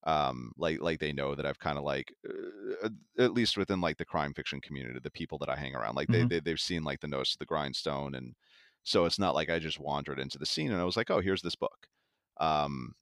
Um, 0.04 0.54
like 0.58 0.80
like 0.82 1.00
they 1.00 1.12
know 1.12 1.36
that 1.36 1.46
I've 1.46 1.60
kind 1.60 1.78
of 1.78 1.84
like 1.84 2.14
uh, 2.84 2.90
at 3.18 3.34
least 3.34 3.58
within 3.58 3.82
like 3.82 3.98
the 3.98 4.06
crime 4.06 4.34
fiction 4.34 4.62
community, 4.62 5.00
the 5.04 5.12
people 5.12 5.38
that 5.40 5.50
I 5.50 5.58
hang 5.58 5.76
around, 5.76 5.96
like 5.96 6.10
they, 6.10 6.24
hmm 6.24 6.30
they 6.30 6.40
they've 6.40 6.60
seen 6.60 6.84
like 6.84 7.02
the 7.02 7.08
nose 7.10 7.32
to 7.32 7.38
the 7.38 7.46
grindstone, 7.46 8.16
and 8.16 8.36
so 8.84 9.04
it's 9.06 9.20
not 9.20 9.36
like 9.36 9.50
I 9.50 9.60
just 9.60 9.80
wandered 9.80 10.20
into 10.20 10.38
the 10.40 10.46
scene 10.46 10.72
and 10.72 10.80
I 10.82 10.86
was 10.86 10.96
like, 10.98 11.12
oh, 11.12 11.20
here's 11.20 11.42
this 11.42 11.56
book. 11.58 11.88
Um, 12.38 12.94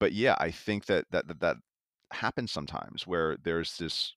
but 0.00 0.12
yeah, 0.12 0.36
I 0.38 0.50
think 0.50 0.86
that 0.86 1.06
that 1.10 1.28
that, 1.28 1.40
that 1.40 1.56
happens 2.12 2.52
sometimes 2.52 3.06
where 3.06 3.36
there's 3.42 3.76
this 3.78 4.14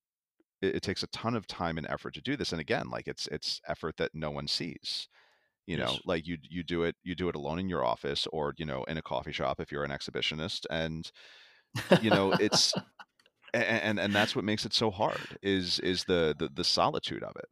it, 0.61 0.75
it 0.77 0.83
takes 0.83 1.03
a 1.03 1.07
ton 1.07 1.35
of 1.35 1.47
time 1.47 1.77
and 1.77 1.87
effort 1.89 2.13
to 2.15 2.21
do 2.21 2.37
this 2.37 2.51
and 2.51 2.61
again 2.61 2.89
like 2.89 3.07
it's 3.07 3.27
it's 3.27 3.61
effort 3.67 3.97
that 3.97 4.11
no 4.15 4.31
one 4.31 4.47
sees 4.47 5.07
you 5.67 5.77
know 5.77 5.99
Yes. 5.99 6.01
like 6.05 6.27
you 6.27 6.37
you 6.43 6.63
do 6.63 6.83
it 6.83 6.95
you 7.03 7.15
do 7.15 7.29
it 7.29 7.35
alone 7.35 7.59
in 7.59 7.69
your 7.69 7.85
office 7.85 8.27
or 8.33 8.53
you 8.57 8.65
know 8.65 8.83
in 8.85 8.97
a 8.97 9.01
coffee 9.03 9.31
shop 9.33 9.59
if 9.61 9.71
you're 9.71 9.83
an 9.85 9.91
exhibitionist 9.91 10.65
and 10.71 11.11
you 11.99 12.11
know 12.11 12.33
it's 12.39 12.75
and 13.53 13.99
and 13.99 14.15
that's 14.15 14.35
what 14.35 14.45
makes 14.45 14.65
it 14.65 14.73
so 14.73 14.91
hard 14.91 15.37
is 15.43 15.79
is 15.79 16.05
the 16.05 16.35
the, 16.37 16.49
the 16.49 16.63
solitude 16.63 17.23
of 17.23 17.35
it 17.37 17.49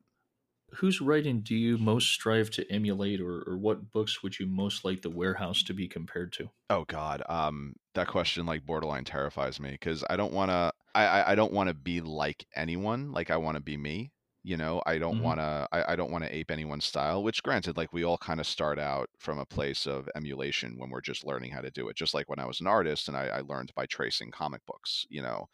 Whose 0.78 1.00
writing 1.02 1.42
do 1.42 1.56
you 1.56 1.78
most 1.78 2.10
strive 2.10 2.50
to 2.52 2.72
emulate, 2.72 3.22
or, 3.22 3.44
or 3.48 3.58
what 3.58 3.92
books 3.92 4.24
would 4.24 4.40
you 4.40 4.48
most 4.48 4.84
like 4.86 5.02
the 5.04 5.10
warehouse 5.10 5.62
to 5.64 5.74
be 5.74 5.88
compared 5.88 6.34
to? 6.34 6.50
oh 6.70 6.86
god 6.86 7.24
um 7.30 7.74
that 7.96 8.08
question 8.08 8.46
like 8.46 8.66
borderline 8.66 9.04
terrifies 9.04 9.60
me 9.60 9.72
because 9.72 10.04
i 10.10 10.16
don't 10.16 10.34
want 10.34 10.50
to 10.50 10.72
I, 10.96 11.32
I 11.32 11.36
don't 11.36 11.54
want 11.54 11.68
to 11.68 11.74
be 11.76 12.02
like 12.02 12.46
anyone 12.56 13.12
like 13.12 13.30
i 13.30 13.38
want 13.38 13.56
to 13.56 13.62
be 13.62 13.78
me 13.78 14.12
you 14.42 14.56
know? 14.56 14.82
I 14.86 14.98
don't 15.00 15.20
hmm 15.20 15.20
want 15.20 15.42
to 15.42 15.68
I, 15.74 15.94
I 15.94 15.96
don't 15.98 16.12
want 16.12 16.24
to 16.24 16.34
ape 16.34 16.50
anyone's 16.50 16.86
style 16.86 17.24
which 17.24 17.44
granted 17.44 17.76
like 17.76 17.92
we 17.92 18.04
all 18.06 18.18
kind 18.18 18.40
of 18.40 18.48
start 18.48 18.80
out 18.80 19.10
from 19.20 19.38
a 19.38 19.46
place 19.46 19.86
of 19.86 20.10
emulation 20.16 20.78
when 20.78 20.90
we're 20.90 21.02
just 21.02 21.26
learning 21.26 21.52
how 21.52 21.60
to 21.62 21.70
do 21.70 21.90
it 21.90 21.98
just 21.98 22.14
like 22.14 22.30
when 22.30 22.40
i 22.40 22.46
was 22.46 22.62
an 22.62 22.66
artist 22.68 23.10
and 23.10 23.18
i, 23.18 23.26
I 23.28 23.42
learned 23.42 23.74
by 23.76 23.86
tracing 23.86 24.32
comic 24.32 24.66
books 24.66 25.06
you 25.10 25.22
know 25.22 25.48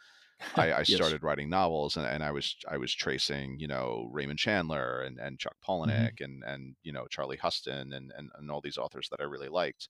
I, 0.57 0.73
I 0.73 0.83
yes. 0.87 1.13
started 1.13 1.23
writing 1.23 1.49
novels 1.49 1.97
and, 1.97 2.05
and 2.05 2.23
I 2.23 2.31
was 2.31 2.55
I 2.67 2.77
was 2.77 2.93
tracing, 2.93 3.59
you 3.59 3.67
know, 3.67 4.09
Raymond 4.11 4.39
Chandler 4.39 5.01
and, 5.01 5.19
and 5.19 5.39
Chuck 5.39 5.57
hmm 5.83 6.07
Palahniuk 6.07 6.21
and 6.21 6.43
and 6.43 6.75
you 6.83 6.91
know 6.93 7.07
Charlie 7.07 7.37
Huston 7.37 7.93
and, 7.93 8.11
and 8.15 8.31
and 8.35 8.51
all 8.51 8.61
these 8.61 8.77
authors 8.77 9.09
that 9.09 9.19
I 9.21 9.23
really 9.23 9.49
liked. 9.49 9.89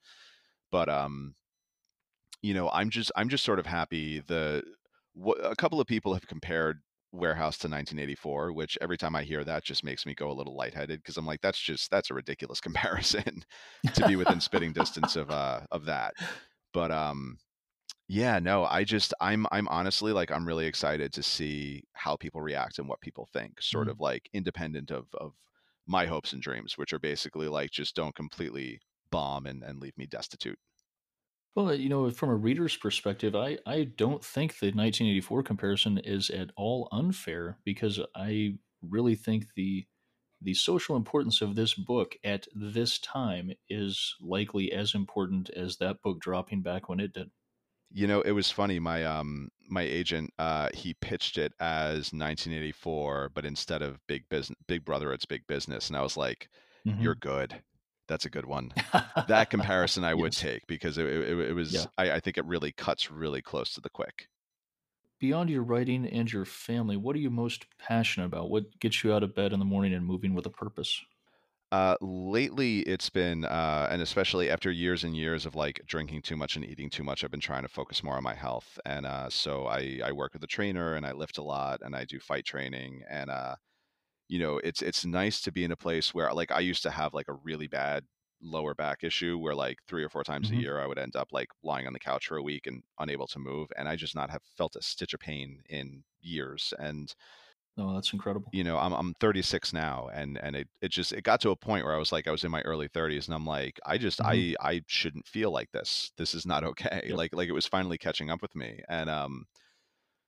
But 0.71 0.89
um, 0.89 1.35
you 2.41 2.53
know, 2.53 2.69
I'm 2.69 2.89
just 2.89 3.11
I'm 3.15 3.29
just 3.29 3.43
sort 3.43 3.59
of 3.59 3.65
happy 3.65 4.19
the 4.19 4.63
wh- 5.15 5.39
a 5.43 5.55
couple 5.55 5.79
of 5.81 5.87
people 5.87 6.13
have 6.13 6.27
compared 6.27 6.81
Warehouse 7.11 7.57
to 7.59 7.67
1984, 7.67 8.51
which 8.53 8.77
every 8.81 8.97
time 8.97 9.15
I 9.15 9.23
hear 9.23 9.43
that 9.43 9.63
just 9.63 9.83
makes 9.83 10.05
me 10.05 10.13
go 10.15 10.29
a 10.29 10.33
little 10.33 10.55
lightheaded 10.55 10.99
because 11.01 11.17
I'm 11.17 11.25
like, 11.25 11.41
that's 11.41 11.59
just 11.59 11.89
that's 11.91 12.09
a 12.11 12.13
ridiculous 12.13 12.61
comparison 12.61 13.43
to 13.93 14.03
be 14.03 14.15
within 14.15 14.39
spitting 14.39 14.73
distance 14.73 15.15
of 15.15 15.31
uh 15.31 15.61
of 15.71 15.85
that. 15.85 16.15
But 16.73 16.91
um 16.91 17.37
yeah, 18.07 18.37
no, 18.39 18.65
I 18.65 18.83
just 18.83 19.13
I'm 19.19 19.47
I'm 19.51 19.67
honestly 19.67 20.11
like 20.13 20.31
I'm 20.31 20.45
really 20.47 20.67
excited 20.67 21.11
to 21.13 21.23
see 21.23 21.83
how 21.93 22.15
people 22.15 22.41
react 22.41 22.77
and 22.79 22.87
what 22.87 23.01
people 23.01 23.25
think, 23.25 23.61
sort 23.61 23.87
Mhm. 23.87 23.89
of 23.89 23.99
like 23.99 24.29
independent 24.33 24.91
of 24.91 25.13
of 25.15 25.33
my 25.87 26.05
hopes 26.05 26.31
and 26.33 26.41
dreams, 26.41 26.77
which 26.77 26.93
are 26.93 26.99
basically 26.99 27.47
like 27.47 27.71
just 27.71 27.95
don't 27.95 28.15
completely 28.15 28.79
bomb 29.11 29.45
and, 29.47 29.63
and 29.63 29.79
leave 29.79 29.97
me 29.97 30.05
destitute. 30.07 30.59
Well, 31.55 31.73
you 31.73 31.87
know, 31.89 32.09
from 32.11 32.29
a 32.29 32.35
reader's 32.35 32.75
perspective, 32.75 33.35
I, 33.35 33.57
I 33.65 33.85
don't 33.85 34.23
think 34.23 34.59
the 34.59 34.71
1984 34.71 35.43
comparison 35.43 35.97
is 35.97 36.29
at 36.29 36.51
all 36.57 36.89
unfair 36.91 37.59
because 37.63 37.99
I 38.15 38.57
really 38.81 39.15
think 39.15 39.53
the 39.55 39.87
the 40.41 40.53
social 40.53 40.95
importance 40.97 41.41
of 41.41 41.55
this 41.55 41.73
book 41.73 42.17
at 42.23 42.47
this 42.53 42.99
time 42.99 43.53
is 43.69 44.15
likely 44.21 44.71
as 44.71 44.93
important 44.93 45.49
as 45.49 45.77
that 45.77 46.01
book 46.01 46.19
dropping 46.19 46.61
back 46.61 46.89
when 46.89 46.99
it 46.99 47.13
did. 47.13 47.31
You 47.95 48.07
know, 48.07 48.21
it 48.21 48.31
was 48.31 48.51
funny. 48.51 48.77
My 48.79 49.03
um 49.05 49.49
my 49.69 49.81
agent 49.81 50.33
uh 50.37 50.69
he 50.73 50.93
pitched 50.95 51.37
it 51.37 51.53
as 51.59 52.11
1984, 52.13 53.29
but 53.29 53.43
instead 53.45 53.81
of 53.81 54.05
Big 54.07 54.27
Business 54.29 54.57
Big 54.67 54.83
Brother, 54.85 55.11
it's 55.13 55.25
Big 55.25 55.47
Business, 55.47 55.87
and 55.87 55.97
I 55.97 56.01
was 56.03 56.15
like, 56.17 56.49
"You're 56.97 57.15
hmm 57.15 57.15
good. 57.15 57.63
That's 58.07 58.25
a 58.25 58.29
good 58.29 58.45
one." 58.45 58.75
That 59.27 59.49
comparison 59.49 60.03
I 60.03 60.13
would 60.13 60.35
yes. 60.35 60.35
take 60.35 60.67
because 60.67 60.97
it 60.99 61.05
it, 61.07 61.39
it 61.51 61.53
was 61.53 61.87
Yeah. 61.87 61.89
I, 61.97 62.11
I 62.13 62.19
think 62.19 62.37
it 62.37 62.45
really 62.45 62.71
cuts 62.73 63.09
really 63.09 63.41
close 63.41 63.73
to 63.75 63.81
the 63.81 63.89
quick. 63.89 64.27
Beyond 65.19 65.49
your 65.49 65.61
writing 65.61 66.05
and 66.07 66.31
your 66.31 66.45
family, 66.45 66.95
what 66.95 67.17
are 67.17 67.19
you 67.19 67.29
most 67.29 67.67
passionate 67.77 68.27
about? 68.27 68.49
What 68.49 68.79
gets 68.79 69.03
you 69.03 69.11
out 69.13 69.23
of 69.23 69.35
bed 69.35 69.51
in 69.51 69.59
the 69.59 69.65
morning 69.65 69.93
and 69.93 70.05
moving 70.05 70.33
with 70.33 70.45
a 70.45 70.49
purpose? 70.49 71.03
Uh, 71.75 71.97
lately, 71.99 72.79
it's 72.83 73.09
been, 73.09 73.43
uh, 73.43 73.87
and 73.91 74.01
especially 74.01 74.49
after 74.49 74.71
years 74.71 75.03
and 75.03 75.17
years 75.17 75.45
of 75.45 75.55
like 75.55 75.81
drinking 75.85 76.21
too 76.21 76.37
much 76.37 76.55
and 76.55 76.63
eating 76.63 76.89
too 76.89 77.03
much, 77.03 77.21
I've 77.21 77.31
been 77.31 77.41
trying 77.41 77.63
to 77.63 77.67
focus 77.67 78.01
more 78.01 78.15
on 78.15 78.23
my 78.23 78.33
health. 78.33 78.79
And 78.85 79.05
uh, 79.05 79.29
so 79.29 79.65
I 79.67 79.99
I 80.01 80.13
work 80.13 80.33
with 80.33 80.43
a 80.43 80.47
trainer 80.47 80.93
and 80.95 81.05
I 81.05 81.11
lift 81.11 81.37
a 81.37 81.43
lot 81.43 81.81
and 81.81 81.93
I 81.93 82.05
do 82.05 82.17
fight 82.21 82.45
training. 82.45 83.03
And 83.09 83.29
uh, 83.29 83.57
you 84.29 84.39
know, 84.39 84.59
it's 84.59 84.81
it's 84.81 85.05
nice 85.05 85.41
to 85.41 85.51
be 85.51 85.63
in 85.65 85.71
a 85.71 85.77
place 85.77 86.13
where 86.13 86.33
like 86.33 86.51
I 86.51 86.61
used 86.61 86.83
to 86.83 86.91
have 86.91 87.13
like 87.13 87.29
a 87.29 87.33
really 87.33 87.67
bad 87.67 88.05
lower 88.41 88.75
back 88.75 89.03
issue 89.03 89.37
where 89.37 89.55
like 89.55 89.79
three 89.87 90.03
or 90.03 90.09
four 90.09 90.23
times 90.23 90.51
a 90.51 90.55
hmm 90.55 90.63
year 90.63 90.79
I 90.81 90.87
would 90.87 90.99
end 90.99 91.15
up 91.15 91.29
like 91.33 91.49
lying 91.63 91.87
on 91.87 91.93
the 91.93 91.99
couch 91.99 92.27
for 92.27 92.37
a 92.37 92.43
week 92.43 92.67
and 92.67 92.83
unable 92.99 93.27
to 93.27 93.39
move. 93.39 93.71
And 93.77 93.89
I 93.89 93.95
just 93.97 94.15
not 94.15 94.29
have 94.31 94.43
felt 94.57 94.75
a 94.77 94.81
stitch 94.83 95.13
of 95.13 95.21
pain 95.21 95.63
in 95.69 96.03
years. 96.21 96.73
And 96.79 97.15
Oh, 97.77 97.93
that's 97.93 98.13
incredible. 98.13 98.51
you 98.51 98.63
know, 98.63 98.77
I'm 98.77 98.93
I'm 98.93 99.13
36 99.19 99.73
now 99.73 100.09
and 100.13 100.37
and 100.37 100.55
it 100.55 100.67
it 100.81 100.89
just 100.91 101.11
it 101.11 101.23
got 101.23 101.41
to 101.41 101.49
a 101.49 101.55
point 101.55 101.83
where 101.85 101.93
I 101.95 101.97
was 101.97 102.11
like 102.11 102.27
I 102.27 102.31
was 102.31 102.43
in 102.43 102.51
my 102.51 102.61
early 102.61 102.87
30s 102.87 103.27
and 103.27 103.35
I'm 103.35 103.45
like 103.45 103.79
I 103.85 103.97
just 103.97 104.21
hmm 104.21 104.25
I 104.25 104.55
I 104.61 104.81
shouldn't 104.87 105.27
feel 105.27 105.51
like 105.51 105.71
this. 105.71 106.11
This 106.17 106.33
is 106.33 106.45
not 106.45 106.63
okay. 106.71 107.09
Yep. 107.09 107.17
Like 107.17 107.35
like 107.35 107.49
it 107.49 107.53
was 107.53 107.67
finally 107.67 107.97
catching 107.97 108.29
up 108.29 108.41
with 108.41 108.55
me. 108.55 108.81
And 108.89 109.09
um 109.09 109.45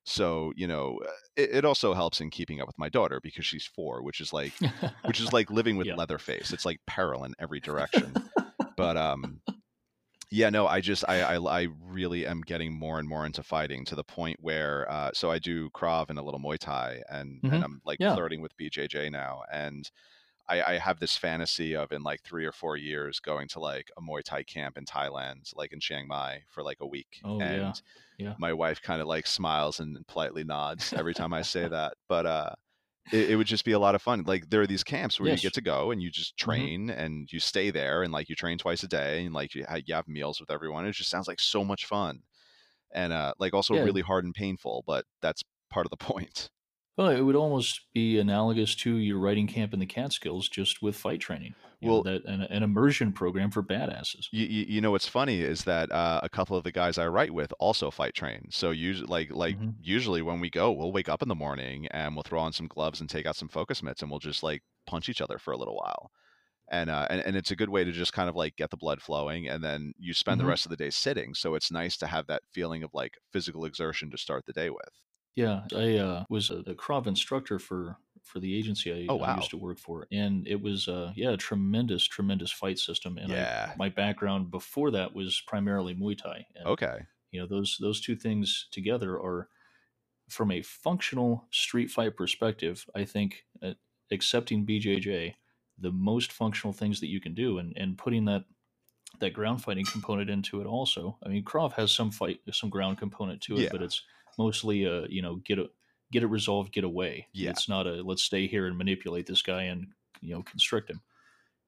so, 0.05 0.53
you 0.55 0.67
know, 0.67 0.99
uh, 1.05 1.11
it, 1.37 1.51
it 1.57 1.65
also 1.65 1.93
helps 1.93 2.21
in 2.21 2.29
keeping 2.31 2.61
up 2.61 2.67
with 2.67 2.79
my 2.79 2.89
daughter 2.89 3.19
because 3.21 3.45
she's 3.45 3.65
4, 3.67 4.01
which 4.03 4.21
is 4.21 4.33
like 4.33 4.61
which 5.05 5.19
is 5.19 5.33
like 5.33 5.51
living 5.51 5.77
with. 5.77 5.89
Leatherface. 5.91 6.53
It's 6.53 6.65
like 6.65 6.79
peril 6.87 7.23
in 7.25 7.33
every 7.39 7.59
direction. 7.61 8.19
But 8.77 8.97
um 8.97 9.41
yeah, 10.29 10.49
no, 10.49 10.67
I 10.67 10.81
just 10.81 11.05
I, 11.07 11.21
I 11.21 11.61
I 11.61 11.67
really 11.81 12.25
am 12.27 12.41
getting 12.41 12.73
more 12.77 12.99
and 12.99 13.07
more 13.07 13.25
into 13.25 13.43
fighting 13.43 13.85
to 13.85 13.95
the 13.95 14.03
point 14.03 14.37
where 14.41 14.89
uh, 14.91 15.11
so 15.13 15.31
I 15.31 15.39
do 15.39 15.69
Krav 15.71 16.09
and 16.09 16.19
a 16.19 16.21
little 16.21 16.39
Muay 16.39 16.57
Thai 16.59 17.01
and 17.09 17.43
and 17.49 17.63
hmm 17.63 17.63
I'm 17.63 17.81
like 17.85 17.99
Yeah. 17.99 18.17
flirting 18.17 18.41
with 18.41 18.55
BJJ 18.57 19.09
now 19.09 19.43
and 19.51 19.89
I, 20.49 20.61
I 20.63 20.77
have 20.79 20.99
this 20.99 21.17
fantasy 21.17 21.75
of 21.75 21.91
in 21.93 22.03
like 22.03 22.23
three 22.23 22.45
or 22.45 22.51
four 22.53 22.77
years 22.77 23.19
going 23.21 23.47
to 23.49 23.59
like 23.61 23.91
a 23.97 24.01
Muay 24.01 24.23
Thai 24.23 24.43
camp 24.43 24.77
in 24.77 24.85
Thailand, 24.85 25.51
like 25.55 25.73
in 25.73 25.79
Chiang 25.81 26.07
Mai 26.07 26.43
for 26.49 26.63
like 26.63 26.79
a 26.81 26.87
week. 26.87 27.23
Oh, 27.23 27.45
yeah. 27.45 27.75
And 27.75 27.81
Yeah. 28.17 28.37
my 28.37 28.53
wife 28.53 28.81
kind 28.81 29.01
of 29.01 29.07
like 29.07 29.27
smiles 29.27 29.79
and 29.79 30.05
politely 30.07 30.43
nods 30.45 30.93
every 30.97 31.13
time 31.15 31.33
I 31.33 31.43
say 31.43 31.67
that. 31.69 31.95
But 32.09 32.25
uh 32.27 32.51
it, 33.11 33.31
it 33.31 33.35
would 33.35 33.47
just 33.47 33.65
be 33.65 33.71
a 33.71 33.79
lot 33.79 33.95
of 33.95 34.01
fun. 34.01 34.23
Like 34.25 34.49
there 34.49 34.61
are 34.61 34.67
these 34.67 34.83
camps 34.83 35.19
where 35.19 35.29
you 35.29 35.39
get 35.39 35.53
to 35.53 35.61
go 35.61 35.91
and 35.91 36.01
you 36.01 36.11
just 36.11 36.37
Mhm. 36.43 36.67
train 36.67 36.89
and 36.89 37.31
you 37.31 37.39
stay 37.39 37.71
there 37.71 38.03
and 38.03 38.11
like 38.13 38.29
you 38.29 38.35
train 38.35 38.57
twice 38.57 38.83
a 38.83 38.87
day 38.87 39.25
and 39.25 39.33
like 39.33 39.55
you, 39.55 39.65
you 39.85 39.93
have 39.95 40.07
meals 40.07 40.39
with 40.39 40.51
everyone. 40.51 40.85
It 40.85 40.93
just 40.93 41.09
sounds 41.09 41.27
like 41.27 41.39
so 41.39 41.63
much 41.63 41.85
fun 41.85 42.23
and 42.93 43.13
uh, 43.13 43.33
like 43.39 43.53
also 43.53 43.73
Yeah. 43.73 43.77
really 43.77 44.01
hard 44.01 44.25
and 44.25 44.35
painful, 44.35 44.83
but 44.87 45.05
that's 45.21 45.43
part 45.69 45.85
of 45.85 45.91
the 45.91 45.97
point. 46.05 46.49
Well, 46.97 47.09
it 47.09 47.21
would 47.21 47.35
almost 47.35 47.91
be 47.93 48.19
analogous 48.19 48.75
to 48.77 48.97
your 48.97 49.17
writing 49.19 49.47
camp 49.47 49.73
in 49.73 49.79
the 49.79 49.85
Catskills, 49.85 50.49
just 50.49 50.81
with 50.81 50.95
fight 50.95 51.19
training. 51.19 51.55
You 51.79 51.91
know, 51.91 51.99
Well, 51.99 52.03
that 52.03 52.25
an, 52.25 52.41
an 52.43 52.63
immersion 52.63 53.13
program 53.13 53.49
for 53.51 53.63
badasses. 53.63 54.27
you, 54.31 54.45
you, 54.45 54.81
know 54.81 54.91
what's 54.91 55.07
funny 55.07 55.41
is 55.41 55.63
that 55.63 55.89
uh, 55.91 56.19
a 56.21 56.27
couple 56.27 56.57
of 56.57 56.65
the 56.65 56.71
guys 56.71 56.97
I 56.97 57.07
write 57.07 57.33
with 57.33 57.53
also 57.59 57.89
fight 57.89 58.13
train. 58.13 58.47
So 58.51 58.71
usually, 58.71 59.07
like 59.07 59.31
like 59.31 59.57
hmm 59.57 59.71
usually 59.79 60.21
when 60.21 60.41
we 60.41 60.49
go, 60.49 60.71
we'll 60.71 60.91
wake 60.91 61.07
up 61.07 61.21
in 61.21 61.29
the 61.29 61.35
morning 61.35 61.87
and 61.91 62.13
we'll 62.13 62.23
throw 62.23 62.41
on 62.41 62.51
some 62.51 62.67
gloves 62.67 62.99
and 62.99 63.09
take 63.09 63.25
out 63.25 63.37
some 63.37 63.47
focus 63.47 63.81
mitts 63.81 64.01
and 64.01 64.11
we'll 64.11 64.19
just 64.19 64.43
like 64.43 64.63
punch 64.85 65.07
each 65.07 65.21
other 65.21 65.37
for 65.39 65.53
a 65.53 65.57
little 65.57 65.75
while. 65.77 66.11
And, 66.71 66.89
uh, 66.89 67.07
and 67.09 67.21
and 67.21 67.35
it's 67.37 67.51
a 67.51 67.57
good 67.57 67.69
way 67.69 67.83
to 67.85 67.91
just 67.93 68.13
kind 68.13 68.29
of 68.29 68.35
like 68.35 68.55
get 68.57 68.71
the 68.71 68.77
blood 68.77 69.01
flowing, 69.01 69.47
and 69.49 69.63
then 69.63 69.93
you 69.99 70.13
spend 70.13 70.39
the 70.41 70.45
hmm 70.45 70.47
rest 70.47 70.65
of 70.65 70.71
the 70.71 70.77
day 70.77 70.91
sitting. 70.91 71.33
So 71.35 71.55
it's 71.55 71.71
nice 71.71 71.97
to 71.97 72.07
have 72.07 72.27
that 72.27 72.43
feeling 72.53 72.83
of 72.83 72.93
like 72.93 73.17
physical 73.33 73.65
exertion 73.65 74.11
to 74.11 74.17
start 74.17 74.45
the 74.47 74.53
day 74.53 74.69
with. 74.71 74.89
Yeah, 75.35 75.67
I 75.73 75.97
uh, 75.97 76.25
was 76.29 76.49
a, 76.49 76.57
a 76.59 76.75
Krav 76.75 77.07
instructor 77.07 77.59
for 77.59 77.97
for 78.27 78.39
the 78.39 78.57
agency 78.57 79.07
Oh 79.09 79.19
I, 79.19 79.31
I 79.31 79.35
used 79.35 79.49
to 79.51 79.57
work 79.57 79.79
for, 79.79 80.07
and 80.11 80.47
it 80.47 80.61
was 80.61 80.87
uh, 80.87 81.13
yeah, 81.15 81.31
a 81.31 81.37
tremendous, 81.37 82.05
tremendous 82.05 82.51
fight 82.51 82.79
system. 82.79 83.17
And 83.17 83.31
I 83.31 83.35
my 83.77 83.89
background 83.89 84.51
before 84.51 84.91
that 84.91 85.13
was 85.15 85.41
primarily 85.47 85.95
Muay 85.95 86.17
Thai, 86.17 86.45
and 86.55 86.67
okay, 86.67 86.99
you 87.31 87.39
know 87.39 87.47
those 87.47 87.77
those 87.79 88.01
two 88.01 88.15
things 88.15 88.67
together 88.71 89.13
are 89.15 89.49
from 90.29 90.51
a 90.51 90.61
functional 90.61 91.47
street 91.51 91.89
fight 91.89 92.15
perspective. 92.15 92.85
I 92.95 93.05
think 93.05 93.45
uh, 93.63 93.73
accepting 94.11 94.65
BJJ, 94.65 95.33
the 95.79 95.91
most 95.91 96.31
functional 96.31 96.73
things 96.73 96.99
that 96.99 97.07
you 97.07 97.19
can 97.21 97.33
do, 97.33 97.57
and 97.59 97.73
and 97.77 97.97
putting 97.97 98.25
that 98.25 98.43
that 99.19 99.33
ground 99.33 99.63
fighting 99.63 99.85
component 99.85 100.29
into 100.29 100.61
it 100.61 100.67
also. 100.67 101.17
I 101.25 101.29
mean, 101.29 101.43
Krav 101.43 101.73
has 101.73 101.91
some 101.91 102.11
fight, 102.11 102.39
some 102.51 102.69
ground 102.69 102.97
component 102.97 103.41
to 103.43 103.57
it, 103.57 103.71
but 103.71 103.81
it's 103.81 104.01
mostly 104.37 104.83
a 104.85 105.07
you 105.07 105.21
know 105.21 105.37
get 105.37 105.59
a 105.59 105.67
get 106.11 106.23
it 106.23 106.27
resolved, 106.27 106.71
get 106.71 106.83
away. 106.83 107.27
yeah. 107.33 107.49
It's 107.49 107.69
not 107.69 107.87
a 107.87 108.01
let's 108.03 108.23
stay 108.23 108.47
here 108.47 108.65
and 108.65 108.77
manipulate 108.77 109.27
this 109.27 109.41
guy 109.41 109.63
and 109.63 109.87
you 110.21 110.33
know 110.33 110.43
constrict 110.43 110.89
him. 110.89 111.01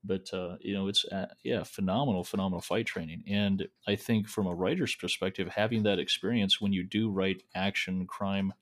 But 0.03 0.33
uh, 0.33 0.55
you 0.61 0.73
know, 0.73 0.87
it's 0.87 1.05
uh, 1.05 1.27
yeah, 1.43 1.63
phenomenal, 1.63 2.23
phenomenal 2.23 2.61
fight 2.61 2.85
training. 2.85 3.23
And 3.27 3.67
I 3.85 3.95
think 3.95 4.27
from 4.27 4.47
a 4.47 4.55
writer's 4.55 4.95
perspective, 4.95 5.49
having 5.49 5.83
that 5.83 5.99
experience 5.99 6.61
when 6.61 6.71
you 6.71 6.83
do 6.83 7.09
write 7.09 7.43
action, 7.53 8.07
crime, 8.07 8.53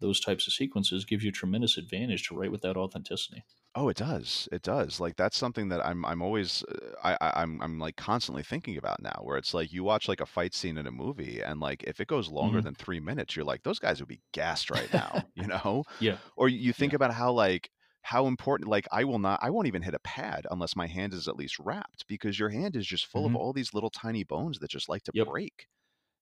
those 0.00 0.18
types 0.18 0.46
of 0.46 0.52
sequences 0.52 1.04
gives 1.04 1.22
you 1.22 1.30
a 1.30 1.32
tremendous 1.32 1.76
advantage 1.76 2.26
to 2.28 2.34
write 2.34 2.50
with 2.50 2.62
that 2.62 2.76
authenticity. 2.76 3.44
Oh, 3.76 3.88
it 3.88 3.96
does. 3.96 4.48
It 4.50 4.62
does. 4.62 4.98
Like 4.98 5.14
that's 5.16 5.36
something 5.36 5.68
that 5.68 5.84
I'm 5.86 6.04
I'm 6.04 6.22
always 6.22 6.64
uh, 6.64 6.92
I, 7.04 7.16
I 7.20 7.42
I'm 7.42 7.60
I'm 7.62 7.78
like 7.78 7.96
constantly 7.96 8.42
thinking 8.42 8.76
about 8.76 9.00
now 9.00 9.20
where 9.22 9.36
it's 9.36 9.54
like 9.54 9.72
you 9.72 9.84
watch 9.84 10.08
like 10.08 10.20
a 10.20 10.26
fight 10.26 10.54
scene 10.54 10.76
in 10.76 10.88
a 10.88 10.90
movie 10.90 11.40
and 11.40 11.60
like 11.60 11.84
if 11.84 12.00
it 12.00 12.08
goes 12.08 12.28
longer 12.30 12.60
hmm 12.60 12.62
than 12.62 12.74
3 12.74 12.98
minutes 12.98 13.36
you're 13.36 13.44
like 13.44 13.62
those 13.62 13.78
guys 13.78 14.00
would 14.00 14.08
be 14.08 14.22
gassed 14.32 14.70
right 14.70 14.90
now, 14.92 15.28
you 15.34 15.46
know? 15.46 15.84
yeah, 15.98 16.18
Or 16.36 16.48
you 16.48 16.72
think 16.72 16.92
yeah, 16.92 16.94
about 16.94 17.14
how 17.14 17.32
like 17.32 17.70
how 18.02 18.26
important 18.26 18.68
like 18.68 18.88
I 18.90 19.04
will 19.04 19.20
not 19.20 19.38
I 19.42 19.50
won't 19.50 19.68
even 19.68 19.82
hit 19.82 19.94
a 19.94 20.00
pad 20.00 20.46
unless 20.50 20.74
my 20.74 20.86
hand 20.88 21.12
is 21.14 21.28
at 21.28 21.36
least 21.36 21.58
wrapped 21.60 22.06
because 22.08 22.38
your 22.40 22.48
hand 22.50 22.74
is 22.76 22.86
just 22.86 23.06
full 23.06 23.24
of 23.26 23.34
hmm 23.34 23.36
all 23.36 23.52
these 23.52 23.72
little 23.74 23.90
tiny 23.90 24.24
bones 24.24 24.58
that 24.58 24.70
just 24.70 24.88
like 24.88 25.04
to 25.04 25.12
yep, 25.12 25.28
break 25.28 25.68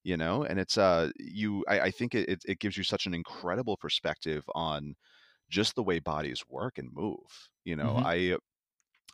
you 0.04 0.16
know 0.16 0.44
and 0.44 0.58
it's 0.60 0.78
uh 0.78 1.10
you 1.18 1.64
i, 1.68 1.80
I 1.80 1.90
think 1.90 2.14
it, 2.14 2.28
it 2.28 2.38
it 2.46 2.58
gives 2.60 2.76
you 2.76 2.84
such 2.84 3.06
an 3.06 3.14
incredible 3.14 3.76
perspective 3.76 4.44
on 4.54 4.94
just 5.48 5.74
the 5.74 5.82
way 5.82 5.98
bodies 5.98 6.44
work 6.48 6.78
and 6.78 6.92
move 6.92 7.50
you 7.64 7.76
know 7.76 7.98
hmm 7.98 8.04
i 8.04 8.36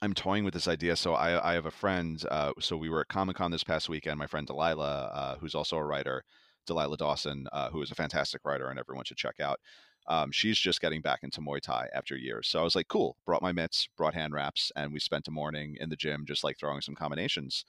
i'm 0.02 0.14
toying 0.14 0.44
with 0.44 0.54
this 0.54 0.68
idea 0.68 0.96
so 0.96 1.14
i 1.14 1.50
i 1.50 1.54
have 1.54 1.66
a 1.66 1.70
friend 1.70 2.24
uh 2.30 2.52
so 2.60 2.76
we 2.76 2.88
were 2.88 3.00
at 3.02 3.08
comic-con 3.08 3.50
this 3.50 3.64
past 3.64 3.88
weekend 3.88 4.18
my 4.18 4.26
friend 4.26 4.46
delilah 4.46 5.10
uh 5.12 5.38
who's 5.38 5.54
also 5.54 5.76
a 5.76 5.84
writer 5.84 6.24
delilah 6.66 6.96
dawson 6.96 7.46
uh, 7.52 7.70
who 7.70 7.82
is 7.82 7.90
a 7.90 7.94
fantastic 7.94 8.44
writer 8.44 8.68
and 8.68 8.78
everyone 8.78 9.04
should 9.04 9.16
check 9.16 9.40
out 9.40 9.60
um, 10.06 10.30
she's 10.32 10.58
just 10.58 10.82
getting 10.82 11.00
back 11.00 11.20
into 11.22 11.40
Muay 11.40 11.62
Thai 11.62 11.88
after 11.94 12.14
years. 12.14 12.46
So 12.48 12.60
I 12.60 12.62
was 12.62 12.74
like, 12.74 12.88
cool, 12.88 13.16
brought 13.24 13.40
my 13.40 13.52
mitts, 13.52 13.88
brought 13.96 14.12
hand 14.12 14.34
wraps, 14.34 14.70
and 14.76 14.92
we 14.92 15.00
spent 15.00 15.28
a 15.28 15.30
morning 15.30 15.78
in 15.80 15.88
the 15.88 15.96
gym 15.96 16.26
just 16.26 16.44
like 16.44 16.58
throwing 16.58 16.82
some 16.82 16.94
combinations 16.94 17.64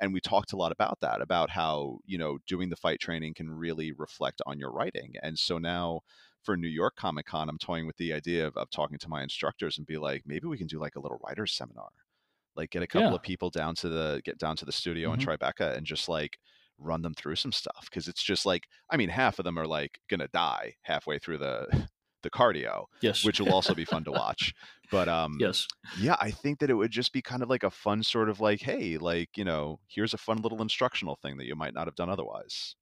and 0.00 0.12
we 0.12 0.20
talked 0.20 0.52
a 0.52 0.56
lot 0.56 0.72
about 0.72 0.98
that 1.00 1.20
about 1.20 1.50
how 1.50 1.98
you 2.06 2.16
know 2.16 2.38
doing 2.46 2.68
the 2.70 2.76
fight 2.76 3.00
training 3.00 3.34
can 3.34 3.50
really 3.50 3.92
reflect 3.92 4.40
on 4.46 4.58
your 4.58 4.72
writing 4.72 5.14
and 5.22 5.38
so 5.38 5.58
now 5.58 6.00
for 6.42 6.56
new 6.56 6.68
york 6.68 6.96
comic 6.96 7.26
con 7.26 7.48
i'm 7.48 7.58
toying 7.58 7.86
with 7.86 7.96
the 7.96 8.12
idea 8.12 8.46
of, 8.46 8.56
of 8.56 8.70
talking 8.70 8.98
to 8.98 9.08
my 9.08 9.22
instructors 9.22 9.78
and 9.78 9.86
be 9.86 9.98
like 9.98 10.22
maybe 10.26 10.46
we 10.46 10.58
can 10.58 10.66
do 10.66 10.78
like 10.78 10.96
a 10.96 11.00
little 11.00 11.20
writers 11.24 11.52
seminar. 11.52 11.90
Like 12.56 12.70
get 12.70 12.82
a 12.82 12.86
couple 12.86 13.14
yeah, 13.14 13.16
of 13.16 13.22
people 13.22 13.50
down 13.50 13.74
to 13.76 13.88
the 13.88 14.20
get 14.24 14.38
down 14.38 14.56
to 14.56 14.64
the 14.64 14.72
studio 14.72 15.12
in 15.12 15.18
hmm 15.18 15.20
tribeca 15.20 15.76
and 15.76 15.86
just 15.86 16.08
like 16.08 16.38
run 16.78 17.02
them 17.02 17.14
through 17.14 17.36
some 17.36 17.52
stuff 17.52 17.86
because 17.88 18.08
it's 18.08 18.22
just 18.22 18.46
like 18.46 18.66
i 18.90 18.96
mean 18.96 19.08
half 19.10 19.38
of 19.38 19.44
them 19.44 19.58
are 19.58 19.66
like 19.66 20.00
gonna 20.08 20.28
die 20.28 20.74
halfway 20.82 21.18
through 21.18 21.38
the 21.38 21.88
the 22.22 22.30
cardio 22.30 22.86
yes, 23.00 23.22
which 23.22 23.38
will 23.40 23.52
also 23.52 23.74
be 23.74 23.84
fun 23.84 24.02
to 24.04 24.12
watch. 24.12 24.54
But 24.90 25.08
um 25.08 25.54
yes. 25.54 25.66
yeah, 25.92 26.16
I 26.20 26.30
think 26.30 26.60
that 26.60 26.70
it 26.70 26.74
would 26.74 26.90
just 26.92 27.12
be 27.12 27.20
kind 27.22 27.42
of 27.42 27.48
like 27.50 27.64
a 27.64 27.70
fun 27.70 28.02
sort 28.04 28.28
of 28.30 28.38
like, 28.40 28.60
hey, 28.60 28.96
like, 28.96 29.36
you 29.36 29.42
know, 29.44 29.80
here's 29.88 30.14
a 30.14 30.18
fun 30.18 30.38
little 30.38 30.62
instructional 30.62 31.16
thing 31.16 31.36
that 31.38 31.46
you 31.46 31.56
might 31.56 31.74
not 31.74 31.88
have 31.88 31.96
done 31.96 32.08
otherwise. 32.08 32.76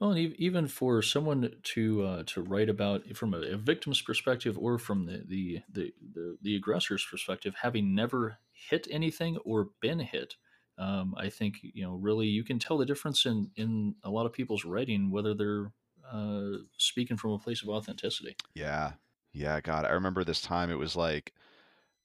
Well, 0.00 0.10
and 0.12 0.26
ev- 0.26 0.34
even 0.38 0.66
for 0.68 1.00
someone 1.02 1.54
to 1.62 2.02
uh, 2.02 2.22
to 2.26 2.42
write 2.42 2.68
about 2.68 3.06
from 3.16 3.34
a, 3.34 3.38
a 3.38 3.56
victim's 3.56 4.02
perspective 4.02 4.58
or 4.58 4.78
from 4.78 5.06
the, 5.06 5.22
the 5.26 5.62
the 5.72 5.94
the 6.12 6.38
the 6.42 6.56
aggressor's 6.56 7.04
perspective, 7.04 7.54
having 7.62 7.94
never 7.94 8.38
hit 8.52 8.86
anything 8.90 9.38
or 9.38 9.70
been 9.80 10.00
hit, 10.00 10.36
um, 10.78 11.14
I 11.16 11.30
think 11.30 11.58
you 11.62 11.84
know 11.84 11.94
really 11.94 12.26
you 12.26 12.44
can 12.44 12.58
tell 12.58 12.76
the 12.78 12.86
difference 12.86 13.24
in 13.24 13.50
in 13.56 13.94
a 14.02 14.10
lot 14.10 14.26
of 14.26 14.32
people's 14.32 14.64
writing 14.64 15.10
whether 15.10 15.34
they're 15.34 15.72
uh, 16.10 16.58
speaking 16.76 17.16
from 17.16 17.32
a 17.32 17.38
place 17.38 17.62
of 17.62 17.68
authenticity. 17.68 18.36
Yeah. 18.54 18.92
Yeah, 19.32 19.60
God. 19.60 19.84
I 19.84 19.90
remember 19.90 20.24
this 20.24 20.40
time 20.40 20.70
it 20.70 20.78
was 20.78 20.96
like 20.96 21.34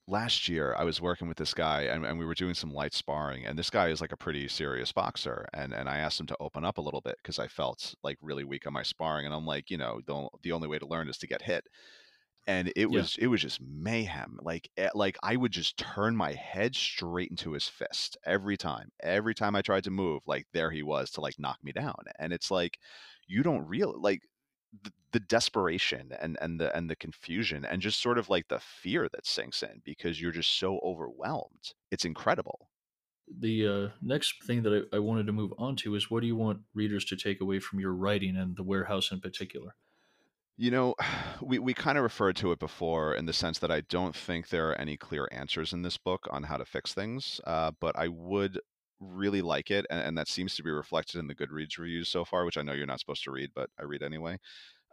last 0.08 0.48
year 0.50 0.76
I 0.78 0.84
was 0.84 1.00
working 1.00 1.28
with 1.28 1.38
this 1.38 1.54
guy 1.54 1.84
and, 1.84 2.06
and 2.06 2.20
we 2.20 2.26
were 2.26 2.34
doing 2.34 2.54
some 2.56 2.74
light 2.74 2.94
sparring 2.94 3.46
and 3.46 3.58
this 3.58 3.70
guy 3.70 3.90
is 3.90 4.02
like 4.02 4.12
a 4.12 4.18
pretty 4.18 4.48
serious 4.48 4.92
boxer 4.92 5.48
and 5.54 5.74
and 5.74 5.88
I 5.90 5.98
asked 6.00 6.20
him 6.20 6.26
to 6.28 6.38
open 6.40 6.66
up 6.66 6.78
a 6.78 6.82
little 6.82 7.02
bit 7.02 7.18
because 7.22 7.40
I 7.40 7.48
felt 7.48 7.94
like 8.04 8.18
really 8.22 8.44
weak 8.44 8.68
on 8.68 8.74
my 8.74 8.84
sparring 8.84 9.26
and 9.26 9.34
I'm 9.36 9.46
like, 9.46 9.70
you 9.70 9.78
know, 9.78 10.02
the, 10.06 10.28
the 10.44 10.52
only 10.52 10.68
way 10.68 10.80
to 10.80 10.88
learn 10.88 11.10
is 11.10 11.18
to 11.20 11.28
get 11.28 11.42
hit. 11.44 11.66
and 12.48 12.74
it 12.76 12.88
Yeah, 12.88 13.08
was 13.08 13.18
it 13.20 13.28
was 13.28 13.42
just 13.42 13.62
mayhem 13.62 14.40
like 14.42 14.70
eh, 14.78 14.90
like 14.96 15.18
i 15.24 15.36
would 15.36 15.52
just 15.52 15.78
turn 15.78 16.16
my 16.16 16.34
head 16.34 16.76
straight 16.76 17.30
into 17.30 17.54
his 17.54 17.68
fist 17.70 18.18
every 18.26 18.58
time 18.58 18.90
every 19.02 19.36
time 19.36 19.56
i 19.56 19.62
tried 19.62 19.84
to 19.84 19.92
move 19.92 20.24
like 20.28 20.46
there 20.54 20.72
he 20.72 20.84
was 20.84 21.12
to 21.12 21.22
like 21.22 21.40
knock 21.40 21.60
me 21.64 21.72
down 21.72 21.96
and 22.20 22.34
it's 22.34 22.52
like 22.52 22.80
you 23.28 23.44
don't 23.44 23.68
real 23.68 23.94
like 24.02 24.22
the, 24.84 24.92
the 25.12 25.20
desperation 25.20 26.12
and 26.20 26.38
and 26.42 26.60
the 26.60 26.76
and 26.76 26.90
the 26.90 26.96
confusion 26.96 27.66
and 27.66 27.82
just 27.82 28.02
sort 28.02 28.18
of 28.18 28.30
like 28.30 28.48
the 28.48 28.60
fear 28.60 29.10
that 29.12 29.26
sinks 29.26 29.64
in 29.64 29.82
because 29.84 30.22
you're 30.22 30.32
just 30.32 30.58
so 30.58 30.80
overwhelmed 30.84 31.74
it's 31.92 32.06
incredible 32.06 32.70
the 33.40 33.68
uh, 33.68 33.88
next 34.02 34.44
thing 34.44 34.64
that 34.64 34.88
I, 34.92 34.96
I 34.98 35.00
wanted 35.00 35.28
to 35.28 35.34
move 35.34 35.54
on 35.58 35.76
to 35.78 35.96
is 35.96 36.10
what 36.10 36.22
do 36.22 36.28
you 36.28 36.36
want 36.36 36.62
readers 36.74 37.06
to 37.06 37.16
take 37.16 37.42
away 37.42 37.60
from 37.60 37.80
your 37.80 37.94
writing 37.94 38.36
and 38.36 38.56
the 38.56 38.64
warehouse 38.64 39.12
in 39.12 39.22
particular? 39.22 39.76
You 40.58 40.72
know, 40.72 40.96
we, 41.42 41.60
we 41.60 41.74
kind 41.74 41.98
of 41.98 42.04
referred 42.04 42.36
to 42.38 42.52
it 42.52 42.60
before 42.60 43.14
in 43.16 43.26
the 43.26 43.34
sense 43.34 43.60
that 43.60 43.72
I 43.72 43.82
don't 43.82 44.16
think 44.16 44.50
there 44.50 44.70
are 44.70 44.80
any 44.80 44.98
clear 44.98 45.28
answers 45.32 45.74
in 45.74 45.82
this 45.82 45.98
book 45.98 46.28
on 46.32 46.44
how 46.44 46.58
to 46.58 46.66
fix 46.66 46.94
things, 46.94 47.40
uh, 47.46 47.72
but 47.80 47.98
I 47.98 48.08
would 48.08 48.60
really 49.02 49.42
like 49.42 49.72
it, 49.72 49.86
and, 49.90 50.02
and 50.02 50.18
that 50.20 50.30
seems 50.30 50.56
to 50.56 50.64
be 50.64 50.72
reflected 50.72 51.20
in 51.20 51.28
the 51.28 51.36
Goodreads 51.36 51.78
reviews 51.80 52.10
so 52.10 52.26
far, 52.26 52.46
which 52.46 52.58
I 52.58 52.64
know 52.64 52.74
you're 52.74 52.86
not 52.88 53.02
supposed 53.02 53.24
to 53.26 53.32
read, 53.32 53.52
but 53.56 53.70
I 53.80 53.84
read 53.84 54.04
anyway. 54.04 54.40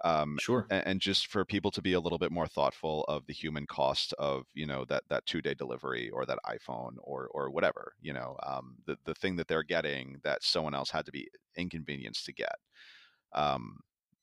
Um, 0.05 0.39
Sure. 0.39 0.71
and, 0.71 0.87
and 0.87 1.01
just 1.01 1.27
for 1.29 1.45
people 1.45 1.71
to 1.73 1.83
be 1.83 1.93
a 1.93 2.01
little 2.01 2.19
bit 2.19 2.33
more 2.33 2.47
thoughtful 2.49 3.05
of 3.09 3.27
the 3.27 3.33
human 3.35 3.67
cost 3.67 4.13
of 4.15 4.47
you 4.55 4.67
know 4.67 4.85
that 4.87 5.05
that 5.09 5.27
two 5.27 5.43
day 5.43 5.55
delivery 5.55 6.11
or 6.11 6.27
that 6.27 6.39
iPhone 6.47 6.97
or 7.01 7.29
or 7.29 7.51
whatever 7.51 7.95
you 8.01 8.13
know 8.13 8.37
um, 8.45 8.79
the 8.87 8.99
the 9.05 9.15
thing 9.15 9.37
that 9.37 9.49
they're 9.49 9.63
getting 9.65 10.21
that 10.25 10.43
someone 10.45 10.75
else 10.75 10.91
had 10.91 11.07
to 11.07 11.13
be 11.13 11.29
inconvenienced 11.57 12.27
to 12.27 12.33
get. 12.33 12.57
Um, 13.33 13.81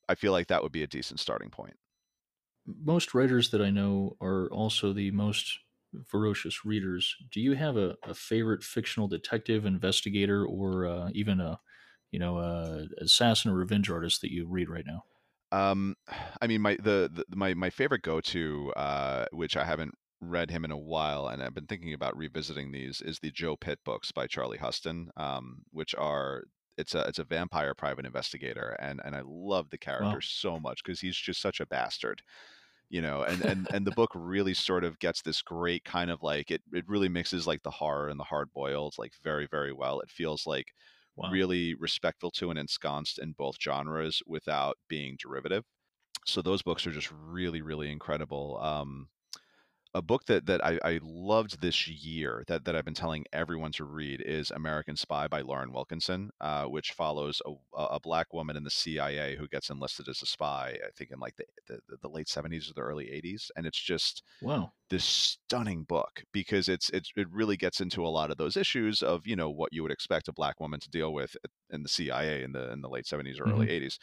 I 0.10 0.16
feel 0.16 0.32
like 0.34 0.48
that 0.48 0.64
would 0.64 0.72
be 0.74 0.84
a 0.84 0.88
decent 0.88 1.20
starting 1.20 1.52
point. 1.52 1.78
most 2.66 3.14
writers 3.14 3.52
that 3.52 3.62
I 3.62 3.70
know 3.70 4.18
are 4.22 4.48
also 4.52 4.94
the 4.94 5.12
most 5.12 5.60
ferocious 6.04 6.66
readers. 6.66 7.16
Do 7.32 7.42
you 7.42 7.54
have 7.54 7.78
a, 7.78 7.98
a 8.04 8.14
favorite 8.14 8.64
fictional 8.64 9.08
detective, 9.08 9.66
investigator, 9.66 10.46
or 10.46 10.86
uh, 10.86 11.10
even 11.14 11.40
a 11.40 11.60
you 12.12 12.20
know 12.20 12.38
a 12.40 12.88
assassin 13.00 13.52
or 13.52 13.56
revenge 13.56 13.90
artist 13.90 14.22
that 14.22 14.32
you 14.32 14.48
read 14.48 14.70
right 14.70 14.86
now? 14.86 15.04
Um, 15.52 15.96
I 16.42 16.48
mean, 16.48 16.62
my 16.62 16.76
the, 16.78 17.10
the 17.30 17.36
my 17.36 17.54
my 17.54 17.70
favorite 17.70 18.02
go 18.02 18.22
to, 18.22 18.74
uh, 18.76 19.26
which 19.32 19.56
I 19.58 19.66
haven't 19.66 19.94
read 20.22 20.50
him 20.50 20.66
in 20.66 20.72
a 20.72 20.78
while, 20.78 21.28
and 21.28 21.44
I've 21.44 21.54
been 21.54 21.68
thinking 21.68 21.94
about 21.94 22.18
revisiting 22.18 22.72
these, 22.72 23.02
is 23.02 23.20
the 23.20 23.32
Joe 23.32 23.56
Pitt 23.58 23.80
books 23.84 24.12
by 24.12 24.28
Charlie 24.28 24.58
Huston, 24.58 25.10
um, 25.18 25.64
which 25.72 25.94
are 25.96 26.44
it's 26.78 26.96
a 26.96 27.02
it's 27.08 27.20
a 27.20 27.24
vampire 27.24 27.74
private 27.76 28.06
investigator, 28.06 28.76
and 28.80 29.02
and 29.06 29.16
I 29.16 29.22
love 29.26 29.70
the 29.70 29.78
character 29.78 30.22
Wow. 30.22 30.22
so 30.22 30.60
much 30.60 30.84
because 30.84 31.00
he's 31.02 31.18
just 31.18 31.42
such 31.42 31.60
a 31.60 31.66
bastard. 31.68 32.22
You 32.96 33.02
know 33.02 33.24
and 33.24 33.42
and 33.44 33.68
and 33.74 33.86
the 33.88 33.92
book 33.92 34.12
really 34.16 34.54
sort 34.54 34.84
of 34.86 35.00
gets 35.00 35.22
this 35.22 35.42
great 35.42 35.84
kind 35.84 36.10
of 36.12 36.24
like 36.24 36.52
it 36.52 36.62
it 36.74 36.86
really 36.88 37.10
mixes 37.10 37.48
like 37.48 37.62
the 37.64 37.72
horror 37.72 38.10
and 38.10 38.20
the 38.20 38.24
hard 38.24 38.52
boiled 38.54 38.96
like 38.98 39.14
very 39.24 39.48
very 39.48 39.74
well. 39.74 40.00
It 40.02 40.10
feels 40.10 40.48
like 40.48 40.74
wow. 41.16 41.30
really 41.32 41.76
respectful 41.76 42.32
to 42.32 42.50
and 42.52 42.60
ensconced 42.60 43.20
in 43.20 43.34
both 43.34 43.58
genres 43.62 44.22
without 44.28 44.78
being 44.88 45.18
derivative. 45.20 45.66
So 46.26 46.42
those 46.42 46.64
books 46.64 46.88
are 46.88 46.92
just 46.92 47.12
really 47.12 47.62
really 47.62 47.92
incredible. 47.92 48.60
Um 48.62 49.10
a 49.96 50.02
book 50.02 50.26
that 50.26 50.46
that 50.46 50.64
I, 50.64 50.78
I, 50.84 51.00
loved 51.02 51.62
this 51.62 51.88
year 51.88 52.44
that 52.48 52.66
that 52.66 52.76
I've 52.76 52.84
been 52.84 52.94
telling 52.94 53.24
everyone 53.32 53.72
to 53.74 53.86
read 53.86 54.22
is 54.22 54.52
American 54.52 54.98
Spy 54.98 55.28
by 55.30 55.40
Lauren 55.40 55.72
Wilkinson, 55.72 56.32
uh, 56.42 56.66
which 56.66 56.92
follows 56.92 57.42
a, 57.46 57.54
a, 57.78 58.00
black 58.02 58.34
woman 58.34 58.58
in 58.58 58.66
the 58.66 58.70
CIA 58.70 59.38
who 59.38 59.48
gets 59.48 59.70
enlisted 59.70 60.10
as 60.10 60.22
a 60.22 60.26
spy. 60.26 60.78
I 60.86 60.92
think 60.98 61.12
in 61.12 61.20
like 61.20 61.38
the 61.38 61.46
the, 61.68 61.98
the 62.02 62.10
late 62.10 62.28
seventies 62.28 62.70
or 62.70 62.74
the 62.74 62.82
early 62.82 63.10
eighties, 63.10 63.50
and 63.56 63.66
it's 63.66 63.82
just 63.82 64.22
wow 64.42 64.74
this 64.90 65.04
stunning 65.04 65.84
book 65.84 66.24
because 66.32 66.70
it's 66.70 66.90
it's 66.90 67.12
it 67.16 67.28
really 67.32 67.58
gets 67.58 67.82
into 67.82 68.06
a 68.06 68.10
lot 68.10 68.30
of 68.30 68.38
those 68.38 68.56
issues 68.58 69.02
of 69.02 69.26
you 69.26 69.36
know 69.36 69.50
what 69.50 69.74
you 69.74 69.82
would 69.82 69.92
expect 69.92 70.28
a 70.28 70.34
black 70.34 70.60
woman 70.60 70.80
to 70.80 70.90
deal 70.90 71.14
with 71.14 71.36
in 71.72 71.84
the 71.84 71.90
CIA 71.90 72.44
in 72.44 72.52
the 72.52 72.72
in 72.72 72.82
the 72.82 72.90
late 72.90 73.08
seventies 73.08 73.40
or 73.40 73.46
mm-hmm. 73.46 73.54
early 73.54 73.70
eighties. 73.72 73.98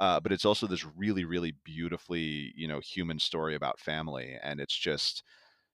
Uh, 0.00 0.20
but 0.20 0.32
it's 0.32 0.44
also 0.44 0.66
this 0.66 0.84
really, 0.96 1.24
really 1.24 1.54
beautifully, 1.64 2.52
you 2.56 2.66
know, 2.66 2.80
human 2.80 3.18
story 3.18 3.54
about 3.54 3.78
family, 3.78 4.36
and 4.42 4.60
it's 4.60 4.76
just, 4.76 5.22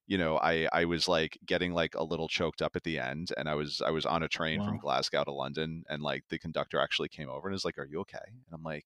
you 0.07 0.19
know, 0.19 0.39
I 0.39 0.69
I 0.73 0.85
was 0.85 1.09
like 1.09 1.39
getting 1.47 1.73
like 1.73 1.95
a 1.95 2.05
little 2.05 2.29
choked 2.29 2.61
up 2.61 2.77
at 2.77 2.83
the 2.83 2.99
end, 2.99 3.33
and 3.39 3.49
I 3.49 3.55
was 3.55 3.81
I 3.85 3.91
was 3.91 4.05
on 4.05 4.23
a 4.23 4.29
train 4.29 4.61
wow. 4.61 4.67
from 4.67 4.79
Glasgow 4.79 5.25
to 5.25 5.33
London, 5.33 5.85
and 5.89 6.03
like 6.03 6.25
the 6.29 6.39
conductor 6.39 6.81
actually 6.81 7.09
came 7.09 7.31
over 7.31 7.49
and 7.49 7.55
was 7.55 7.65
like, 7.65 7.79
"Are 7.79 7.87
you 7.87 8.01
okay?" 8.01 8.19
And 8.27 8.53
I'm 8.53 8.63
like, 8.63 8.85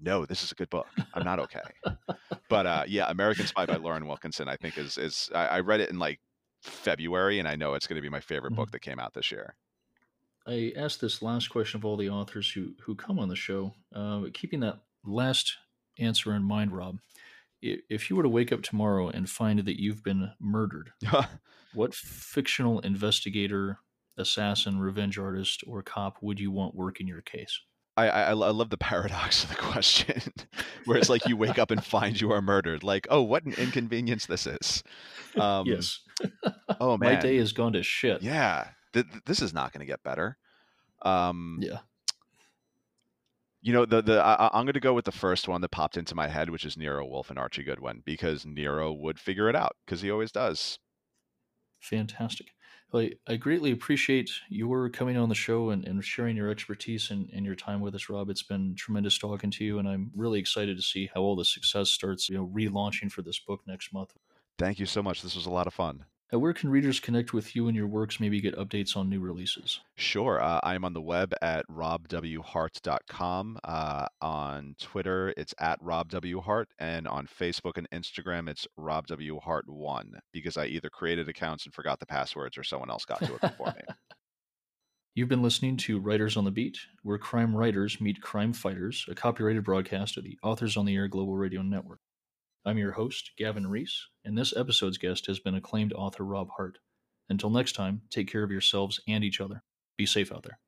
"No, 0.00 0.24
this 0.24 0.44
is 0.44 0.52
a 0.52 0.54
good 0.54 0.70
book. 0.70 0.86
I'm 1.14 1.24
not 1.24 1.40
okay." 1.40 1.60
but 2.48 2.66
uh, 2.66 2.84
yeah, 2.86 3.10
American 3.10 3.46
Spy 3.46 3.66
by 3.66 3.76
Lauren 3.76 4.06
Wilkinson, 4.06 4.48
I 4.48 4.56
think 4.56 4.78
is 4.78 4.98
is 4.98 5.30
I, 5.34 5.46
I 5.46 5.60
read 5.60 5.80
it 5.80 5.90
in 5.90 5.98
like 5.98 6.20
February, 6.62 7.40
and 7.40 7.48
I 7.48 7.56
know 7.56 7.74
it's 7.74 7.88
going 7.88 7.96
to 7.96 8.02
be 8.02 8.08
my 8.08 8.20
favorite 8.20 8.50
mm-hmm. 8.50 8.60
book 8.60 8.70
that 8.70 8.80
came 8.80 9.00
out 9.00 9.14
this 9.14 9.32
year. 9.32 9.56
I 10.48 10.72
asked 10.76 11.00
this 11.00 11.20
last 11.20 11.50
question 11.50 11.78
of 11.78 11.84
all 11.84 11.96
the 11.96 12.08
authors 12.08 12.50
who 12.50 12.72
who 12.82 12.94
come 12.94 13.18
on 13.18 13.28
the 13.28 13.36
show, 13.36 13.74
uh, 13.94 14.22
keeping 14.32 14.60
that 14.60 14.80
last 15.04 15.56
answer 15.98 16.34
in 16.34 16.42
mind, 16.42 16.72
Rob. 16.72 16.98
If 17.60 18.08
you 18.08 18.16
were 18.16 18.22
to 18.22 18.28
wake 18.28 18.52
up 18.52 18.62
tomorrow 18.62 19.08
and 19.08 19.28
find 19.28 19.58
that 19.58 19.80
you've 19.80 20.04
been 20.04 20.30
murdered, 20.40 20.92
what 21.74 21.92
fictional 21.92 22.78
investigator, 22.80 23.80
assassin, 24.16 24.78
revenge 24.78 25.18
artist, 25.18 25.64
or 25.66 25.82
cop 25.82 26.18
would 26.22 26.38
you 26.38 26.52
want 26.52 26.76
work 26.76 27.00
in 27.00 27.08
your 27.08 27.20
case? 27.20 27.60
I, 27.96 28.08
I, 28.08 28.22
I 28.30 28.32
love 28.32 28.70
the 28.70 28.78
paradox 28.78 29.42
of 29.42 29.50
the 29.50 29.56
question, 29.56 30.22
where 30.84 30.96
it's 30.96 31.08
like 31.08 31.26
you 31.26 31.36
wake 31.36 31.58
up 31.58 31.72
and 31.72 31.84
find 31.84 32.18
you 32.18 32.30
are 32.30 32.40
murdered. 32.40 32.84
Like, 32.84 33.08
oh, 33.10 33.22
what 33.22 33.44
an 33.44 33.54
inconvenience 33.54 34.26
this 34.26 34.46
is. 34.46 34.84
Um, 35.34 35.66
yes. 35.66 35.98
oh 36.80 36.96
man, 36.96 37.14
my 37.14 37.20
day 37.20 37.38
has 37.38 37.52
gone 37.52 37.72
to 37.72 37.82
shit. 37.82 38.22
Yeah, 38.22 38.68
th- 38.92 39.06
this 39.26 39.42
is 39.42 39.52
not 39.52 39.72
going 39.72 39.80
to 39.80 39.90
get 39.90 40.02
better. 40.02 40.36
Um, 41.02 41.58
yeah. 41.60 41.78
You 43.60 43.72
know, 43.72 43.84
the 43.84 44.00
the 44.00 44.20
I, 44.24 44.58
am 44.58 44.66
going 44.66 44.74
to 44.74 44.80
go 44.80 44.94
with 44.94 45.04
the 45.04 45.12
first 45.12 45.48
one 45.48 45.60
that 45.62 45.70
popped 45.70 45.96
into 45.96 46.14
my 46.14 46.28
head, 46.28 46.48
which 46.48 46.64
is 46.64 46.76
Nero 46.76 47.04
Wolfe 47.04 47.30
and 47.30 47.38
Archie 47.38 47.64
Goodwin, 47.64 48.02
because 48.04 48.46
Nero 48.46 48.92
would 48.92 49.18
figure 49.18 49.48
it 49.48 49.56
out 49.56 49.76
because 49.84 50.00
he 50.00 50.10
always 50.10 50.30
does. 50.30 50.78
Fantastic. 51.80 52.48
Well, 52.90 53.08
I 53.26 53.36
greatly 53.36 53.70
appreciate 53.70 54.30
your 54.48 54.88
coming 54.88 55.18
on 55.18 55.28
the 55.28 55.34
show 55.34 55.70
and, 55.70 55.86
and 55.86 56.02
sharing 56.02 56.36
your 56.36 56.48
expertise 56.48 57.10
and, 57.10 57.28
and, 57.34 57.44
your 57.44 57.54
time 57.54 57.80
with 57.80 57.94
us, 57.94 58.08
Rob. 58.08 58.30
It's 58.30 58.42
been 58.42 58.74
tremendous 58.76 59.18
talking 59.18 59.50
to 59.50 59.64
you, 59.64 59.78
and 59.78 59.86
I'm 59.86 60.10
really 60.16 60.40
excited 60.40 60.76
to 60.76 60.82
see 60.82 61.10
how 61.12 61.20
all 61.20 61.36
the 61.36 61.44
success 61.44 61.90
starts, 61.90 62.30
you 62.30 62.36
know, 62.36 62.46
relaunching 62.46 63.12
for 63.12 63.20
this 63.20 63.38
book 63.40 63.60
next 63.66 63.92
month. 63.92 64.14
Thank 64.56 64.78
you 64.78 64.86
so 64.86 65.02
much. 65.02 65.20
This 65.20 65.36
was 65.36 65.44
a 65.44 65.50
lot 65.50 65.66
of 65.66 65.74
fun. 65.74 66.06
Where 66.30 66.52
can 66.52 66.68
readers 66.68 67.00
connect 67.00 67.32
with 67.32 67.56
you 67.56 67.68
and 67.68 67.76
your 67.76 67.86
works, 67.86 68.20
maybe 68.20 68.38
get 68.42 68.54
updates 68.56 68.98
on 68.98 69.08
new 69.08 69.18
releases? 69.18 69.80
Sure. 69.96 70.42
Uh, 70.42 70.60
I'm 70.62 70.84
on 70.84 70.92
the 70.92 71.00
web 71.00 71.32
at 71.40 71.66
robwhart.com. 71.68 73.58
Uh, 73.64 74.06
on 74.20 74.74
Twitter, 74.78 75.32
it's 75.38 75.54
at 75.58 75.82
robwhart. 75.82 76.66
And 76.78 77.08
on 77.08 77.26
Facebook 77.26 77.78
and 77.78 77.88
Instagram, 77.90 78.50
it's 78.50 78.66
robwhart1 78.78 80.18
because 80.30 80.58
I 80.58 80.66
either 80.66 80.90
created 80.90 81.30
accounts 81.30 81.64
and 81.64 81.72
forgot 81.72 81.98
the 81.98 82.06
passwords 82.06 82.58
or 82.58 82.62
someone 82.62 82.90
else 82.90 83.06
got 83.06 83.20
to 83.20 83.34
it 83.34 83.40
before 83.40 83.68
me. 83.68 83.82
You've 85.14 85.28
been 85.28 85.42
listening 85.42 85.78
to 85.78 85.98
Writers 85.98 86.36
on 86.36 86.44
the 86.44 86.50
Beat, 86.50 86.78
where 87.02 87.18
crime 87.18 87.56
writers 87.56 88.00
meet 88.00 88.20
crime 88.20 88.52
fighters, 88.52 89.04
a 89.08 89.14
copyrighted 89.14 89.64
broadcast 89.64 90.16
of 90.18 90.24
the 90.24 90.38
Authors 90.42 90.76
on 90.76 90.84
the 90.84 90.94
Air 90.94 91.08
Global 91.08 91.36
Radio 91.36 91.62
Network. 91.62 91.98
I'm 92.64 92.78
your 92.78 92.92
host, 92.92 93.30
Gavin 93.38 93.66
Reese, 93.68 94.08
and 94.24 94.36
this 94.36 94.54
episode's 94.56 94.98
guest 94.98 95.26
has 95.26 95.38
been 95.38 95.54
acclaimed 95.54 95.92
author 95.92 96.24
Rob 96.24 96.48
Hart. 96.56 96.78
Until 97.28 97.50
next 97.50 97.72
time, 97.72 98.02
take 98.10 98.30
care 98.30 98.42
of 98.42 98.50
yourselves 98.50 99.00
and 99.06 99.22
each 99.24 99.40
other. 99.40 99.62
Be 99.96 100.06
safe 100.06 100.32
out 100.32 100.42
there. 100.42 100.58